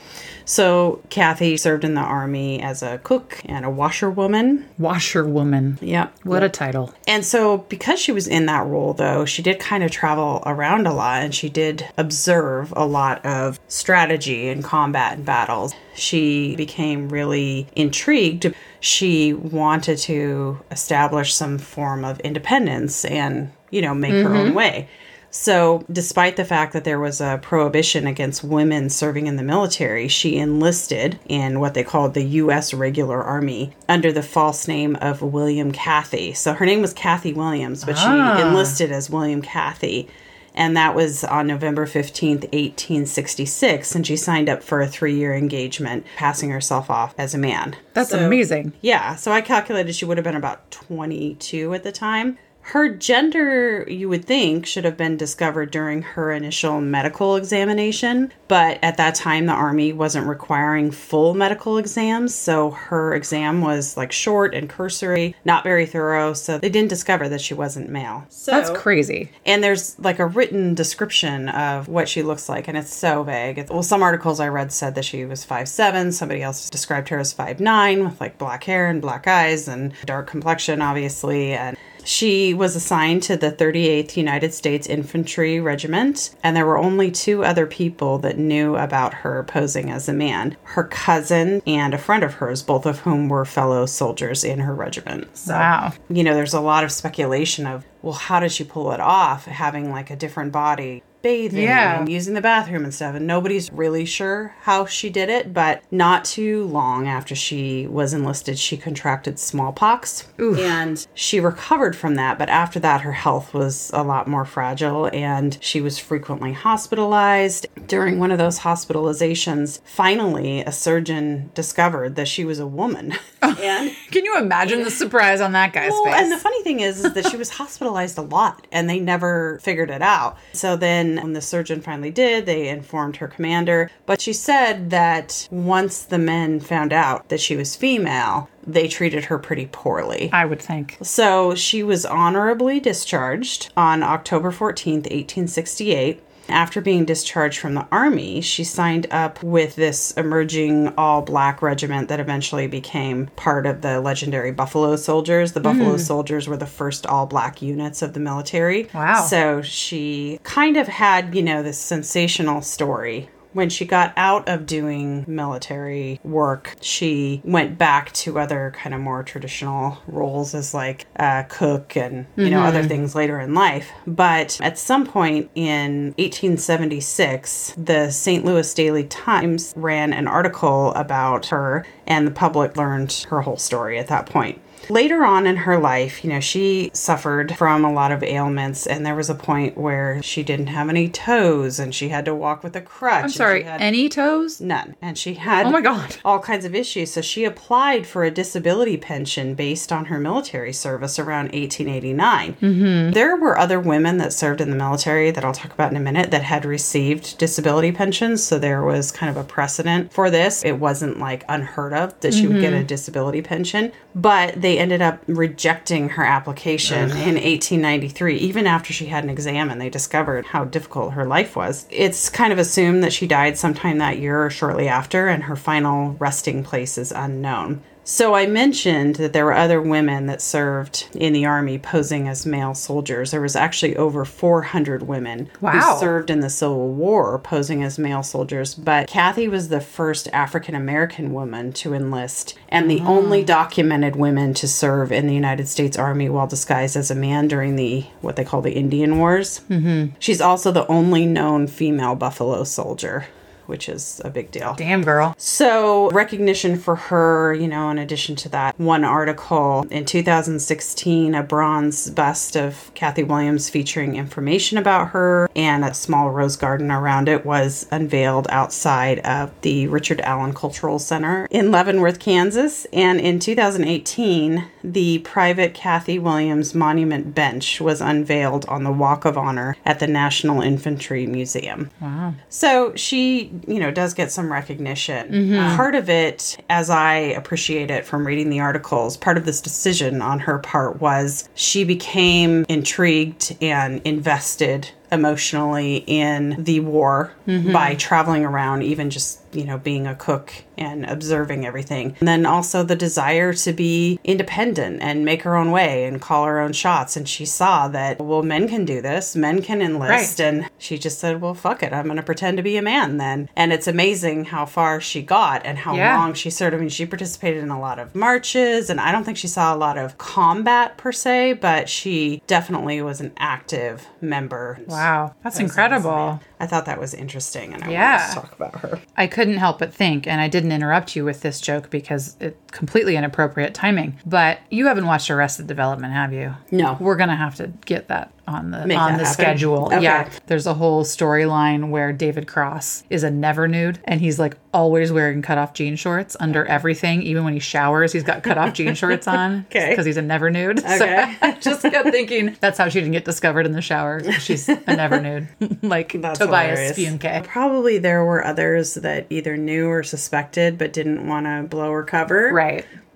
So 0.51 1.01
Cathay 1.11 1.59
served 1.59 1.85
in 1.85 1.95
the 1.95 2.01
army 2.01 2.61
as 2.61 2.83
a 2.83 2.99
cook 2.99 3.41
and 3.45 3.65
a 3.65 3.71
washerwoman. 3.71 4.69
Washerwoman. 4.79 5.79
Yeah. 5.81 6.09
What 6.25 6.43
a 6.43 6.49
title. 6.49 6.93
And 7.07 7.25
so, 7.25 7.59
because 7.59 8.01
she 8.01 8.11
was 8.11 8.27
in 8.27 8.47
that 8.47 8.67
role, 8.67 8.93
though, 8.93 9.25
she 9.25 9.43
did 9.43 9.61
kind 9.61 9.85
of 9.85 9.93
travel 9.93 10.43
around 10.45 10.89
a 10.89 10.93
lot 10.93 11.23
and 11.23 11.33
she 11.33 11.49
did 11.49 11.87
observe 11.97 12.73
a 12.77 12.85
lot 12.85 13.25
of 13.25 13.61
strategy 13.69 14.49
and 14.49 14.65
combat 14.65 15.19
and 15.19 15.25
battles. 15.25 15.73
She 15.95 16.57
became 16.57 17.11
really 17.11 17.69
intrigued. 17.77 18.53
She 18.81 19.33
wanted 19.33 19.99
to 19.99 20.59
establish 20.73 21.33
some 21.33 21.59
form 21.59 22.05
of 22.05 22.19
independence 22.21 23.05
and, 23.05 23.53
you 23.71 23.83
know, 23.83 23.95
make 23.95 24.15
her 24.15 24.35
own 24.35 24.49
mm-hmm. 24.49 24.57
way. 24.57 24.89
So, 25.33 25.85
despite 25.91 26.35
the 26.37 26.45
fact 26.45 26.73
that 26.73 26.83
there 26.83 26.99
was 26.99 27.21
a 27.21 27.39
prohibition 27.41 28.07
against 28.09 28.43
women 28.43 28.91
serving 28.91 29.29
in 29.29 29.37
the 29.37 29.45
military, 29.45 30.09
she 30.09 30.37
enlisted 30.37 31.21
in 31.29 31.61
what 31.61 31.75
they 31.75 31.85
called 31.85 32.15
the 32.15 32.25
U.S. 32.25 32.75
Regular 32.75 33.23
Army 33.23 33.73
under 33.89 34.11
the 34.13 34.25
false 34.25 34.67
name 34.67 34.97
of 35.01 35.23
William 35.23 35.71
Cathay. 35.71 36.33
So, 36.33 36.55
her 36.55 36.67
name 36.67 36.81
was 36.83 36.93
Cathay 36.93 37.33
Williams, 37.33 37.85
but 37.85 37.95
Ah. 37.97 38.37
she 38.37 38.43
enlisted 38.43 38.91
as 38.91 39.09
William 39.09 39.41
Cathay. 39.41 40.09
And 40.53 40.77
that 40.77 40.97
was 40.97 41.23
on 41.23 41.47
November 41.47 41.87
15th, 41.87 42.45
1866. 42.53 43.95
And 43.95 44.05
she 44.05 44.17
signed 44.17 44.49
up 44.49 44.65
for 44.65 44.81
a 44.83 44.89
three 44.89 45.15
year 45.15 45.33
engagement, 45.33 46.05
passing 46.17 46.51
herself 46.51 46.91
off 46.91 47.15
as 47.17 47.35
a 47.35 47.39
man. 47.39 47.77
That's 47.95 48.11
So- 48.11 48.19
amazing. 48.27 48.73
yeah, 48.81 49.15
so 49.15 49.31
I 49.31 49.43
calculated 49.43 49.95
she 49.95 50.05
would 50.05 50.17
have 50.19 50.25
been 50.25 50.35
about 50.35 50.69
22 50.73 51.73
at 51.73 51.85
the 51.85 51.93
time. 51.93 52.37
Her 52.63 52.89
gender, 52.89 53.85
you 53.89 54.09
would 54.09 54.25
think, 54.25 54.65
should 54.65 54.85
have 54.85 54.97
been 54.97 55.17
discovered 55.17 55.73
during 55.73 56.03
her 56.03 56.31
initial 56.31 56.81
medical 56.81 57.35
examination, 57.35 58.33
but 58.47 58.79
at 58.83 58.97
that 58.97 59.17
time 59.17 59.47
the 59.47 59.53
Army 59.53 59.93
wasn't 59.93 60.29
requiring 60.29 60.93
full 60.93 61.35
medical 61.35 61.79
exams, 61.79 62.33
so 62.33 62.71
her 62.71 63.13
exam 63.15 63.61
was 63.61 63.97
like 63.97 64.13
short 64.13 64.55
and 64.55 64.69
cursory, 64.69 65.35
not 65.45 65.65
very 65.65 65.85
thorough, 65.85 66.33
so 66.33 66.59
they 66.59 66.69
didn't 66.69 66.91
discover 66.91 67.29
that 67.29 67.41
she 67.41 67.55
wasn't 67.55 67.89
male. 67.89 68.25
So 68.29 68.53
That's 68.53 68.71
crazy. 68.71 69.31
and 69.45 69.65
there's 69.65 69.99
like 69.99 70.21
a 70.21 70.27
written 70.27 70.75
description 70.75 71.49
of 71.49 71.89
what 71.89 72.09
she 72.09 72.23
looks 72.23 72.49
like, 72.49 72.69
and 72.69 72.79
it's 72.79 72.95
so 72.95 73.25
vague. 73.25 73.59
It's, 73.59 73.71
well, 73.71 73.83
some 73.83 74.03
articles 74.03 74.39
I 74.39 74.47
read 74.49 74.71
said 74.71 74.95
that 74.95 75.05
she 75.05 75.25
was 75.25 75.45
five 75.45 75.69
seven. 75.69 76.13
Somebody 76.13 76.43
else 76.43 76.71
described 76.71 77.09
her 77.09 77.19
as 77.19 77.33
five 77.33 77.59
nine 77.59 78.05
with 78.05 78.21
like 78.21 78.39
black 78.39 78.63
hair 78.65 78.89
and 78.89 79.03
black 79.03 79.27
eyes 79.27 79.67
and 79.67 79.93
dark 80.05 80.29
complexion, 80.29 80.81
obviously. 80.83 81.53
And 81.53 81.77
she 82.05 82.55
was 82.55 82.77
assigned 82.77 83.23
to 83.25 83.37
the 83.37 83.51
38th 83.53 84.17
United 84.17 84.53
States 84.55 84.87
Infantry 84.87 85.61
Regiment, 85.61 86.35
and 86.43 86.57
there 86.57 86.67
were 86.67 86.79
only 86.79 87.11
two 87.11 87.45
other 87.45 87.67
people 87.67 88.19
that 88.19 88.39
knew 88.39 88.77
about 88.77 89.15
her 89.15 89.43
posing 89.45 89.91
as 89.91 90.09
a 90.09 90.13
man 90.13 90.57
her 90.63 90.85
cousin 90.85 91.61
and 91.67 91.93
a 91.95 91.99
friend 91.99 92.23
of 92.23 92.35
hers, 92.35 92.63
both 92.63 92.87
of 92.87 93.01
whom 93.01 93.29
were 93.29 93.45
fellow 93.45 93.87
soldiers 93.87 94.45
in 94.45 94.61
her 94.61 94.75
regiment. 94.75 95.37
So, 95.37 95.55
Wow. 95.55 95.93
you 96.09 96.23
know, 96.25 96.35
there's 96.35 96.55
a 96.55 96.61
lot 96.61 96.85
of 96.85 96.93
speculation 96.93 97.67
of, 97.67 97.85
well, 98.03 98.13
how 98.15 98.41
did 98.41 98.53
she 98.53 98.65
pull 98.65 98.93
it 98.93 99.01
off 99.01 99.45
having 99.47 99.91
like 99.91 100.11
a 100.11 100.17
different 100.17 100.53
body? 100.53 101.03
Bathing 101.23 101.65
Yeah. 101.65 101.99
and 102.01 102.09
using 102.09 102.33
the 102.33 102.41
bathroom 102.41 102.83
and 102.83 102.95
stuff, 102.95 103.15
and 103.15 103.27
nobody's 103.27 103.71
really 103.71 104.07
sure 104.07 104.55
how 104.63 104.87
she 104.87 105.11
did 105.11 105.29
it. 105.29 105.53
But 105.53 105.83
not 105.91 106.25
too 106.25 106.65
long 106.65 107.07
after 107.09 107.35
she 107.35 107.87
was 107.87 108.15
enlisted, 108.15 108.59
she 108.59 108.79
contracted 108.79 109.39
smallpox, 109.39 110.27
and 110.39 111.07
she 111.13 111.39
recovered 111.39 111.95
from 111.95 112.15
that. 112.15 112.39
But 112.39 112.49
after 112.49 112.81
that, 112.81 113.03
her 113.03 113.13
health 113.13 113.53
was 113.53 113.91
a 113.93 114.03
lot 114.03 114.29
more 114.29 114.47
fragile, 114.47 115.11
and 115.13 115.59
she 115.61 115.83
was 115.83 115.99
frequently 115.99 116.55
hospitalized. 116.55 117.67
During 117.87 118.19
one 118.19 118.31
of 118.33 118.39
those 118.39 118.61
hospitalizations, 118.61 119.81
finally, 119.85 120.61
a 120.63 120.73
surgeon 120.73 121.51
discovered 121.55 122.17
that 122.17 122.29
she 122.29 122.47
was 122.47 122.59
a 122.61 122.67
woman, 122.67 123.13
and 123.43 123.95
Can 124.11 124.25
you 124.25 124.39
imagine 124.39 124.85
the 124.85 124.91
surprise 124.91 125.43
on 125.43 125.53
that 125.53 125.75
guy's 125.75 125.91
well, 125.91 126.05
face? 126.05 126.15
and 126.23 126.33
the 126.33 126.39
funny 126.39 126.63
thing 126.63 126.81
is, 126.81 127.05
is 127.05 127.13
that 127.13 127.27
she 127.29 127.37
was 127.37 127.51
hospitalized 127.51 127.90
a 128.19 128.23
lot 128.23 128.67
and 128.73 128.89
they 128.89 129.01
never 129.01 129.59
figured 129.63 129.91
it 129.91 130.03
out. 130.03 130.37
So 130.53 130.77
then 130.77 131.17
when 131.17 131.33
the 131.33 131.41
surgeon 131.41 131.81
finally 131.81 132.11
did, 132.11 132.47
they 132.47 132.69
informed 132.69 133.17
her 133.17 133.29
commander. 133.29 133.91
But 134.07 134.21
she 134.21 134.33
said 134.33 134.91
that 134.91 135.49
once 135.51 136.03
the 136.03 136.19
men 136.19 136.61
found 136.61 136.93
out 136.93 137.29
that 137.29 137.41
she 137.41 137.57
was 137.57 137.77
female, 137.77 138.49
they 138.67 138.89
treated 138.89 139.25
her 139.27 139.39
pretty 139.39 139.69
poorly. 139.71 140.31
I 140.33 140.45
would 140.45 140.61
think. 140.61 140.99
So 141.03 141.55
she 141.55 141.83
was 141.83 142.05
honorably 142.07 142.81
discharged 142.81 143.73
on 143.77 144.03
October 144.03 144.51
14th, 144.51 145.11
1868. 145.11 146.23
After 146.51 146.81
being 146.81 147.05
discharged 147.05 147.59
from 147.59 147.75
the 147.75 147.87
army, 147.91 148.41
she 148.41 148.65
signed 148.65 149.07
up 149.11 149.43
with 149.43 149.77
this 149.77 150.11
emerging 150.13 150.95
all 150.99 151.23
black 151.23 151.63
regiment 151.63 152.09
that 152.09 152.21
eventually 152.21 152.67
became 152.67 153.29
part 153.37 153.67
of 153.67 153.81
the 153.81 154.01
legendary 154.01 154.53
Buffalo 154.53 154.97
Soldiers. 154.97 155.53
The 155.53 155.61
Buffalo 155.61 155.93
hmm. 155.93 155.99
Soldiers 155.99 156.49
were 156.49 156.57
the 156.57 156.67
first 156.67 157.07
all 157.07 157.27
black 157.27 157.63
units 157.63 158.03
of 158.03 158.13
the 158.13 158.21
military. 158.21 158.89
Wow. 158.93 159.23
So 159.23 159.63
she 159.63 160.41
kind 160.43 160.77
of 160.77 160.89
had, 160.89 161.35
you 161.35 161.43
know, 161.43 161.63
this 161.63 161.79
sensational 161.79 162.63
story. 162.63 163.29
When 163.53 163.69
she 163.69 163.85
got 163.85 164.13
out 164.17 164.49
of 164.49 164.67
doing 164.67 165.25
military 165.27 166.21
work, 166.23 166.77
she 166.81 167.41
went 167.45 167.79
back 167.79 168.13
to 168.13 168.39
other 168.39 168.73
kind 168.77 168.95
of 168.95 169.01
more 169.01 169.23
traditional 169.23 169.99
roles 170.07 170.55
as 170.55 170.73
like 170.73 171.07
a 171.17 171.45
cook 171.49 171.97
and, 171.97 172.27
you 172.37 172.51
know, 172.51 172.63
other 172.63 172.81
mm-hmm. 172.81 172.89
things 172.89 173.15
later 173.15 173.41
in 173.41 173.55
life. 173.55 173.91
But 174.07 174.59
at 174.63 174.79
some 174.79 175.05
point 175.07 175.51
in 175.55 176.15
1876, 176.19 177.75
the 177.77 178.11
St. 178.11 178.45
Louis 178.45 178.73
Daily 178.75 179.05
Times 179.05 179.73
ran 179.77 180.13
an 180.13 180.29
article 180.29 180.93
about 180.95 181.47
her, 181.47 181.85
and 182.07 182.27
the 182.27 182.33
public 182.33 182.77
learned 182.77 183.13
her 183.31 183.41
whole 183.41 183.57
story 183.57 183.99
at 183.99 184.09
that 184.09 184.27
point. 184.27 184.61
Later 184.89 185.25
on 185.25 185.47
in 185.47 185.57
her 185.57 185.79
life, 185.79 186.25
you 186.25 186.31
know, 186.31 186.41
she 186.41 186.91
suffered 186.93 187.57
from 187.57 187.85
a 187.85 187.93
lot 187.93 188.13
of 188.13 188.23
ailments, 188.23 188.87
and 188.87 189.05
there 189.05 189.15
was 189.15 189.31
a 189.31 189.35
point 189.35 189.77
where 189.77 190.23
she 190.23 190.43
didn't 190.43 190.69
have 190.69 190.89
any 190.89 191.09
toes 191.09 191.79
and 191.79 191.95
she 191.95 192.09
had 192.09 192.25
to 192.25 192.35
walk 192.35 192.63
with 192.63 192.75
a 192.77 192.81
crutch. 192.81 193.25
I'm 193.25 193.29
sorry, 193.31 193.65
any 193.65 194.09
toes? 194.09 194.61
none. 194.61 194.97
And 195.03 195.19
she 195.19 195.35
had 195.35 195.67
Oh 195.67 195.71
my 195.71 195.81
God. 195.81 196.17
all 196.25 196.39
kinds 196.39 196.65
of 196.65 196.75
issues. 196.75 197.13
So 197.13 197.21
she 197.21 197.45
applied 197.45 198.07
for 198.07 198.25
a 198.25 198.31
disability 198.31 198.97
pension 198.97 199.55
based 199.55 199.93
on 199.93 200.07
her 200.07 200.19
military 200.19 200.73
service 200.73 201.19
around 201.19 201.53
1889. 201.53 202.55
Mm-hmm. 202.55 203.11
There 203.13 203.37
were 203.37 203.59
other 203.59 203.81
women 203.81 204.19
that 204.19 204.33
served 204.33 204.61
in 204.61 204.71
the 204.71 204.77
military 204.77 205.31
that 205.31 205.45
I'll 205.45 205.53
talk 205.53 205.73
about 205.73 205.91
in 205.91 205.97
a 205.97 206.01
minute 206.01 206.31
that 206.31 206.43
had 206.43 206.65
received 206.65 207.39
disability 207.39 207.93
pensions. 207.93 208.43
So 208.43 208.59
there 208.59 208.83
was 208.83 209.11
kind 209.11 209.31
of 209.31 209.37
a 209.37 209.45
precedent 209.45 210.13
for 210.13 210.31
this. 210.31 210.65
It 210.65 210.79
wasn't 210.79 211.19
like 211.19 211.45
unheard 211.49 211.93
of 211.93 212.19
that 212.21 212.35
she 212.35 212.47
would 212.47 212.61
get 212.61 212.73
a 212.73 212.85
disability 212.85 213.43
pension, 213.43 213.93
but 214.15 214.61
they 214.61 214.79
ended 214.79 215.03
up 215.03 215.23
rejecting 215.27 216.11
her 216.11 216.25
application 216.25 217.11
in 217.11 217.35
1893, 217.35 218.37
even 218.37 218.67
after 218.67 218.93
she 218.93 219.07
had 219.07 219.25
an 219.25 219.31
exam 219.31 219.71
and 219.71 219.81
they 219.81 219.91
discovered 219.91 220.47
how 220.47 220.65
difficult 220.65 221.13
her 221.13 221.25
life 221.25 221.57
was. 221.57 221.87
It's 221.91 222.29
kind 222.29 222.53
of 222.53 222.59
assumed 222.59 223.05
that 223.05 223.13
she 223.13 223.27
died 223.27 223.57
sometime 223.57 223.99
that 223.99 224.19
year 224.19 224.45
or 224.45 224.51
shortly 224.51 224.89
after, 224.89 225.29
and 225.29 225.45
her 225.45 225.57
final 225.57 226.13
resting 226.19 226.65
place 226.65 226.99
is 226.99 227.13
unknown. 227.13 227.83
So 228.13 228.35
I 228.35 228.47
mentioned 228.47 229.15
that 229.17 229.33
there 229.33 229.45
were 229.45 229.55
other 229.55 229.81
women 229.81 230.27
that 230.27 230.43
served 230.43 231.07
in 231.15 231.33
the 231.33 231.47
army 231.47 231.79
posing 231.79 232.27
as 232.27 232.45
male 232.45 232.75
soldiers. 232.75 233.31
There 233.31 233.41
was 233.41 233.55
actually 233.55 233.97
over 233.97 234.25
400 234.25 235.05
women 235.05 235.49
Wow. 235.61 235.71
who 235.95 236.01
served 236.01 236.29
in 236.29 236.41
the 236.41 236.51
Civil 236.51 236.89
War 236.93 237.39
posing 237.39 237.85
as 237.85 238.01
male 238.01 238.25
soldiers, 238.25 238.75
but 238.75 239.07
Cathay 239.07 239.47
was 239.47 239.69
the 239.69 239.81
first 239.81 240.27
African 240.33 240.75
American 240.75 241.33
woman 241.33 241.73
to 241.75 241.95
enlist 241.95 242.59
and 242.69 242.91
the 242.91 242.99
only 243.03 243.45
documented 243.45 244.17
women 244.17 244.55
to 244.55 244.67
serve 244.67 245.13
in 245.13 245.29
the 245.29 245.35
United 245.35 245.69
States 245.69 245.97
Army 245.97 246.29
while 246.29 246.49
disguised 246.49 246.97
as 246.97 247.13
a 247.13 247.15
man 247.15 247.47
during 247.47 247.77
the 247.77 248.07
what 248.23 248.35
they 248.35 248.45
call 248.45 248.61
the 248.61 248.73
Indian 248.75 249.19
Wars. 249.19 249.61
Mm-hmm. 249.71 250.15
She's 250.19 250.41
also 250.41 250.73
the 250.73 250.87
only 250.89 251.27
known 251.27 251.69
female 251.69 252.17
buffalo 252.17 252.65
soldier, 252.65 253.27
which 253.71 253.89
is 253.89 254.21
a 254.25 254.31
big 254.31 254.51
deal. 254.51 254.75
Damn, 254.77 255.03
girl. 255.03 255.35
So, 255.39 256.11
recognition 256.11 256.77
for 256.77 256.97
her, 256.97 257.55
you 257.55 257.69
know, 257.69 257.89
in 257.91 257.99
addition 257.99 258.37
to 258.37 258.49
that 258.51 258.79
one 258.79 259.05
article 259.05 259.87
in 259.91 260.05
2016, 260.05 261.35
a 261.35 261.43
bronze 261.43 262.11
bust 262.11 262.57
of 262.57 262.91
Cathay 262.95 263.23
Williams 263.23 263.71
featuring 263.71 264.17
information 264.17 264.77
about 264.77 265.11
her 265.11 265.49
and 265.55 265.85
a 265.85 265.95
small 265.95 266.31
rose 266.31 266.57
garden 266.57 266.91
around 266.91 267.29
it 267.29 267.47
was 267.47 267.87
unveiled 267.91 268.47
outside 268.51 269.21
of 269.21 269.53
the 269.63 269.87
Richard 269.87 270.21
Allen 270.23 270.53
Cultural 270.53 270.99
Center 270.99 271.47
in 271.51 271.71
Leavenworth, 271.71 272.19
Kansas. 272.19 272.87
And 272.93 273.21
in 273.21 273.39
2018, 273.39 274.67
the 274.83 275.21
private 275.21 275.75
Cathay 275.75 276.19
Williams 276.19 276.75
Monument 276.75 277.35
Bench 277.35 277.81
was 277.81 278.01
unveiled 278.01 278.65
on 278.67 278.83
the 278.83 278.93
Walk 278.93 279.25
of 279.25 279.39
Honor 279.39 279.77
at 279.85 280.01
the 280.01 280.07
National 280.07 280.61
Infantry 280.61 281.27
Museum. 281.27 281.91
Wow. 282.01 282.35
So 282.49 282.95
she, 282.97 283.53
you 283.67 283.81
know, 283.81 283.91
does 283.91 284.15
get 284.15 284.31
some 284.33 284.51
recognition. 284.51 285.29
Mm-hmm. 285.29 285.77
Part 285.77 285.95
of 285.95 286.09
it, 286.09 286.63
as 286.69 286.91
I 286.91 287.15
appreciate 287.15 287.91
it 287.91 288.05
from 288.05 288.27
reading 288.27 288.51
the 288.51 288.61
articles, 288.61 289.17
part 289.17 289.37
of 289.37 289.45
this 289.45 289.61
decision 289.61 290.23
on 290.23 290.41
her 290.41 290.59
part 290.59 291.01
was 291.01 291.49
she 291.55 291.85
became 291.85 292.65
intrigued 292.69 293.57
and 293.61 294.01
invested 294.05 294.91
emotionally 295.13 296.05
in 296.07 296.63
the 296.63 296.81
war 296.81 297.33
mm-hmm. 297.47 297.73
by 297.73 297.95
traveling 297.97 298.45
around, 298.45 298.83
even 298.83 299.11
just, 299.11 299.40
you 299.53 299.65
know, 299.65 299.79
being 299.79 300.07
a 300.07 300.15
cook 300.15 300.53
and 300.79 301.05
observing 301.07 301.67
everything. 301.67 302.17
And 302.21 302.29
then 302.29 302.47
also 302.47 302.83
the 302.83 302.97
desire 302.97 303.53
to 303.53 303.73
be 303.73 304.19
independent 304.25 305.03
and 305.03 305.25
make 305.25 305.43
her 305.43 305.57
own 305.57 305.71
way 305.71 306.05
and 306.07 306.21
call 306.21 306.45
her 306.47 306.61
own 306.61 306.73
shots. 306.73 307.17
And 307.17 307.29
she 307.29 307.45
saw 307.45 307.89
that, 307.89 308.21
well, 308.21 308.43
men 308.43 308.69
can 308.69 308.85
do 308.85 309.03
this, 309.03 309.37
men 309.37 309.61
can 309.63 309.83
enlist. 309.83 310.39
Right. 310.39 310.41
And 310.41 310.71
she 310.79 310.99
just 310.99 311.19
said, 311.19 311.41
well, 311.41 311.55
fuck 311.55 311.83
it, 311.83 311.93
I'm 311.93 312.05
going 312.05 312.17
to 312.17 312.23
pretend 312.23 312.57
to 312.57 312.63
be 312.63 312.77
a 312.77 312.83
man 312.83 313.17
then. 313.19 313.49
And 313.57 313.73
it's 313.73 313.87
amazing 313.87 314.47
how 314.47 314.67
far 314.67 315.01
she 315.01 315.23
got 315.23 315.65
and 315.67 315.79
how 315.79 315.95
Yeah. 315.95 316.17
long 316.19 316.35
she 316.35 316.51
served. 316.51 316.75
I 316.75 316.79
mean, 316.79 316.89
she 316.89 317.07
participated 317.07 317.63
in 317.63 317.71
a 317.71 317.81
lot 317.81 317.99
of 317.99 318.15
marches, 318.15 318.89
and 318.91 319.01
I 319.01 319.13
don't 319.13 319.25
think 319.25 319.37
she 319.37 319.49
saw 319.49 319.75
a 319.75 319.77
lot 319.77 319.99
of 319.99 320.17
combat 320.19 320.97
per 320.97 321.13
se, 321.13 321.55
but 321.55 321.89
she 321.89 322.43
definitely 322.47 323.03
was 323.03 323.21
an 323.21 323.33
active 323.37 324.07
member. 324.21 324.79
Wow. 324.87 325.35
That's 325.43 325.59
incredible. 325.59 326.41
I 326.61 326.67
thought 326.67 326.85
that 326.85 327.01
was 327.01 327.15
interesting, 327.15 327.73
and 327.73 327.83
I 327.83 327.91
Yeah. 327.91 328.13
wanted 328.19 328.29
to 328.29 328.35
talk 328.49 328.53
about 328.53 328.81
her. 328.81 329.01
I 329.17 329.27
couldn't 329.27 329.57
help 329.57 329.79
but 329.79 329.95
think, 329.95 330.27
and 330.27 330.41
I 330.43 330.47
didn't 330.49 330.73
interrupt 330.73 331.17
you 331.17 331.25
with 331.25 331.41
this 331.41 331.59
joke 331.61 331.89
because 331.89 332.37
it's 332.39 332.70
completely 332.71 333.17
inappropriate 333.17 333.75
timing. 333.75 334.19
But 334.27 334.59
you 334.71 334.87
haven't 334.87 335.07
watched 335.07 335.31
Arrested 335.31 335.67
Development, 335.67 336.13
have 336.13 336.33
you? 336.33 336.55
No. 336.71 336.97
We're 337.01 337.17
gonna 337.17 337.37
have 337.37 337.57
to 337.57 337.69
get 337.85 338.09
that 338.09 338.33
on 338.49 338.73
the 338.73 338.85
Make 338.85 338.99
on 338.99 339.13
the 339.13 339.19
happen? 339.19 339.33
schedule. 339.33 339.87
Okay. 339.87 340.03
Yeah. 340.03 340.29
There's 340.47 340.67
a 340.67 340.75
whole 340.75 341.05
storyline 341.05 341.91
where 341.91 342.13
David 342.13 342.49
Cross 342.49 343.05
is 343.09 343.23
a 343.23 343.31
never 343.31 343.69
nude 343.69 344.01
and 344.05 344.21
he's 344.21 344.41
like 344.41 344.57
always 344.75 345.13
wearing 345.13 345.41
cut 345.41 345.57
off 345.57 345.73
jean 345.73 345.95
shorts 345.95 346.37
under 346.41 346.65
everything. 346.67 347.23
Even 347.23 347.45
when 347.45 347.53
he 347.53 347.61
showers, 347.61 348.13
he's 348.13 348.25
got 348.25 348.43
cut 348.43 348.59
off 348.59 348.75
jean 348.75 348.95
shorts 348.95 349.29
on. 349.29 349.67
Okay. 349.71 349.91
Because 349.91 350.05
he's 350.05 350.17
a 350.17 350.23
never 350.23 350.51
nude. 350.51 350.81
Okay. 350.91 351.37
So 351.41 351.47
I 351.47 351.53
just 351.61 351.83
kept 351.83 352.11
thinking 352.11 352.57
that's 352.61 352.77
how 352.77 352.89
she 352.89 352.99
didn't 353.01 353.13
get 353.13 353.25
discovered 353.25 353.67
in 353.67 353.73
the 353.73 353.81
shower. 353.83 354.21
She's 354.33 354.69
a 354.69 354.77
never 354.87 355.21
nude. 355.21 355.49
like 355.83 356.13
That's 356.21 356.39
Tobias. 356.41 356.99
Funke. 356.99 357.45
Probably 357.45 357.99
there 357.99 358.25
were 358.25 358.45
others 358.45 358.95
that 358.95 359.27
either 359.31 359.57
knew 359.57 359.87
or 359.89 360.03
suspected 360.03 360.77
but 360.77 360.93
didn't 360.93 361.27
want 361.29 361.47
to 361.47 361.67
blow 361.69 361.91
her 361.93 362.03
cover. 362.03 362.51
Right. 362.53 362.60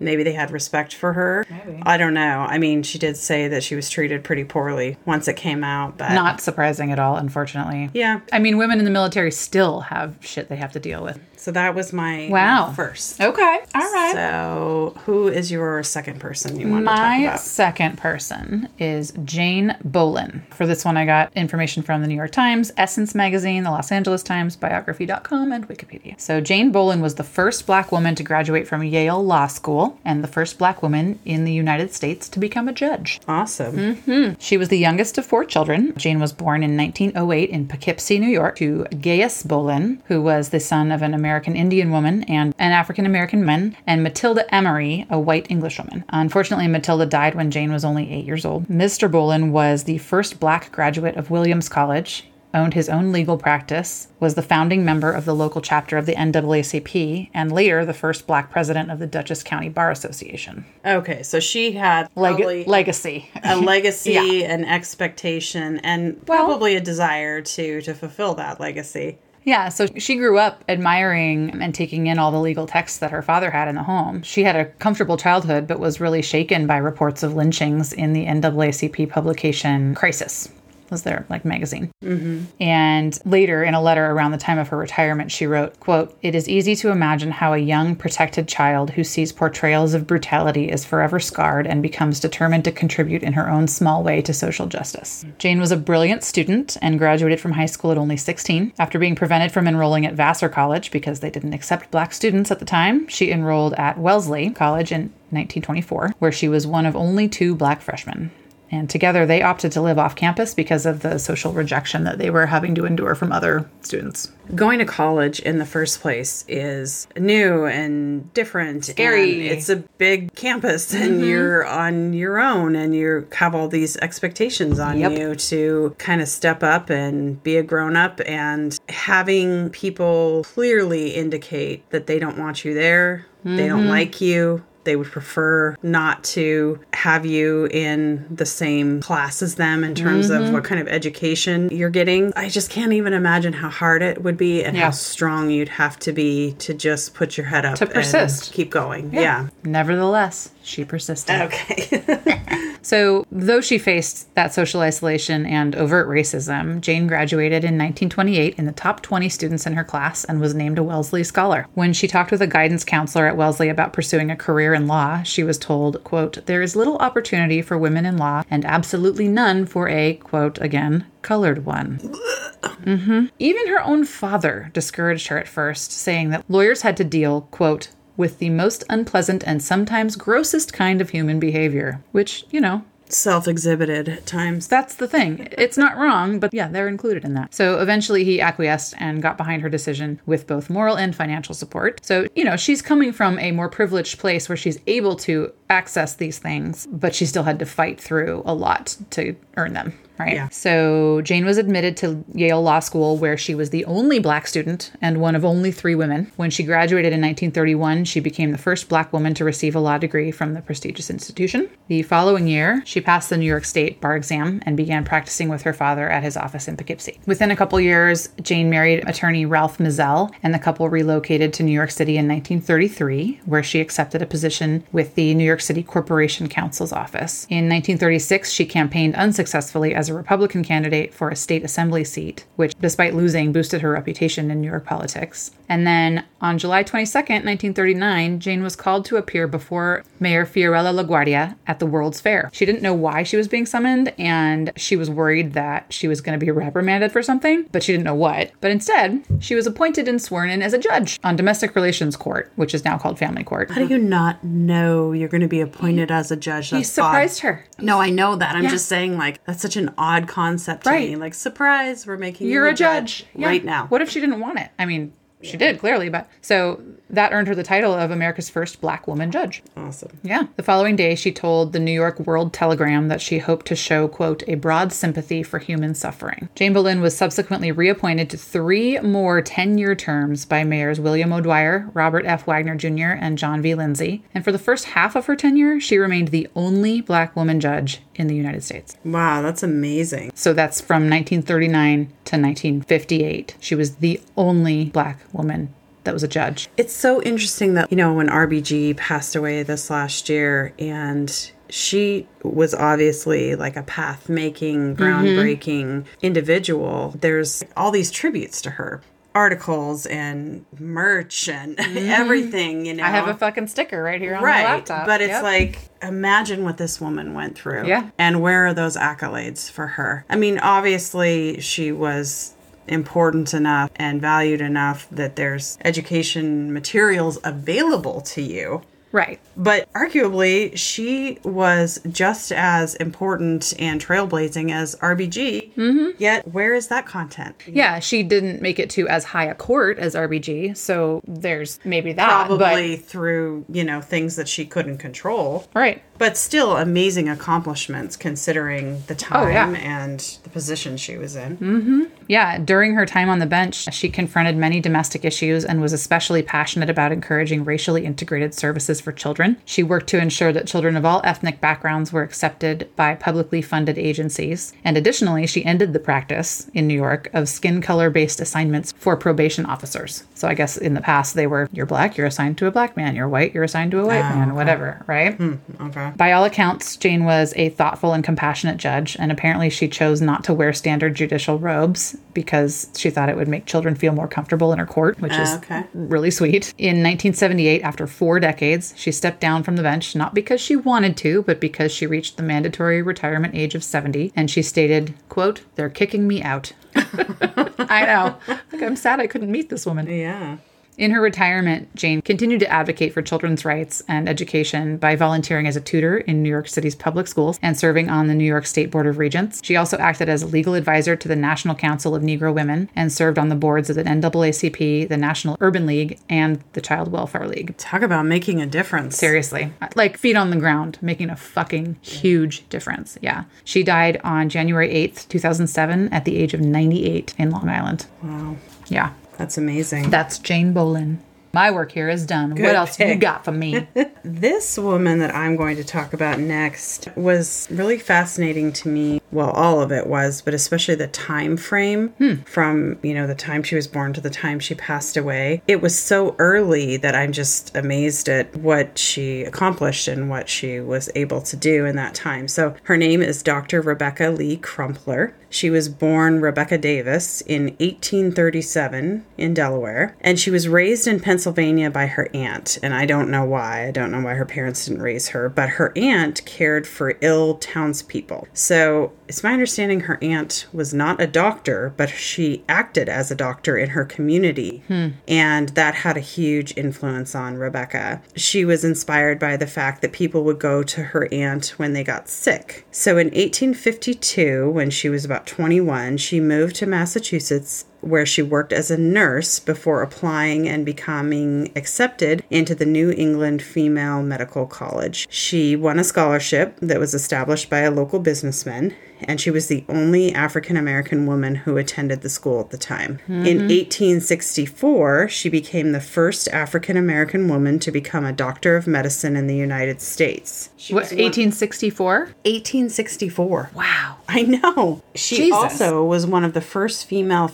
Maybe 0.01 0.23
they 0.25 0.33
had 0.33 0.51
respect 0.51 0.93
for 0.95 1.13
her. 1.13 1.47
Maybe. 1.49 1.81
I 1.85 1.97
don't 1.97 2.15
know. 2.15 2.21
I 2.49 2.59
mean, 2.59 2.83
she 2.83 2.99
did 2.99 3.17
say 3.17 3.47
that 3.49 3.63
she 3.63 3.75
was 3.77 3.89
treated 3.89 4.25
pretty 4.25 4.43
poorly 4.45 4.97
once 5.07 5.29
it 5.29 5.37
came 5.37 5.63
out, 5.63 5.97
but 5.99 6.13
Not 6.15 6.41
surprising 6.41 6.91
at 6.91 6.99
all, 6.99 7.17
unfortunately. 7.17 7.91
yeah. 7.95 8.21
I 8.33 8.39
mean, 8.41 8.59
women 8.59 8.79
in 8.81 8.85
the 8.85 8.91
military 8.91 9.31
still 9.31 9.81
have 9.83 10.17
shit 10.21 10.49
they 10.49 10.57
have 10.57 10.73
to 10.73 10.81
deal 10.81 11.03
with. 11.03 11.19
So 11.45 11.51
that 11.51 11.75
was 11.75 11.93
my 11.93 12.29
Wow. 12.31 12.73
first. 12.75 13.21
Okay. 13.21 13.59
All 13.75 13.93
right. 13.93 14.13
So, 14.15 14.97
who 15.05 15.29
is 15.29 15.53
your 15.53 15.83
second 15.83 16.19
person 16.19 16.59
you 16.59 16.71
want 16.71 16.85
to 16.85 16.87
talk 16.87 16.97
about? 16.97 17.33
My 17.33 17.37
second 17.37 17.99
person 17.99 18.71
is 18.79 19.13
Jane 19.27 19.77
Bolin. 19.87 20.41
For 20.55 20.67
this 20.67 20.87
one, 20.87 20.97
I 20.97 21.05
got 21.05 21.31
information 21.37 21.83
from 21.83 22.01
the 22.01 22.09
New 22.09 22.15
York 22.15 22.31
Times, 22.33 22.73
Essence 22.79 23.15
Magazine, 23.15 23.63
the 23.63 23.71
Los 23.71 23.93
Angeles 23.93 24.23
Times, 24.23 24.57
Biography.com, 24.57 25.53
and 25.53 25.69
Wikipedia. 25.69 26.19
So, 26.19 26.41
Jane 26.41 26.73
Bolin 26.73 27.03
was 27.03 27.17
the 27.17 27.23
first 27.25 27.67
black 27.67 27.93
woman 27.93 28.15
to 28.15 28.23
graduate 28.23 28.67
from 28.67 28.83
Yale 28.83 29.23
Law 29.23 29.47
School 29.47 29.99
and 30.03 30.25
the 30.25 30.29
first 30.29 30.57
black 30.57 30.83
woman 30.83 31.19
in 31.27 31.45
the 31.45 31.53
United 31.53 31.93
States 31.93 32.27
to 32.31 32.39
become 32.41 32.69
a 32.69 32.73
judge. 32.73 33.21
Awesome. 33.29 33.77
Mm-hmm. 33.77 34.35
She 34.39 34.57
was 34.57 34.71
the 34.71 34.79
youngest 34.79 35.19
of 35.19 35.27
four 35.27 35.45
children. 35.45 35.93
Jane 35.99 36.21
was 36.21 36.33
born 36.33 36.63
in 36.63 36.75
1908 36.75 37.51
in 37.51 37.69
Poughkeepsie, 37.69 38.19
New 38.19 38.31
York, 38.31 38.57
to 38.57 38.85
Gaius 38.99 39.43
Bolin, 39.43 39.99
who 40.07 40.23
was 40.23 40.49
the 40.49 40.59
son 40.59 40.91
of 40.91 41.03
an 41.03 41.13
American 41.13 41.34
Indian 41.43 41.91
woman 41.91 42.23
and 42.25 42.55
an 42.59 42.73
African 42.73 43.07
American 43.07 43.45
man, 43.45 43.77
and 43.87 44.03
Matilda 44.03 44.53
Emery, 44.55 45.07
a 45.11 45.19
white 45.19 45.51
Englishwoman. 45.51 46.05
Unfortunately, 46.11 46.69
Matilda 46.69 47.07
died 47.07 47.35
when 47.35 47.51
Jane 47.51 47.73
was 47.73 47.85
only 47.85 48.11
eight 48.13 48.25
years 48.25 48.45
old. 48.45 48.67
Mr. 48.69 49.11
Bolin 49.11 49.51
was 49.51 49.85
the 49.85 49.99
first 49.99 50.39
black 50.41 50.71
graduate 50.73 51.17
of 51.17 51.31
Williams 51.31 51.69
College. 51.69 52.25
Owned 52.55 52.75
his 52.75 52.89
own 52.89 53.11
legal 53.11 53.37
practice, 53.37 54.07
was 54.21 54.37
the 54.37 54.43
founding 54.43 54.85
member 54.85 55.11
of 55.11 55.25
the 55.25 55.35
local 55.35 55.61
chapter 55.61 55.97
of 55.99 56.07
the 56.07 56.15
NAACP, 56.15 57.29
and 57.35 57.51
later 57.51 57.85
the 57.85 57.93
first 57.93 58.29
black 58.29 58.53
president 58.53 58.93
of 58.93 59.01
the 59.01 59.09
Dutchess 59.09 59.43
County 59.43 59.69
Bar 59.69 59.91
Association. 59.91 60.65
Okay, 60.87 61.25
so 61.25 61.41
she 61.41 61.73
had 61.73 62.09
Leg- 62.15 62.69
legacy. 62.69 63.29
a 63.43 63.57
legacy, 63.61 64.13
Yeah. 64.13 64.23
an 64.55 64.65
expectation, 64.65 65.79
and 65.79 66.21
Well- 66.29 66.45
probably 66.47 66.77
a 66.77 66.81
desire 66.81 67.41
to 67.43 67.81
to 67.83 67.93
fulfill 67.93 68.35
that 68.35 68.61
legacy. 68.61 69.19
Yeah, 69.45 69.69
so 69.69 69.87
she 69.99 70.17
grew 70.17 70.39
up 70.39 70.65
admiring 70.69 71.63
and 71.63 71.75
taking 71.75 72.07
in 72.07 72.19
all 72.19 72.33
the 72.33 72.41
legal 72.41 72.67
texts 72.67 72.99
that 72.99 73.11
her 73.11 73.21
father 73.21 73.51
had 73.51 73.69
in 73.69 73.75
the 73.75 73.83
home. 73.83 74.23
She 74.23 74.43
had 74.43 74.57
a 74.57 74.65
comfortable 74.65 75.19
childhood, 75.19 75.67
but 75.67 75.79
was 75.79 76.01
really 76.01 76.23
shaken 76.23 76.67
by 76.67 76.79
reports 76.79 77.23
of 77.23 77.35
lynchings 77.35 77.93
in 77.93 78.15
the 78.15 78.25
NAACP 78.25 79.11
publication 79.11 79.95
Crisis. 79.95 80.49
Was 80.95 81.03
their 81.03 81.27
like 81.29 81.45
magazine. 81.45 81.91
Mm-hmm. 82.05 82.45
And 82.61 83.19
later, 83.25 83.65
in 83.65 83.75
a 83.75 83.83
letter 83.83 84.07
around 84.07 84.31
the 84.31 84.39
time 84.39 84.61
of 84.61 84.69
her 84.69 84.77
retirement, 84.77 85.33
she 85.33 85.45
wrote, 85.45 85.81
"quote 85.81 86.17
It 86.23 86.37
is 86.37 86.49
easy 86.49 86.77
to 86.77 86.91
imagine 86.91 87.33
how 87.33 87.53
a 87.53 87.59
young, 87.59 87.97
protected 87.97 88.47
child 88.47 88.91
who 88.91 89.03
sees 89.03 89.33
portrayals 89.33 89.93
of 89.93 90.07
brutality 90.07 90.71
is 90.71 90.85
forever 90.85 91.19
scarred 91.19 91.67
and 91.67 91.83
becomes 91.83 92.21
determined 92.21 92.63
to 92.67 92.71
contribute 92.71 93.25
in 93.25 93.33
her 93.33 93.51
own 93.51 93.67
small 93.67 94.05
way 94.05 94.23
to 94.23 94.33
social 94.33 94.69
justice." 94.69 95.27
Jane 95.39 95.59
was 95.59 95.73
a 95.73 95.77
brilliant 95.77 96.23
student 96.23 96.77
and 96.81 96.97
graduated 96.97 97.41
from 97.41 97.51
high 97.51 97.67
school 97.67 97.91
at 97.91 97.99
only 97.99 98.17
16. 98.17 98.73
After 98.79 99.01
being 99.01 99.17
prevented 99.17 99.51
from 99.51 99.67
enrolling 99.67 100.07
at 100.07 100.15
Vassar 100.15 100.49
College 100.49 100.93
because 100.93 101.19
they 101.19 101.31
didn't 101.31 101.55
accept 101.55 101.91
black 101.91 102.13
students 102.13 102.53
at 102.53 102.61
the 102.61 102.65
time, 102.65 103.09
she 103.09 103.33
enrolled 103.33 103.75
at 103.75 103.99
Wellesley 103.99 104.51
College 104.51 104.93
in 104.93 105.11
1924, 105.31 106.13
where 106.21 106.31
she 106.31 106.47
was 106.47 106.69
one 106.69 106.87
of 106.87 106.95
only 106.95 107.29
two 107.29 107.57
black 107.57 107.81
freshmen. 107.81 108.31
And 108.75 108.91
together 108.91 109.25
they 109.25 109.41
opted 109.41 109.71
to 109.73 109.81
live 109.81 110.01
off 110.01 110.17
campus 110.17 110.53
because 110.53 110.85
of 110.85 111.01
the 111.01 111.19
social 111.19 111.53
rejection 111.53 112.03
that 112.05 112.19
they 112.19 112.29
were 112.29 112.47
having 112.47 112.75
to 112.75 112.85
endure 112.85 113.15
from 113.15 113.31
other 113.31 113.71
students. 113.83 114.33
Going 114.53 114.81
to 114.81 114.85
college 114.85 115.39
in 115.39 115.59
the 115.59 115.65
first 115.65 116.01
place 116.01 116.45
is 116.49 117.07
new 117.17 117.67
and 117.67 118.35
different. 118.35 118.87
Scary. 118.87 119.49
and 119.49 119.59
it's 119.59 119.69
a 119.69 119.77
big 119.77 120.35
campus, 120.35 120.93
and 120.93 121.15
mm-hmm. 121.15 121.25
you're 121.25 121.65
on 121.65 122.15
your 122.15 122.41
own, 122.41 122.75
and 122.75 122.97
you 122.97 123.29
have 123.37 123.55
all 123.55 123.69
these 123.69 123.97
expectations 123.99 124.81
on 124.81 124.99
Yep. 124.99 125.13
you 125.13 125.35
to 125.37 125.95
kind 125.99 126.21
of 126.21 126.27
step 126.27 126.65
up 126.65 126.91
and 126.91 127.41
be 127.45 127.57
a 127.57 127.63
grown 127.63 127.97
up. 127.97 128.21
And 128.27 128.77
having 128.89 129.71
people 129.71 130.43
clearly 130.53 131.11
indicate 131.11 131.89
that 131.91 132.09
they 132.09 132.19
don't 132.19 132.39
want 132.39 132.65
you 132.65 132.75
there, 132.75 133.27
they 133.45 133.69
don't 133.69 133.83
mm-hmm. 133.83 133.89
like 133.91 134.21
you. 134.21 134.65
They 134.85 134.97
would 134.97 135.11
prefer 135.11 135.77
not 135.83 136.23
to 136.25 136.79
have 136.93 137.27
you 137.27 137.67
in 137.67 138.27
the 138.35 138.47
same 138.47 139.01
class 139.01 139.43
as 139.43 139.57
them 139.57 139.83
in 139.85 139.95
terms 139.95 140.31
of 140.31 140.43
mm-hmm. 140.43 140.53
what 140.53 140.65
kind 140.65 140.81
of 140.81 140.89
education 140.89 141.69
you're 141.71 141.91
getting. 141.91 142.33
I 142.37 142.49
just 142.49 142.71
can't 142.71 142.93
even 142.93 143.13
imagine 143.13 143.53
how 143.53 143.69
hard 143.71 144.03
it 144.03 144.23
would 144.23 144.37
be 144.37 144.63
and 144.63 144.77
Yeah. 144.77 144.85
how 144.85 144.91
strong 144.91 145.51
you'd 145.51 145.69
have 145.71 145.99
to 146.01 146.13
be 146.13 146.53
to 146.61 146.75
just 146.75 147.15
put 147.15 147.37
your 147.37 147.47
head 147.47 147.65
up 147.65 147.77
To 147.79 147.87
persist. 147.87 148.47
and 148.49 148.55
keep 148.55 148.71
going. 148.71 149.13
Yeah. 149.13 149.49
Nevertheless, 149.65 150.51
she 150.65 150.85
persisted. 150.85 151.41
Okay. 151.43 152.41
So, 152.85 153.25
though 153.33 153.63
she 153.63 153.79
faced 153.79 154.33
that 154.35 154.53
social 154.53 154.83
isolation 154.83 155.47
and 155.47 155.75
overt 155.75 156.07
racism, 156.07 156.83
Jane 156.83 157.07
graduated 157.07 157.65
in 157.65 157.79
1928 157.79 158.57
in 158.59 158.67
the 158.67 158.73
top 158.73 159.01
20 159.01 159.31
students 159.31 159.67
in 159.67 159.73
her 159.73 159.85
class 159.85 160.23
and 160.23 160.39
was 160.39 160.55
named 160.55 160.79
a 160.79 160.83
Wellesley 160.83 161.25
Scholar. 161.25 161.67
When 161.73 161.95
she 161.95 162.07
talked 162.07 162.31
with 162.31 162.43
a 162.43 162.47
guidance 162.47 162.85
counselor 162.85 163.27
at 163.27 163.39
Wellesley 163.39 163.71
about 163.71 163.95
pursuing 163.95 164.31
a 164.31 164.37
career 164.37 164.75
in 164.75 164.87
law, 164.87 165.23
she 165.23 165.43
was 165.43 165.57
told, 165.57 166.05
quote, 166.05 166.45
there 166.45 166.61
is 166.61 166.77
little 166.77 166.99
opportunity 166.99 167.63
for 167.63 167.79
women 167.79 168.05
in 168.05 168.19
law 168.19 168.43
and 168.51 168.67
absolutely 168.67 169.29
none 169.29 169.65
for 169.65 169.89
a, 169.89 170.17
quote, 170.17 170.61
again, 170.61 171.07
colored 171.23 171.65
one. 171.65 172.01
Mm-hmm. 172.65 173.27
Even 173.39 173.69
her 173.69 173.83
own 173.83 174.05
father 174.05 174.71
discouraged 174.73 175.29
her 175.29 175.39
at 175.39 175.49
first, 175.49 175.93
saying 175.93 176.31
that 176.31 176.45
lawyers 176.49 176.83
had 176.83 176.97
to 176.97 177.05
deal, 177.05 177.43
quote, 177.51 177.89
with 178.17 178.39
the 178.39 178.51
most 178.51 178.85
unpleasant 178.89 179.43
and 179.47 179.63
sometimes 179.63 180.17
grossest 180.17 180.73
kind 180.73 181.01
of 181.01 181.11
human 181.11 181.41
behavior, 181.41 182.01
which, 182.13 182.45
you 182.51 182.61
know, 182.61 182.85
Self 183.07 183.47
exhibited 183.47 184.09
at 184.09 184.27
times. 184.27 184.67
that's 184.67 184.95
the 184.95 185.07
thing. 185.07 185.49
It's 185.53 185.77
not 185.77 185.97
wrong, 185.97 186.41
but 186.41 186.53
yeah, 186.55 186.69
they're 186.69 186.89
included 186.89 187.25
in 187.25 187.35
that. 187.35 187.55
So 187.55 187.79
eventually 187.81 188.25
he 188.25 188.41
acquiesced 188.41 188.95
and 188.99 189.23
got 189.23 189.37
behind 189.37 189.63
her 189.63 189.69
decision 189.69 190.21
with 190.27 190.47
both 190.47 190.71
moral 190.71 190.97
and 190.97 191.15
financial 191.15 191.55
support. 191.55 192.05
So, 192.05 192.27
you 192.35 192.45
know, 192.45 192.57
she's 192.57 192.83
coming 192.83 193.13
from 193.13 193.39
a 193.39 193.53
more 193.53 193.69
privileged 193.69 194.19
place 194.19 194.49
where 194.49 194.57
she's 194.57 194.79
able 194.87 195.17
to 195.17 195.53
access 195.69 196.15
these 196.15 196.39
things, 196.39 196.89
but 196.91 197.15
she 197.15 197.27
still 197.27 197.45
had 197.45 197.59
to 197.59 197.67
fight 197.67 198.01
through 198.01 198.43
a 198.47 198.55
lot 198.55 198.97
to 199.11 199.37
earn 199.57 199.75
them. 199.75 199.99
Right. 200.19 200.35
Yeah. 200.35 200.49
So 200.51 201.23
Jane 201.23 201.45
was 201.45 201.59
admitted 201.59 201.97
to 201.99 202.25
Yale 202.35 202.63
Law 202.63 202.81
School, 202.81 203.17
where 203.17 203.37
she 203.37 203.55
was 203.55 203.71
the 203.71 203.85
only 203.85 204.19
black 204.19 204.47
student 204.47 204.93
and 205.01 205.21
one 205.21 205.35
of 205.35 205.45
only 205.45 205.73
three 205.73 205.95
women. 205.95 206.31
When 206.37 206.51
she 206.51 206.63
graduated 206.63 207.13
in 207.13 207.21
1931, 207.21 208.05
she 208.05 208.21
became 208.21 208.53
the 208.53 208.59
first 208.59 208.89
black 208.89 209.13
woman 209.13 209.35
to 209.35 209.45
receive 209.45 209.75
a 209.75 209.81
law 209.81 209.99
degree 209.99 210.31
from 210.31 210.55
the 210.55 210.63
prestigious 210.63 211.11
institution. 211.11 211.69
The 211.89 212.03
following 212.03 212.47
year, 212.47 212.83
she 212.85 213.01
passed 213.01 213.31
the 213.31 213.37
New 213.37 213.47
York 213.47 213.65
State 213.65 214.01
bar 214.01 214.17
exam 214.17 214.63
and 214.65 214.77
began 214.77 215.05
practicing 215.05 215.49
with 215.49 215.63
her 215.63 215.73
father 215.73 216.09
at 216.09 216.23
his 216.23 216.37
office 216.37 216.69
in 216.69 216.77
Poughkeepsie. 216.77 217.21
Within 217.27 217.51
a 217.51 217.57
couple 217.57 217.81
years, 217.81 218.29
Jane 218.41 218.71
married 218.71 219.09
attorney 219.09 219.47
Ralph 219.47 219.79
Mizelle, 219.79 220.33
and 220.43 220.55
the 220.55 220.59
couple 220.59 220.89
relocated 220.89 221.53
to 221.55 221.63
New 221.63 221.73
York 221.73 221.91
City 221.91 222.17
in 222.17 222.29
1933, 222.29 223.41
where 223.47 223.63
she 223.63 223.81
accepted 223.81 224.23
a 224.23 224.27
position 224.27 224.85
with 224.93 225.15
the 225.15 225.35
New 225.35 225.45
York 225.45 225.61
City 225.61 225.83
Corporation 225.83 226.49
Counsel's 226.49 226.93
office. 226.93 227.47
In 227.51 227.69
1936, 227.69 228.51
she 228.51 228.65
campaigned 228.65 229.15
unsuccessfully 229.17 229.95
as 229.95 230.04
a 230.09 230.15
Republican 230.15 230.63
candidate 230.65 231.13
for 231.15 231.29
a 231.31 231.37
state 231.37 231.65
assembly 231.65 232.05
seat, 232.05 232.45
which, 232.57 232.75
despite 232.81 233.15
losing, 233.15 233.53
boosted 233.53 233.81
her 233.83 233.91
reputation 233.91 234.51
in 234.51 234.61
New 234.61 234.69
York 234.69 234.85
politics. 234.87 235.51
And 235.69 235.87
then 235.87 236.25
on 236.41 236.59
July 236.59 236.85
22nd, 236.85 237.45
1939, 237.45 238.39
Jane 238.41 238.63
was 238.63 238.77
called 238.77 239.05
to 239.07 239.17
appear 239.17 239.49
before 239.49 240.05
Mayor 240.21 240.45
Fiorella 240.45 240.93
LaGuardia 240.95 241.57
at 241.67 241.79
the 241.79 241.87
World's 241.87 242.21
Fair. 242.21 242.51
She 242.53 242.67
didn't 242.67 242.83
know 242.83 242.95
why 242.95 243.23
she 243.23 243.37
was 243.37 243.49
being 243.49 243.67
summoned, 243.67 244.13
and 244.19 244.71
she 244.77 244.97
was 244.97 245.09
worried 245.11 245.55
that 245.55 245.93
she 245.93 246.07
was 246.09 246.21
going 246.21 246.39
to 246.39 246.45
be 246.45 246.51
reprimanded 246.51 247.13
for 247.13 247.23
something, 247.23 247.65
but 247.73 247.83
she 247.83 247.93
didn't 247.93 248.05
know 248.05 248.15
what. 248.15 248.51
But 248.61 248.71
instead, 248.71 249.25
she 249.41 249.55
was 249.55 249.67
appointed 249.67 250.07
and 250.09 250.21
sworn 250.21 250.51
in 250.51 250.63
as 250.63 250.73
a 250.75 250.79
judge 250.79 251.19
on 251.25 251.37
Domestic 251.37 251.75
Relations 251.75 252.17
Court, 252.17 252.53
which 252.57 252.75
is 252.75 252.85
now 252.85 252.99
called 252.99 253.19
Family 253.19 253.45
Court. 253.45 253.71
How 253.71 253.81
do 253.87 253.87
you 253.89 253.99
not 253.99 254.45
know 254.45 255.13
you're 255.13 255.29
going 255.29 255.41
to 255.41 255.49
be 255.49 255.61
appointed 255.61 256.11
as 256.11 256.31
a 256.31 256.37
judge? 256.37 256.71
He 256.71 256.83
surprised 256.83 257.41
odd. 257.41 257.49
her. 257.49 257.65
No, 257.79 258.01
I 258.01 258.11
know 258.11 258.37
that. 258.37 258.55
I'm 258.55 258.65
Yeah. 258.65 258.71
just 258.71 258.87
saying, 258.87 259.17
like, 259.17 259.43
that's 259.45 259.63
such 259.63 259.77
an 259.77 259.94
odd 259.99 260.29
concept 260.29 260.85
to 260.85 260.91
Right. 260.91 261.11
me. 261.11 261.17
Like, 261.17 261.35
surprise, 261.35 262.07
we're 262.07 262.17
making 262.17 262.49
You're 262.49 262.67
you 262.67 262.73
a 262.73 262.75
judge 262.75 263.27
Yeah. 263.35 263.47
right 263.49 263.65
now. 263.65 263.87
What 263.89 264.03
if 264.03 264.11
she 264.11 264.21
didn't 264.21 264.41
want 264.41 264.59
it? 264.59 264.69
I 264.79 264.87
mean, 264.87 265.13
she 265.43 265.57
did 265.57 265.79
clearly, 265.79 266.09
but 266.09 266.29
so 266.41 266.81
that 267.15 267.33
earned 267.33 267.49
her 267.49 267.55
the 267.55 267.63
title 267.63 267.93
of 267.93 268.11
America's 268.11 268.49
first 268.51 268.81
black 268.81 269.07
woman 269.07 269.31
judge. 269.31 269.63
Awesome. 269.77 270.19
Yeah. 270.23 270.45
The 270.57 270.63
following 270.63 270.97
day, 270.97 271.15
she 271.15 271.33
told 271.33 271.73
the 271.73 271.81
New 271.81 271.93
York 271.93 272.21
World 272.21 272.53
Telegram 272.53 273.09
that 273.09 273.21
she 273.21 273.39
hoped 273.39 273.67
to 273.67 273.77
show, 273.77 274.09
quote, 274.09 274.43
a 274.47 274.55
broad 274.55 274.93
sympathy 274.93 275.43
for 275.43 275.59
human 275.59 275.95
suffering. 275.95 276.49
Jane 276.55 276.75
Bolin 276.75 277.01
was 277.01 277.17
subsequently 277.17 277.73
reappointed 277.73 278.31
to 278.31 278.37
three 278.37 278.99
more 279.01 279.41
10 279.41 279.79
year 279.79 279.95
terms 279.95 280.45
by 280.45 280.65
mayors 280.65 281.01
William 281.01 281.33
O'Dwyer, 281.33 281.91
Robert 281.95 282.27
F. 282.27 282.47
Wagner 282.47 282.77
Jr., 282.77 283.15
and 283.19 283.39
John 283.39 283.63
V. 283.63 283.75
Lindsay. 283.75 284.25
And 284.35 284.45
for 284.45 284.53
the 284.53 284.59
first 284.59 284.87
half 284.87 285.17
of 285.17 285.27
her 285.27 285.37
tenure, 285.37 285.81
she 285.81 285.99
remained 285.99 286.29
the 286.29 286.49
only 286.55 287.01
black 287.01 287.35
woman 287.37 287.61
judge 287.61 288.01
in 288.15 288.27
the 288.27 288.37
United 288.37 288.63
States. 288.63 288.97
Wow, 289.05 289.43
that's 289.43 289.63
amazing. 289.63 290.33
So 290.35 290.53
that's 290.53 290.81
from 290.81 291.09
1939 291.09 292.07
to 292.07 292.37
1958. 292.37 293.57
She 293.61 293.75
was 293.75 293.97
the 293.97 294.21
only 294.37 294.87
black 294.87 295.21
woman 295.33 295.75
that 296.05 296.13
was 296.15 296.23
a 296.23 296.29
judge. 296.29 296.69
It's 296.77 296.93
so 296.93 297.23
interesting 297.23 297.75
that, 297.75 297.91
you 297.91 297.97
know, 297.97 298.13
when 298.15 298.29
RBG 298.29 298.97
passed 298.97 299.35
away 299.35 299.63
this 299.63 299.91
last 299.91 300.29
year 300.29 300.73
and 300.79 301.51
she 301.69 302.29
was 302.43 302.75
obviously 302.75 303.57
like 303.57 303.77
a 303.77 303.83
path 303.83 304.29
making, 304.29 304.97
mm-hmm. 304.97 305.03
groundbreaking 305.03 306.05
individual, 306.23 307.15
there's 307.19 307.65
all 307.77 307.91
these 307.91 308.11
tributes 308.11 308.63
to 308.63 308.71
her. 308.71 309.03
Articles 309.35 310.07
and 310.07 310.65
merch 310.79 311.49
and 311.49 311.77
mm-hmm. 311.79 312.09
everything, 312.09 312.87
you 312.87 312.95
know. 312.95 313.03
I 313.03 313.09
have 313.09 313.27
a 313.27 313.35
fucking 313.35 313.67
sticker 313.67 314.01
right 314.01 314.21
here 314.21 314.37
on 314.37 314.45
right. 314.45 314.63
my 314.63 314.75
laptop. 314.75 315.07
But 315.07 315.21
it's 315.21 315.31
Yep. 315.31 315.43
like, 315.43 315.79
imagine 316.03 316.63
what 316.63 316.77
this 316.77 317.01
woman 317.01 317.35
went 317.35 317.59
through. 317.59 317.89
Yeah. 317.89 318.11
And 318.17 318.43
where 318.43 318.65
are 318.67 318.75
those 318.75 318.97
accolades 318.97 319.69
for 319.69 319.89
her? 319.89 320.25
I 320.31 320.37
mean, 320.37 320.61
obviously, 320.61 321.61
she 321.61 321.91
was 321.91 322.54
important 322.89 323.55
enough 323.55 323.91
and 323.97 324.21
valued 324.21 324.61
enough 324.61 325.07
that 325.11 325.37
there's 325.37 325.79
education 325.85 326.73
materials 326.73 327.39
available 327.45 328.21
to 328.21 328.43
you. 328.43 328.83
right. 329.13 329.41
But 329.57 329.93
arguably, 329.93 330.77
she 330.77 331.39
was 331.45 332.01
just 332.11 332.51
as 332.51 332.97
important 332.97 333.73
and 333.79 334.05
trailblazing 334.05 334.73
as 334.73 334.97
RBG. 334.97 335.75
Mm-hmm. 335.75 336.11
Yet, 336.19 336.49
where 336.49 336.75
is 336.75 336.89
that 336.89 337.07
content? 337.07 337.55
Yeah, 337.67 338.01
she 338.01 338.25
didn't 338.25 338.61
make 338.61 338.81
it 338.81 338.91
to 338.91 339.07
as 339.07 339.23
high 339.23 339.45
a 339.45 339.55
court 339.55 339.99
as 340.01 340.17
RBG, 340.17 340.77
so 340.77 341.23
there's 341.29 341.79
maybe 341.85 342.13
that. 342.15 342.47
Probably 342.47 342.97
through, 342.97 343.65
you 343.69 343.85
know, 343.85 344.01
things 344.01 344.35
that 344.35 344.49
she 344.49 344.67
couldn't 344.67 344.99
control. 344.99 345.69
right. 345.75 346.03
But 346.17 346.37
still, 346.37 346.77
amazing 346.77 347.29
accomplishments 347.29 348.17
considering 348.17 349.03
the 349.09 349.15
time 349.15 349.47
Oh, 349.47 349.49
yeah. 349.51 349.69
and 349.71 350.21
the 350.45 350.51
position 350.51 350.97
she 350.97 351.17
was 351.17 351.35
in. 351.37 351.57
Mm-hmm. 351.59 352.03
Yeah, 352.29 352.59
during 352.59 352.95
her 352.95 353.05
time 353.05 353.29
on 353.29 353.41
the 353.41 353.47
bench, 353.47 353.93
she 353.93 354.09
confronted 354.09 354.57
many 354.57 354.81
domestic 354.81 355.25
issues 355.25 355.65
and 355.65 355.81
was 355.81 355.93
especially 355.93 356.43
passionate 356.43 356.89
about 356.89 357.13
encouraging 357.13 357.65
racially 357.65 358.05
integrated 358.07 358.55
services 358.55 359.01
for 359.01 359.13
children. 359.13 359.57
She 359.65 359.83
worked 359.83 360.07
to 360.09 360.19
ensure 360.19 360.53
that 360.53 360.67
children 360.67 360.97
of 360.97 361.05
all 361.05 361.21
ethnic 361.25 361.61
backgrounds 361.61 362.13
were 362.13 362.23
accepted 362.23 362.89
by 362.97 363.15
publicly 363.17 363.61
funded 363.61 363.99
agencies. 363.99 364.73
And 364.85 364.97
additionally, 364.97 365.47
she 365.47 365.65
ended 365.65 365.93
the 365.93 365.99
practice 365.99 366.71
in 366.75 366.87
New 366.87 366.95
York 366.95 367.29
of 367.35 367.49
skin 367.49 367.83
color 367.83 368.09
based 368.09 368.41
assignments 368.41 368.93
for 368.93 369.17
probation 369.17 369.67
officers. 369.67 370.25
So 370.35 370.49
I 370.49 370.55
guess 370.55 370.77
in 370.77 370.95
the 370.95 371.01
past 371.01 371.35
they 371.35 371.47
were 371.47 371.69
you're 371.73 371.87
black, 371.87 372.17
you're 372.17 372.27
assigned 372.27 372.57
to 372.59 372.67
a 372.67 372.71
black 372.71 372.97
man, 372.97 373.17
you're 373.17 373.29
white, 373.29 373.53
you're 373.53 373.65
assigned 373.65 373.91
to 373.91 374.01
a 374.01 374.07
white 374.07 374.25
oh, 374.25 374.37
man, 374.37 374.55
whatever, 374.55 375.03
right? 375.07 375.35
Hmm, 375.35 375.55
okay. 375.81 376.04
By 376.17 376.33
all 376.33 376.45
accounts, 376.45 376.97
Jane 376.97 377.25
was 377.25 377.53
a 377.57 377.69
thoughtful 377.71 378.13
and 378.13 378.23
compassionate 378.25 378.77
judge, 378.77 379.17
and 379.19 379.31
apparently 379.33 379.71
she 379.71 379.89
chose 379.89 380.21
not 380.21 380.45
to 380.45 380.55
wear 380.55 380.73
standard 380.73 381.15
judicial 381.15 381.59
robes 381.59 382.17
because 382.33 382.89
she 382.97 383.11
thought 383.11 383.29
it 383.29 383.37
would 383.37 383.49
make 383.49 383.67
children 383.67 383.95
feel 383.95 384.13
more 384.13 384.29
comfortable 384.29 384.73
in 384.73 384.79
her 384.79 384.87
court, 384.87 385.21
which 385.21 385.33
is 385.33 385.49
Ah, 385.51 385.57
okay. 385.59 385.85
really 385.95 386.31
sweet. 386.31 386.75
In 386.79 386.97
1978, 387.03 387.83
after 387.83 388.07
four 388.07 388.41
decades, 388.41 388.93
she 388.97 389.13
stepped 389.13 389.41
down 389.41 389.63
from 389.63 389.77
the 389.77 389.83
bench 389.83 390.15
not 390.17 390.35
because 390.35 390.61
she 390.61 390.77
wanted 390.77 391.17
to, 391.19 391.43
but 391.43 391.61
because 391.61 391.93
she 391.93 392.07
reached 392.07 392.37
the 392.37 392.43
mandatory 392.43 393.03
retirement 393.03 393.55
age 393.55 393.75
of 393.75 393.85
70, 393.85 394.33
and 394.35 394.51
she 394.51 394.63
stated, 394.63 395.15
quote, 395.29 395.63
they're 395.77 395.89
kicking 395.91 396.27
me 396.27 396.43
out. 396.43 396.73
I 396.97 398.07
know. 398.07 398.37
Like, 398.73 398.83
I'm 398.83 398.97
sad 398.97 399.21
I 399.21 399.27
couldn't 399.27 399.51
meet 399.51 399.69
this 399.69 399.87
woman. 399.87 400.07
Yeah. 400.09 400.59
In 400.97 401.11
her 401.11 401.21
retirement, 401.21 401.93
Jane 401.97 402.23
continued 402.23 402.61
to 402.61 402.69
advocate 402.69 403.13
for 403.13 403.21
children's 403.21 403.65
rights 403.65 404.01
and 404.07 404.29
education 404.29 404.97
by 404.97 405.17
volunteering 405.17 405.67
as 405.67 405.75
a 405.75 405.81
tutor 405.81 406.19
in 406.19 406.41
New 406.41 406.49
York 406.49 406.69
City's 406.69 406.95
public 406.95 407.27
schools 407.27 407.59
and 407.61 407.77
serving 407.77 408.09
on 408.09 408.29
the 408.29 408.35
New 408.35 408.45
York 408.45 408.65
State 408.65 408.93
Board 408.93 409.09
of 409.09 409.19
Regents. 409.19 409.61
She 409.65 409.75
also 409.75 409.99
acted 409.99 410.29
as 410.29 410.43
a 410.43 410.47
legal 410.47 410.75
advisor 410.75 411.17
to 411.17 411.27
the 411.27 411.35
National 411.35 411.75
Council 411.75 412.15
of 412.15 412.23
Negro 412.23 412.55
Women 412.55 412.89
and 412.95 413.13
served 413.13 413.41
on 413.41 413.49
the 413.49 413.57
boards 413.57 413.91
of 413.91 413.97
the 413.97 414.05
NAACP, 414.05 415.09
the 415.09 415.17
National 415.17 415.57
Urban 415.61 415.85
League, 415.85 416.21
and 416.29 416.63
the 416.75 416.81
Child 416.81 417.11
Welfare 417.11 417.49
League. 417.49 417.77
Talk 417.77 418.03
about 418.03 418.27
making 418.27 418.63
a 418.63 418.67
difference. 418.67 419.17
Seriously. 419.17 419.73
Like 419.97 420.17
feet 420.17 420.37
on 420.37 420.51
the 420.51 420.57
ground, 420.57 420.99
making 421.03 421.29
a 421.29 421.37
fucking 421.37 421.97
huge 422.03 422.69
difference. 422.69 423.19
Yeah. 423.21 423.45
She 423.65 423.83
died 423.83 424.21
on 424.23 424.49
January 424.49 424.91
8th, 424.91 425.29
2007, 425.29 426.13
at 426.13 426.25
the 426.25 426.37
age 426.37 426.55
of 426.55 426.61
98 426.61 427.35
in 427.37 427.51
Long 427.51 427.69
Island. 427.69 428.07
Wow. 428.23 428.57
Yeah. 428.87 429.13
That's 429.37 429.59
amazing. 429.59 430.11
That's 430.11 430.39
Jane 430.39 430.73
Bolin. 430.75 431.19
My 431.53 431.71
work 431.71 431.93
here 431.93 432.09
is 432.09 432.27
done. 432.27 432.51
what 432.51 432.57
Good 432.57 432.75
else 432.75 432.99
you 432.99 433.15
got 433.15 433.45
for 433.45 433.53
me? 433.53 433.87
This 434.25 434.79
woman 434.79 435.19
that 435.19 435.35
I'm 435.35 435.55
going 435.55 435.77
to 435.77 435.85
talk 435.85 436.15
about 436.15 436.41
next 436.41 437.09
was 437.15 437.69
really 437.71 437.99
fascinating 437.99 438.73
to 438.73 438.89
me 438.89 439.21
well 439.35 439.51
all 439.51 439.81
of 439.81 439.93
it 439.93 440.07
was 440.07 440.41
but 440.41 440.55
especially 440.55 440.95
the 440.95 441.09
time 441.09 441.57
frame 441.57 442.09
hmm. 442.11 442.35
from 442.43 442.99
you 443.03 443.13
know 443.13 443.27
the 443.27 443.35
time 443.35 443.63
she 443.63 443.75
was 443.75 443.87
born 443.87 444.13
to 444.13 444.21
the 444.21 444.31
time 444.31 444.59
she 444.59 444.75
passed 444.75 445.17
away 445.17 445.63
it 445.67 445.83
was 445.83 445.99
so 445.99 446.35
early 446.39 446.97
that 446.97 447.15
i'm 447.15 447.33
just 447.33 447.77
amazed 447.77 448.29
at 448.29 448.55
what 448.57 448.97
she 448.97 449.43
accomplished 449.43 450.09
and 450.09 450.31
what 450.31 450.49
she 450.49 450.81
was 450.81 451.11
able 451.15 451.41
to 451.41 451.57
do 451.57 451.85
in 451.85 451.97
that 451.97 452.15
time 452.15 452.49
so 452.49 452.75
her 452.85 452.97
name 452.97 453.21
is 453.21 453.43
dr 453.43 453.81
rebecca 453.83 454.29
lee 454.29 454.57
crumpler 454.57 455.35
she 455.55 455.71
was 455.71 455.89
born 455.89 456.41
Rebecca 456.41 456.77
Davis 456.77 457.41
in 457.43 457.67
1837 457.79 459.25
in 459.39 459.55
Delaware, 459.55 460.17
and 460.21 460.41
she 460.41 460.51
was 460.51 460.67
raised 460.67 461.07
in 461.07 461.21
Pennsylvania 461.21 461.93
by 461.93 462.07
her 462.07 462.29
aunt. 462.35 462.77
And 462.83 462.93
I 462.93 463.07
don't 463.07 463.31
know 463.31 463.45
why. 463.45 463.87
I 463.87 463.93
don't 463.93 464.11
know 464.11 464.21
why 464.21 464.35
her 464.35 464.45
parents 464.45 464.85
didn't 464.85 465.03
raise 465.03 465.29
her, 465.29 465.49
but 465.49 465.69
her 465.69 465.93
aunt 465.95 466.45
cared 466.45 466.89
for 466.89 467.17
ill 467.21 467.55
townspeople. 467.59 468.49
So 468.53 469.13
it's 469.27 469.43
my 469.43 469.53
understanding 469.53 470.01
her 470.01 470.19
aunt 470.23 470.67
was 470.73 470.93
not 470.93 471.21
a 471.21 471.27
doctor, 471.27 471.95
but 471.97 472.11
she 472.11 472.65
acted 472.69 473.09
as 473.09 473.31
a 473.31 473.35
doctor 473.35 473.77
in 473.77 473.91
her 473.91 474.05
community. 474.05 474.83
Hmm. 474.89 475.09
And 475.27 475.71
that 475.71 475.95
had 475.95 476.17
a 476.17 476.21
huge 476.21 476.77
influence 476.77 477.35
on 477.35 477.57
Rebecca. 477.57 478.23
She 478.37 478.65
was 478.65 478.85
inspired 478.85 479.39
by 479.39 479.57
the 479.57 479.67
fact 479.67 480.03
that 480.03 480.13
people 480.13 480.45
would 480.45 480.59
go 480.59 480.83
to 480.83 481.03
her 481.03 481.29
aunt 481.33 481.75
when 481.77 481.93
they 481.93 482.05
got 482.05 482.29
sick. 482.29 482.87
So 482.91 483.13
in 483.13 483.29
1852, 483.29 484.71
when 484.71 484.91
she 484.91 485.09
was 485.09 485.25
about 485.25 485.47
21, 485.47 486.19
she 486.19 486.41
moved 486.41 486.77
to 486.77 486.87
Massachusetts 486.87 487.87
where 488.05 488.27
she 488.27 488.43
worked 488.43 488.73
as 488.73 488.91
a 488.91 488.99
nurse 488.99 489.59
before 489.59 490.03
applying 490.03 490.69
and 490.69 490.85
becoming 490.85 491.73
accepted 491.75 492.45
into 492.51 492.75
the 492.75 492.87
New 492.87 493.11
England 493.13 493.63
Female 493.63 494.23
Medical 494.23 494.67
College. 494.67 495.27
She 495.31 495.77
won 495.77 495.99
a 495.99 496.05
scholarship 496.05 496.79
that 496.81 497.01
was 497.01 497.15
established 497.15 497.71
by 497.71 497.81
a 497.81 497.91
local 497.91 498.19
businessman, 498.19 498.95
and 499.21 499.41
she 499.41 499.51
was 499.51 499.69
the 499.69 499.85
only 499.89 500.35
African 500.35 500.77
American 500.77 501.27
woman 501.27 501.55
who 501.55 501.77
attended 501.77 502.21
the 502.21 502.29
school 502.29 502.61
at 502.61 502.71
the 502.71 502.79
time. 502.79 503.21
In 503.29 503.35
mm-hmm. 503.35 503.69
1864, 503.69 505.29
she 505.29 505.49
became 505.49 505.93
the 505.93 506.01
first 506.01 506.49
African 506.49 506.97
American 506.97 507.49
woman 507.49 507.79
to 507.81 507.91
become 507.91 508.25
a 508.25 508.33
doctor 508.33 508.77
of 508.77 508.87
medicine 508.87 509.37
in 509.37 509.47
the 509.47 509.57
United 509.57 510.01
States. 510.01 510.71
She 510.77 510.93
What, 510.93 511.05
1864? 511.05 512.19
1864. 512.45 513.71
Wow. 513.75 514.17
I 514.29 514.43
know. 514.43 515.03
She 515.15 515.37
Jesus. 515.37 515.55
also 515.55 516.05
was 516.05 516.27
one 516.27 516.45
of 516.45 516.55
the 516.55 516.61
first 516.61 517.07
female 517.07 517.49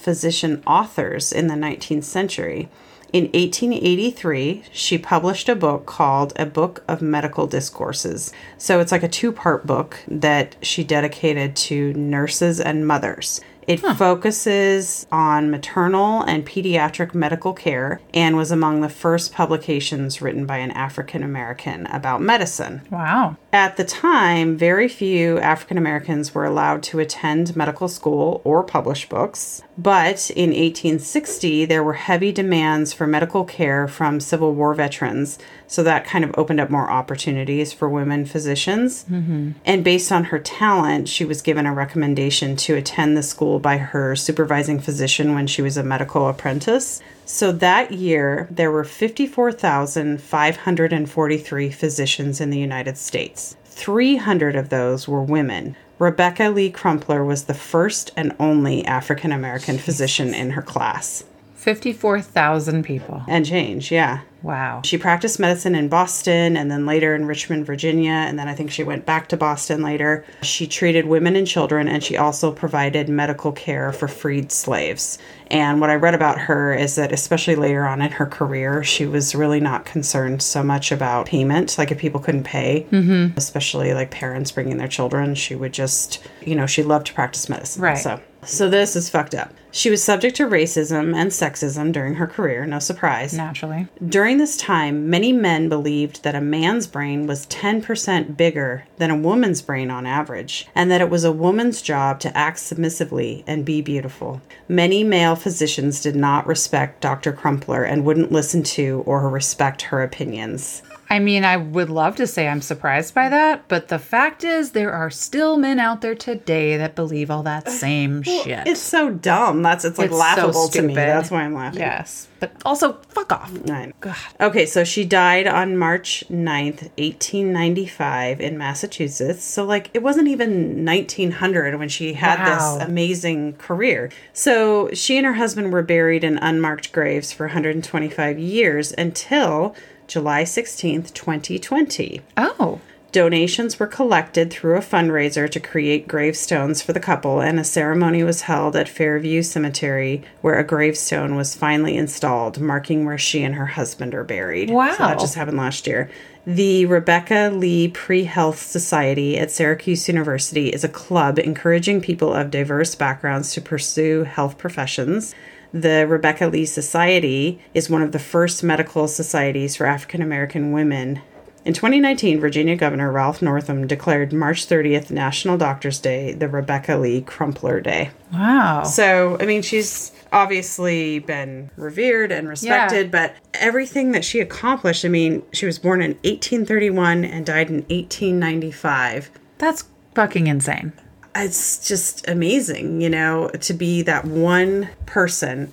authors 0.66 1.32
in 1.32 1.46
the 1.46 1.54
19th 1.54 2.04
century. 2.04 2.68
In 3.12 3.24
1883, 3.24 4.64
she 4.70 4.96
published 4.96 5.48
a 5.48 5.56
book 5.56 5.84
called 5.84 6.32
A 6.36 6.46
Book 6.46 6.84
of 6.86 7.02
Medical 7.02 7.48
Discourses. 7.48 8.32
So 8.56 8.78
it's 8.78 8.92
like 8.92 9.02
a 9.02 9.08
two 9.08 9.32
part 9.32 9.66
book 9.66 9.98
that 10.06 10.54
she 10.62 10.84
dedicated 10.84 11.56
to 11.56 11.92
nurses 11.94 12.60
and 12.60 12.86
mothers. 12.86 13.40
It 13.70 13.96
focuses 13.96 15.06
on 15.12 15.50
maternal 15.50 16.22
and 16.22 16.46
pediatric 16.46 17.14
medical 17.14 17.52
care 17.52 18.00
and 18.12 18.36
was 18.36 18.50
among 18.50 18.80
the 18.80 18.88
first 18.88 19.32
publications 19.32 20.20
written 20.20 20.46
by 20.46 20.58
an 20.58 20.70
African 20.72 21.22
American 21.22 21.86
about 21.86 22.20
medicine. 22.20 22.82
Wow. 22.90 23.36
At 23.52 23.76
the 23.76 23.84
time, 23.84 24.56
very 24.56 24.88
few 24.88 25.38
African 25.38 25.78
Americans 25.78 26.34
were 26.34 26.44
allowed 26.44 26.82
to 26.84 27.00
attend 27.00 27.56
medical 27.56 27.88
school 27.88 28.40
or 28.44 28.62
publish 28.62 29.08
books. 29.08 29.62
But 29.76 30.30
in 30.30 30.50
1860, 30.50 31.64
there 31.64 31.82
were 31.82 31.94
heavy 31.94 32.32
demands 32.32 32.92
for 32.92 33.06
medical 33.06 33.44
care 33.44 33.88
from 33.88 34.20
Civil 34.20 34.54
War 34.54 34.74
veterans, 34.74 35.38
so 35.66 35.82
that 35.82 36.04
kind 36.04 36.22
of 36.22 36.34
opened 36.36 36.60
up 36.60 36.68
more 36.68 36.90
opportunities 36.90 37.72
for 37.72 37.88
women 37.88 38.26
physicians. 38.26 39.04
Mm-hmm. 39.04 39.52
And 39.64 39.82
based 39.82 40.12
on 40.12 40.24
her 40.24 40.38
talent, 40.38 41.08
she 41.08 41.24
was 41.24 41.40
given 41.40 41.64
a 41.64 41.72
recommendation 41.72 42.56
to 42.56 42.74
attend 42.74 43.16
the 43.16 43.22
school 43.22 43.58
by 43.60 43.78
her 43.78 44.16
supervising 44.16 44.80
physician 44.80 45.34
when 45.34 45.46
she 45.46 45.62
was 45.62 45.76
a 45.76 45.82
medical 45.82 46.28
apprentice. 46.28 47.00
So 47.24 47.52
that 47.52 47.92
year, 47.92 48.48
there 48.50 48.70
were 48.70 48.84
54,543 48.84 51.70
physicians 51.70 52.40
in 52.40 52.50
the 52.50 52.58
United 52.58 52.98
States. 52.98 53.56
300 53.64 54.56
of 54.56 54.68
those 54.68 55.06
were 55.06 55.22
women. 55.22 55.76
Rebecca 55.98 56.50
Lee 56.50 56.70
Crumpler 56.70 57.24
was 57.24 57.44
the 57.44 57.54
first 57.54 58.10
and 58.16 58.34
only 58.40 58.84
African 58.84 59.32
American 59.32 59.78
physician 59.78 60.34
in 60.34 60.50
her 60.50 60.62
class. 60.62 61.24
54,000 61.54 62.84
people. 62.84 63.22
And 63.28 63.44
change, 63.44 63.92
yeah. 63.92 64.20
Wow. 64.42 64.82
She 64.84 64.98
practiced 64.98 65.38
medicine 65.38 65.74
in 65.74 65.88
Boston 65.88 66.56
and 66.56 66.70
then 66.70 66.86
later 66.86 67.14
in 67.14 67.26
Richmond, 67.26 67.66
Virginia, 67.66 68.12
and 68.12 68.38
then 68.38 68.48
I 68.48 68.54
think 68.54 68.70
she 68.70 68.82
went 68.82 69.06
back 69.06 69.28
to 69.28 69.36
Boston 69.36 69.82
later. 69.82 70.24
She 70.42 70.66
treated 70.66 71.06
women 71.06 71.36
and 71.36 71.46
children 71.46 71.88
and 71.88 72.02
she 72.02 72.16
also 72.16 72.52
provided 72.52 73.08
medical 73.08 73.52
care 73.52 73.92
for 73.92 74.08
freed 74.08 74.52
slaves. 74.52 75.18
And 75.50 75.80
what 75.80 75.90
I 75.90 75.96
read 75.96 76.14
about 76.14 76.38
her 76.38 76.72
is 76.72 76.94
that, 76.94 77.12
especially 77.12 77.56
later 77.56 77.84
on 77.84 78.00
in 78.00 78.12
her 78.12 78.26
career, 78.26 78.84
she 78.84 79.04
was 79.04 79.34
really 79.34 79.58
not 79.58 79.84
concerned 79.84 80.42
so 80.42 80.62
much 80.62 80.92
about 80.92 81.26
payment. 81.26 81.76
Like, 81.76 81.90
if 81.90 81.98
people 81.98 82.20
couldn't 82.20 82.44
pay, 82.44 82.86
mm-hmm. 82.90 83.36
especially 83.36 83.92
like 83.92 84.12
parents 84.12 84.52
bringing 84.52 84.76
their 84.76 84.88
children, 84.88 85.34
she 85.34 85.56
would 85.56 85.72
just, 85.72 86.22
you 86.40 86.54
know, 86.54 86.66
she 86.66 86.84
loved 86.84 87.08
to 87.08 87.14
practice 87.14 87.48
medicine. 87.48 87.82
Right. 87.82 87.98
So, 87.98 88.20
so 88.44 88.70
this 88.70 88.94
is 88.94 89.10
fucked 89.10 89.34
up. 89.34 89.52
She 89.72 89.90
was 89.90 90.02
subject 90.02 90.36
to 90.36 90.48
racism 90.48 91.14
and 91.14 91.30
sexism 91.30 91.92
during 91.92 92.14
her 92.14 92.26
career, 92.26 92.64
no 92.66 92.78
surprise. 92.78 93.34
Naturally. 93.34 93.88
During 94.08 94.29
this 94.38 94.56
time, 94.56 95.08
many 95.08 95.32
men 95.32 95.68
believed 95.68 96.22
that 96.22 96.34
a 96.34 96.40
man's 96.40 96.86
brain 96.86 97.26
was 97.26 97.46
10% 97.46 98.36
bigger 98.36 98.84
than 98.98 99.10
a 99.10 99.16
woman's 99.16 99.62
brain 99.62 99.90
on 99.90 100.06
average, 100.06 100.66
and 100.74 100.90
that 100.90 101.00
it 101.00 101.08
was 101.08 101.24
a 101.24 101.32
woman's 101.32 101.80
job 101.80 102.20
to 102.20 102.36
act 102.36 102.58
submissively 102.58 103.44
and 103.46 103.64
be 103.64 103.80
beautiful. 103.80 104.42
Many 104.68 105.04
male 105.04 105.36
physicians 105.36 106.00
did 106.00 106.16
not 106.16 106.46
respect 106.46 107.00
Dr. 107.00 107.32
Crumpler 107.32 107.82
and 107.82 108.04
wouldn't 108.04 108.32
listen 108.32 108.62
to 108.64 109.02
or 109.06 109.28
respect 109.28 109.82
her 109.82 110.02
opinions. 110.02 110.82
I 111.10 111.18
mean, 111.18 111.44
I 111.44 111.56
would 111.56 111.90
love 111.90 112.14
to 112.16 112.26
say 112.28 112.46
I'm 112.46 112.62
surprised 112.62 113.14
by 113.14 113.28
that, 113.28 113.66
but 113.66 113.88
the 113.88 113.98
fact 113.98 114.44
is, 114.44 114.70
there 114.70 114.92
are 114.92 115.10
still 115.10 115.56
men 115.56 115.80
out 115.80 116.02
there 116.02 116.14
today 116.14 116.76
that 116.76 116.94
believe 116.94 117.30
all 117.32 117.42
that 117.42 117.68
same 117.70 118.22
shit. 118.22 118.66
It's 118.68 118.80
so 118.80 119.10
dumb. 119.10 119.60
That's 119.62 119.84
it's 119.84 119.98
like 119.98 120.06
It's 120.06 120.14
so 120.14 120.20
laughable 120.20 120.68
to 120.68 120.82
me. 120.82 120.94
That's 120.94 121.30
why 121.30 121.42
I'm 121.42 121.54
laughing. 121.54 121.80
yes. 121.80 122.28
But 122.38 122.52
also, 122.64 122.94
fuck 123.08 123.32
off. 123.32 123.52
Nine. 123.66 123.92
God. 124.00 124.16
Okay, 124.40 124.64
so 124.64 124.82
she 124.84 125.04
died 125.04 125.46
on 125.46 125.76
March 125.76 126.24
9th, 126.30 126.88
1895 126.96 128.40
in 128.40 128.56
Massachusetts. 128.56 129.44
So 129.44 129.64
like 129.64 129.90
it 129.92 130.02
wasn't 130.02 130.28
even 130.28 130.84
1900 130.84 131.78
when 131.78 131.88
she 131.88 132.14
had 132.14 132.38
Wow. 132.38 132.78
this 132.78 132.86
amazing 132.88 133.54
career. 133.54 134.10
So 134.32 134.90
she 134.94 135.16
and 135.18 135.26
her 135.26 135.34
husband 135.34 135.72
were 135.72 135.82
buried 135.82 136.24
in 136.24 136.38
unmarked 136.38 136.92
graves 136.92 137.32
for 137.32 137.46
125 137.46 138.38
years 138.38 138.92
until 138.96 139.74
July 140.10 140.42
16th, 140.42 141.14
2020. 141.14 142.20
Oh. 142.36 142.80
Donations 143.12 143.78
were 143.78 143.86
collected 143.86 144.50
through 144.50 144.76
a 144.76 144.80
fundraiser 144.80 145.48
to 145.48 145.60
create 145.60 146.08
gravestones 146.08 146.82
for 146.82 146.92
the 146.92 146.98
couple, 146.98 147.40
and 147.40 147.60
a 147.60 147.64
ceremony 147.64 148.24
was 148.24 148.42
held 148.42 148.74
at 148.74 148.88
Fairview 148.88 149.44
Cemetery 149.44 150.24
where 150.40 150.58
a 150.58 150.64
gravestone 150.64 151.36
was 151.36 151.54
finally 151.54 151.96
installed, 151.96 152.60
marking 152.60 153.04
where 153.04 153.18
she 153.18 153.44
and 153.44 153.54
her 153.54 153.66
husband 153.66 154.12
are 154.12 154.24
buried. 154.24 154.70
Wow. 154.70 154.90
So 154.90 154.98
that 154.98 155.20
just 155.20 155.36
happened 155.36 155.58
last 155.58 155.86
year. 155.86 156.10
The 156.44 156.86
Rebecca 156.86 157.52
Lee 157.54 157.86
Pre 157.86 158.24
Health 158.24 158.58
Society 158.58 159.38
at 159.38 159.52
Syracuse 159.52 160.08
University 160.08 160.70
is 160.70 160.82
a 160.82 160.88
club 160.88 161.38
encouraging 161.38 162.00
people 162.00 162.34
of 162.34 162.50
diverse 162.50 162.96
backgrounds 162.96 163.54
to 163.54 163.60
pursue 163.60 164.24
health 164.24 164.58
professions. 164.58 165.36
The 165.72 166.06
Rebecca 166.06 166.46
Lee 166.46 166.66
Society 166.66 167.60
is 167.74 167.88
one 167.88 168.02
of 168.02 168.12
the 168.12 168.18
first 168.18 168.62
medical 168.62 169.06
societies 169.08 169.76
for 169.76 169.86
African 169.86 170.22
American 170.22 170.72
women 170.72 171.22
in 171.64 171.74
2019, 171.74 172.40
Virginia 172.40 172.74
Governor 172.74 173.12
Ralph 173.12 173.42
Northam 173.42 173.86
declared 173.86 174.32
March 174.32 174.66
30th 174.66 175.10
National 175.10 175.58
Doctors 175.58 175.98
Day 175.98 176.32
the 176.32 176.48
Rebecca 176.48 176.96
Lee 176.96 177.20
Crumpler 177.20 177.80
Day. 177.80 178.10
Wow. 178.32 178.84
So, 178.84 179.36
I 179.40 179.44
mean, 179.44 179.60
she's 179.60 180.12
obviously 180.32 181.18
been 181.18 181.70
revered 181.76 182.32
and 182.32 182.48
respected, 182.48 183.10
but 183.10 183.34
everything 183.54 184.12
that 184.12 184.24
she 184.24 184.40
accomplished, 184.40 185.04
I 185.04 185.08
mean, 185.08 185.42
she 185.52 185.66
was 185.66 185.78
born 185.78 186.00
in 186.00 186.12
1831 186.22 187.24
and 187.24 187.44
died 187.44 187.68
in 187.68 187.82
1895 187.88 189.30
That's 189.58 189.84
fucking 190.14 190.46
insane. 190.46 190.92
It's 191.34 191.86
just 191.86 192.26
amazing, 192.28 193.00
you 193.00 193.08
know, 193.08 193.48
to 193.48 193.72
be 193.72 194.02
that 194.02 194.24
one 194.24 194.88
person 195.06 195.72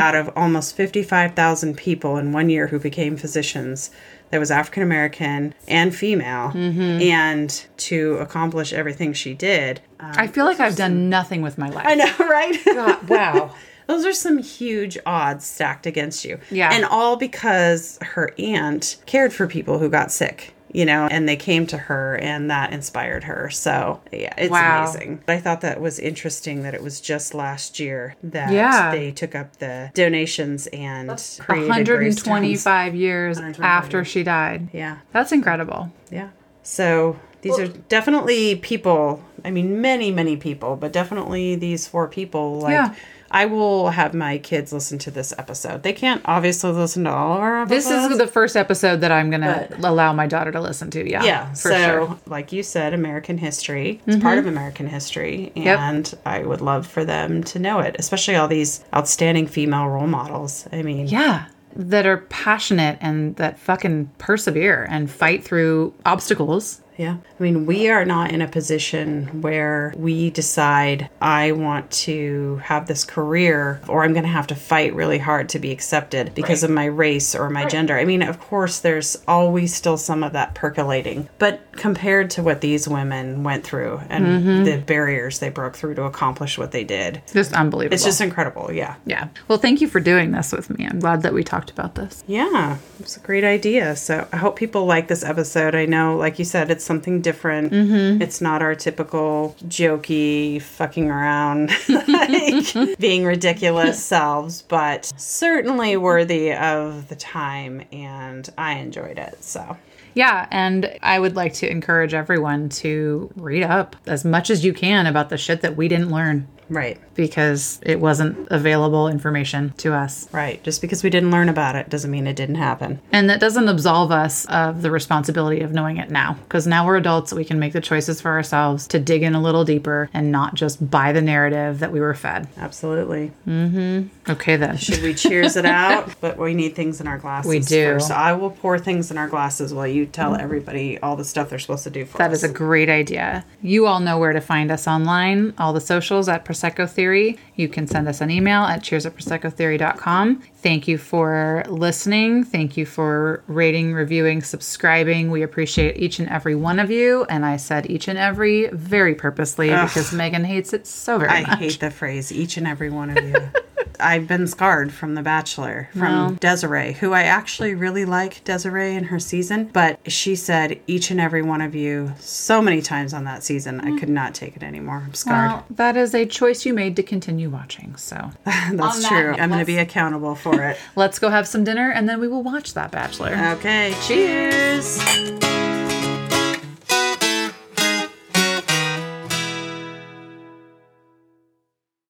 out 0.00 0.14
of 0.14 0.30
almost 0.36 0.76
55,000 0.76 1.76
people 1.76 2.16
in 2.18 2.32
one 2.32 2.50
year 2.50 2.66
who 2.66 2.78
became 2.78 3.16
physicians 3.16 3.90
that 4.30 4.38
was 4.38 4.50
African 4.50 4.82
American 4.82 5.54
and 5.66 5.94
female, 5.94 6.52
and 6.54 7.64
to 7.78 8.16
accomplish 8.16 8.72
everything 8.72 9.12
she 9.14 9.32
did. 9.34 9.80
Uh, 9.98 10.12
I 10.16 10.26
feel 10.26 10.44
like 10.44 10.60
I've 10.60 10.76
done 10.76 11.08
nothing 11.08 11.40
with 11.40 11.56
my 11.56 11.70
life. 11.70 11.86
I 11.86 11.94
know, 11.94 12.14
right? 12.18 12.58
God, 12.64 13.08
wow. 13.08 13.54
Those 13.86 14.04
are 14.04 14.12
some 14.12 14.36
huge 14.36 14.98
odds 15.06 15.46
stacked 15.46 15.86
against 15.86 16.22
you. 16.22 16.38
Yeah. 16.50 16.70
And 16.70 16.84
all 16.84 17.16
because 17.16 17.98
her 18.02 18.34
aunt 18.38 18.98
cared 19.06 19.32
for 19.32 19.46
people 19.46 19.78
who 19.78 19.88
got 19.88 20.12
sick. 20.12 20.52
You 20.72 20.84
know, 20.84 21.06
and 21.10 21.28
they 21.28 21.36
came 21.36 21.66
to 21.66 21.78
her 21.78 22.16
and 22.16 22.50
that 22.50 22.72
inspired 22.72 23.24
her. 23.24 23.48
So, 23.50 24.00
yeah, 24.12 24.32
it's 24.36 24.50
Wow. 24.50 24.82
amazing. 24.84 25.22
I 25.28 25.38
thought 25.38 25.60
that 25.62 25.80
was 25.80 25.98
interesting 25.98 26.62
that 26.62 26.74
it 26.74 26.82
was 26.82 27.00
just 27.00 27.34
last 27.34 27.80
year 27.80 28.14
that 28.22 28.52
Yeah. 28.52 28.90
they 28.90 29.10
took 29.10 29.34
up 29.34 29.56
the 29.58 29.90
donations 29.94 30.66
and 30.68 31.08
created 31.38 31.68
125 31.68 32.94
years 32.94 33.36
125 33.38 33.64
after 33.64 33.98
years. 33.98 34.08
she 34.08 34.22
died. 34.22 34.68
Yeah. 34.72 34.96
That's 35.12 35.32
incredible. 35.32 35.90
Yeah. 36.10 36.28
So 36.62 37.16
these 37.42 37.58
are 37.58 37.68
definitely 37.68 38.56
people. 38.56 39.22
I 39.44 39.50
mean, 39.50 39.80
many, 39.80 40.10
many 40.10 40.36
people, 40.36 40.76
but 40.76 40.92
definitely 40.92 41.54
these 41.56 41.86
four 41.86 42.08
people. 42.08 42.58
Like, 42.60 42.72
Yeah. 42.72 42.94
I 43.30 43.46
will 43.46 43.90
have 43.90 44.14
my 44.14 44.38
kids 44.38 44.72
listen 44.72 44.98
to 45.00 45.10
this 45.10 45.34
episode. 45.36 45.82
They 45.82 45.92
can't 45.92 46.22
obviously 46.24 46.70
listen 46.72 47.04
to 47.04 47.10
all 47.10 47.34
of 47.36 47.40
our 47.40 47.66
This 47.66 47.90
is 47.90 48.16
the 48.16 48.26
first 48.26 48.56
episode 48.56 49.02
that 49.02 49.12
I'm 49.12 49.30
going 49.30 49.42
to 49.42 49.68
allow 49.86 50.12
my 50.12 50.26
daughter 50.26 50.50
to 50.52 50.60
listen 50.60 50.90
to. 50.92 51.08
Yeah. 51.08 51.22
yeah. 51.24 51.52
For 51.52 51.70
so, 51.70 51.76
sure. 51.76 52.00
Mm-hmm. 52.06 52.30
like 52.30 52.52
you 52.52 52.62
said, 52.62 52.94
American 52.94 53.38
history. 53.38 54.00
It's 54.06 54.22
part 54.22 54.38
of 54.38 54.46
American 54.46 54.86
history, 54.86 55.52
Yep. 55.54 55.78
and 55.78 56.14
I 56.24 56.40
would 56.40 56.60
love 56.60 56.86
for 56.86 57.04
them 57.04 57.44
to 57.44 57.58
know 57.58 57.80
it, 57.80 57.96
especially 57.98 58.36
all 58.36 58.48
these 58.48 58.82
outstanding 58.94 59.46
female 59.46 59.88
role 59.88 60.06
models. 60.06 60.66
I 60.72 60.82
mean, 60.82 61.06
Yeah. 61.06 61.46
That 61.76 62.06
are 62.06 62.16
passionate 62.28 62.98
and 63.00 63.36
that 63.36 63.58
fucking 63.58 64.10
persevere 64.18 64.86
and 64.90 65.08
fight 65.10 65.44
through 65.44 65.92
obstacles. 66.06 66.80
Yeah. 66.96 67.18
I 67.38 67.42
mean, 67.42 67.66
we 67.66 67.88
are 67.88 68.04
not 68.04 68.32
in 68.32 68.42
a 68.42 68.48
position 68.48 69.42
where 69.42 69.94
we 69.96 70.30
decide, 70.30 71.08
I 71.20 71.52
want 71.52 71.90
to 71.92 72.56
have 72.64 72.86
this 72.86 73.04
career 73.04 73.80
or 73.88 74.02
I'm 74.02 74.12
going 74.12 74.24
to 74.24 74.28
have 74.28 74.48
to 74.48 74.56
fight 74.56 74.94
really 74.94 75.18
hard 75.18 75.48
to 75.50 75.58
be 75.58 75.70
accepted 75.70 76.34
because 76.34 76.64
of 76.64 76.70
my 76.70 76.86
race 76.86 77.34
or 77.34 77.48
my 77.48 77.64
gender. 77.66 77.96
I 77.96 78.04
mean, 78.04 78.22
of 78.22 78.40
course, 78.40 78.80
there's 78.80 79.16
always 79.28 79.72
still 79.74 79.96
some 79.96 80.24
of 80.24 80.32
that 80.32 80.54
percolating. 80.54 81.28
But 81.38 81.60
compared 81.72 82.30
to 82.30 82.42
what 82.42 82.60
these 82.60 82.88
women 82.88 83.44
went 83.44 83.62
through 83.64 84.00
and 84.08 84.26
mm-hmm. 84.26 84.64
the 84.64 84.78
barriers 84.78 85.38
they 85.38 85.48
broke 85.48 85.76
through 85.76 85.94
to 85.94 86.02
accomplish 86.04 86.58
what 86.58 86.72
they 86.72 86.82
did, 86.82 87.22
Just 87.32 87.52
unbelievable. 87.52 87.94
it's 87.94 88.04
just 88.04 88.20
incredible. 88.20 88.72
Yeah. 88.72 88.96
yeah. 89.06 89.28
Well, 89.46 89.58
thank 89.58 89.80
you 89.80 89.86
for 89.86 90.00
doing 90.00 90.32
this 90.32 90.50
with 90.50 90.70
me. 90.76 90.86
I'm 90.86 90.98
glad 90.98 91.22
that 91.22 91.32
we 91.32 91.44
talked 91.44 91.70
about 91.70 91.94
this. 91.94 92.24
Yeah, 92.26 92.78
it's 92.98 93.16
a 93.16 93.20
great 93.20 93.44
idea. 93.44 93.94
So 93.94 94.26
I 94.32 94.36
hope 94.36 94.56
people 94.56 94.86
like 94.86 95.06
this 95.06 95.22
episode. 95.22 95.76
I 95.76 95.86
know, 95.86 96.16
like 96.16 96.40
you 96.40 96.44
said, 96.44 96.70
it's 96.70 96.84
something 96.84 97.20
different. 97.20 97.27
Mm-hmm. 97.70 98.22
It's 98.22 98.40
not 98.40 98.62
our 98.62 98.74
typical 98.74 99.56
jokey, 99.64 100.60
fucking 100.60 101.10
around, 101.10 101.70
like, 101.88 102.98
being 102.98 103.24
ridiculous 103.24 104.02
selves, 104.02 104.62
but 104.62 105.12
certainly 105.16 105.92
mm-hmm. 105.92 106.02
worthy 106.02 106.52
of 106.52 107.08
the 107.08 107.16
time. 107.16 107.82
And 107.92 108.48
I 108.56 108.74
enjoyed 108.74 109.18
it. 109.18 109.42
So 109.42 109.76
Yeah, 110.14 110.46
and 110.50 110.98
I 111.02 111.18
would 111.18 111.36
like 111.36 111.54
to 111.54 111.70
encourage 111.70 112.14
everyone 112.14 112.68
to 112.70 113.30
read 113.36 113.62
up 113.62 113.96
as 114.06 114.24
much 114.24 114.50
as 114.50 114.64
you 114.64 114.72
can 114.72 115.06
about 115.06 115.28
the 115.30 115.38
shit 115.38 115.60
that 115.62 115.76
we 115.76 115.88
didn't 115.88 116.10
learn 116.10 116.48
right, 116.68 116.98
because 117.14 117.80
it 117.82 118.00
wasn't 118.00 118.48
available 118.50 119.08
information 119.08 119.72
to 119.78 119.92
us. 119.94 120.28
right. 120.32 120.62
Just 120.62 120.80
because 120.80 121.02
we 121.02 121.10
didn't 121.10 121.30
learn 121.30 121.48
about 121.48 121.76
it 121.76 121.88
doesn't 121.88 122.10
mean 122.10 122.26
it 122.26 122.36
didn't 122.36 122.56
happen. 122.56 123.00
And 123.12 123.28
that 123.30 123.40
doesn't 123.40 123.68
absolve 123.68 124.10
us 124.12 124.44
of 124.46 124.82
the 124.82 124.90
responsibility 124.90 125.60
of 125.60 125.72
knowing 125.72 125.96
it 125.96 126.10
now 126.10 126.34
because 126.44 126.66
now 126.66 126.86
we're 126.86 126.96
adults, 126.96 127.32
we 127.32 127.44
can 127.44 127.58
make 127.58 127.72
the 127.72 127.80
choices 127.80 128.20
for 128.20 128.30
ourselves 128.32 128.86
to 128.88 128.98
dig 128.98 129.22
in 129.22 129.34
a 129.34 129.40
little 129.42 129.64
deeper 129.64 130.08
and 130.12 130.30
not 130.32 130.54
just 130.54 130.90
buy 130.90 131.12
the 131.12 131.22
narrative 131.22 131.78
that 131.80 131.92
we 131.92 132.00
were 132.00 132.14
fed. 132.14 132.48
Absolutely. 132.56 133.32
Mm-hmm. 133.46 134.30
Okay, 134.30 134.56
then. 134.56 134.76
Should 134.76 135.02
we 135.02 135.14
cheers 135.14 135.56
it 135.56 135.64
out? 135.64 136.14
But 136.20 136.36
we 136.36 136.52
need 136.54 136.74
things 136.74 137.00
in 137.00 137.06
our 137.06 137.18
glasses. 137.18 137.48
We 137.48 137.60
do. 137.60 137.92
First. 137.94 138.10
I 138.10 138.32
will 138.32 138.50
pour 138.50 138.78
things 138.78 139.10
in 139.10 139.18
our 139.18 139.28
glasses 139.28 139.72
while 139.72 139.86
you 139.86 140.04
tell 140.04 140.34
everybody 140.34 140.98
all 140.98 141.16
the 141.16 141.24
stuff 141.24 141.48
they're 141.50 141.58
supposed 141.58 141.84
to 141.84 141.90
do 141.90 142.04
for 142.04 142.18
That 142.18 142.32
us. 142.32 142.38
is 142.38 142.50
a 142.50 142.52
great 142.52 142.88
idea. 142.88 143.44
You 143.62 143.86
all 143.86 144.00
know 144.00 144.18
where 144.18 144.32
to 144.32 144.40
find 144.40 144.70
us 144.70 144.88
online, 144.88 145.54
all 145.58 145.72
the 145.72 145.80
socials 145.80 146.28
at 146.28 146.44
Prosecco 146.58 146.88
Theory. 146.90 147.38
You 147.54 147.68
can 147.68 147.86
send 147.86 148.08
us 148.08 148.20
an 148.20 148.30
email 148.30 148.62
at 148.62 148.82
cheers 148.82 149.06
at 149.06 149.16
proseccotheory.com. 149.16 150.42
Thank 150.60 150.88
you 150.88 150.98
for 150.98 151.62
listening. 151.68 152.42
Thank 152.42 152.76
you 152.76 152.84
for 152.84 153.44
rating, 153.46 153.94
reviewing, 153.94 154.42
subscribing. 154.42 155.30
We 155.30 155.42
appreciate 155.42 155.96
each 155.98 156.18
and 156.18 156.28
every 156.28 156.56
one 156.56 156.80
of 156.80 156.90
you. 156.90 157.24
And 157.30 157.46
I 157.46 157.56
said 157.58 157.88
each 157.88 158.08
and 158.08 158.18
every 158.18 158.68
very 158.72 159.14
purposely 159.14 159.68
because 159.68 160.12
Megan 160.12 160.44
hates 160.44 160.72
it 160.72 160.86
so 160.86 161.18
very 161.18 161.30
I 161.30 161.42
much. 161.42 161.58
hate 161.60 161.80
the 161.80 161.92
phrase 161.92 162.32
each 162.32 162.56
and 162.56 162.66
every 162.66 162.90
one 162.90 163.16
of 163.16 163.24
you. 163.24 163.36
I've 164.00 164.28
been 164.28 164.46
scarred 164.46 164.92
from 164.92 165.14
The 165.14 165.22
Bachelor, 165.22 165.88
from 165.92 166.00
Well. 166.00 166.30
Desiree, 166.34 166.92
who 166.92 167.12
I 167.12 167.22
actually 167.22 167.74
really 167.74 168.04
like 168.04 168.44
Desiree 168.44 168.94
in 168.94 169.04
her 169.04 169.18
season, 169.18 169.70
but 169.72 169.98
she 170.10 170.36
said 170.36 170.80
each 170.86 171.10
and 171.10 171.20
every 171.20 171.42
one 171.42 171.60
of 171.60 171.74
you 171.74 172.14
so 172.18 172.62
many 172.62 172.80
times 172.80 173.12
on 173.12 173.24
that 173.24 173.42
season. 173.42 173.80
I 173.80 173.90
mm. 173.90 173.98
could 173.98 174.08
not 174.08 174.34
take 174.34 174.56
it 174.56 174.62
anymore. 174.62 175.02
I'm 175.04 175.14
scarred. 175.14 175.50
Well, 175.50 175.66
that 175.70 175.96
is 175.96 176.14
a 176.14 176.26
choice 176.26 176.64
you 176.64 176.74
made 176.74 176.96
to 176.96 177.02
continue 177.02 177.50
watching. 177.50 177.96
So 177.96 178.30
That's 178.44 178.70
on 178.70 178.76
that 178.78 179.08
true. 179.08 179.30
note, 179.32 179.40
I'm 179.40 179.48
going 179.48 179.60
to 179.60 179.66
be 179.66 179.78
accountable 179.78 180.34
for 180.52 180.62
it. 180.62 180.78
let's 180.96 181.18
go 181.18 181.28
have 181.28 181.46
some 181.46 181.64
dinner 181.64 181.90
and 181.90 182.08
then 182.08 182.20
we 182.20 182.28
will 182.28 182.42
watch 182.42 182.74
that 182.74 182.90
Bachelor. 182.90 183.34
okay. 183.58 183.94
Cheers. 184.06 185.57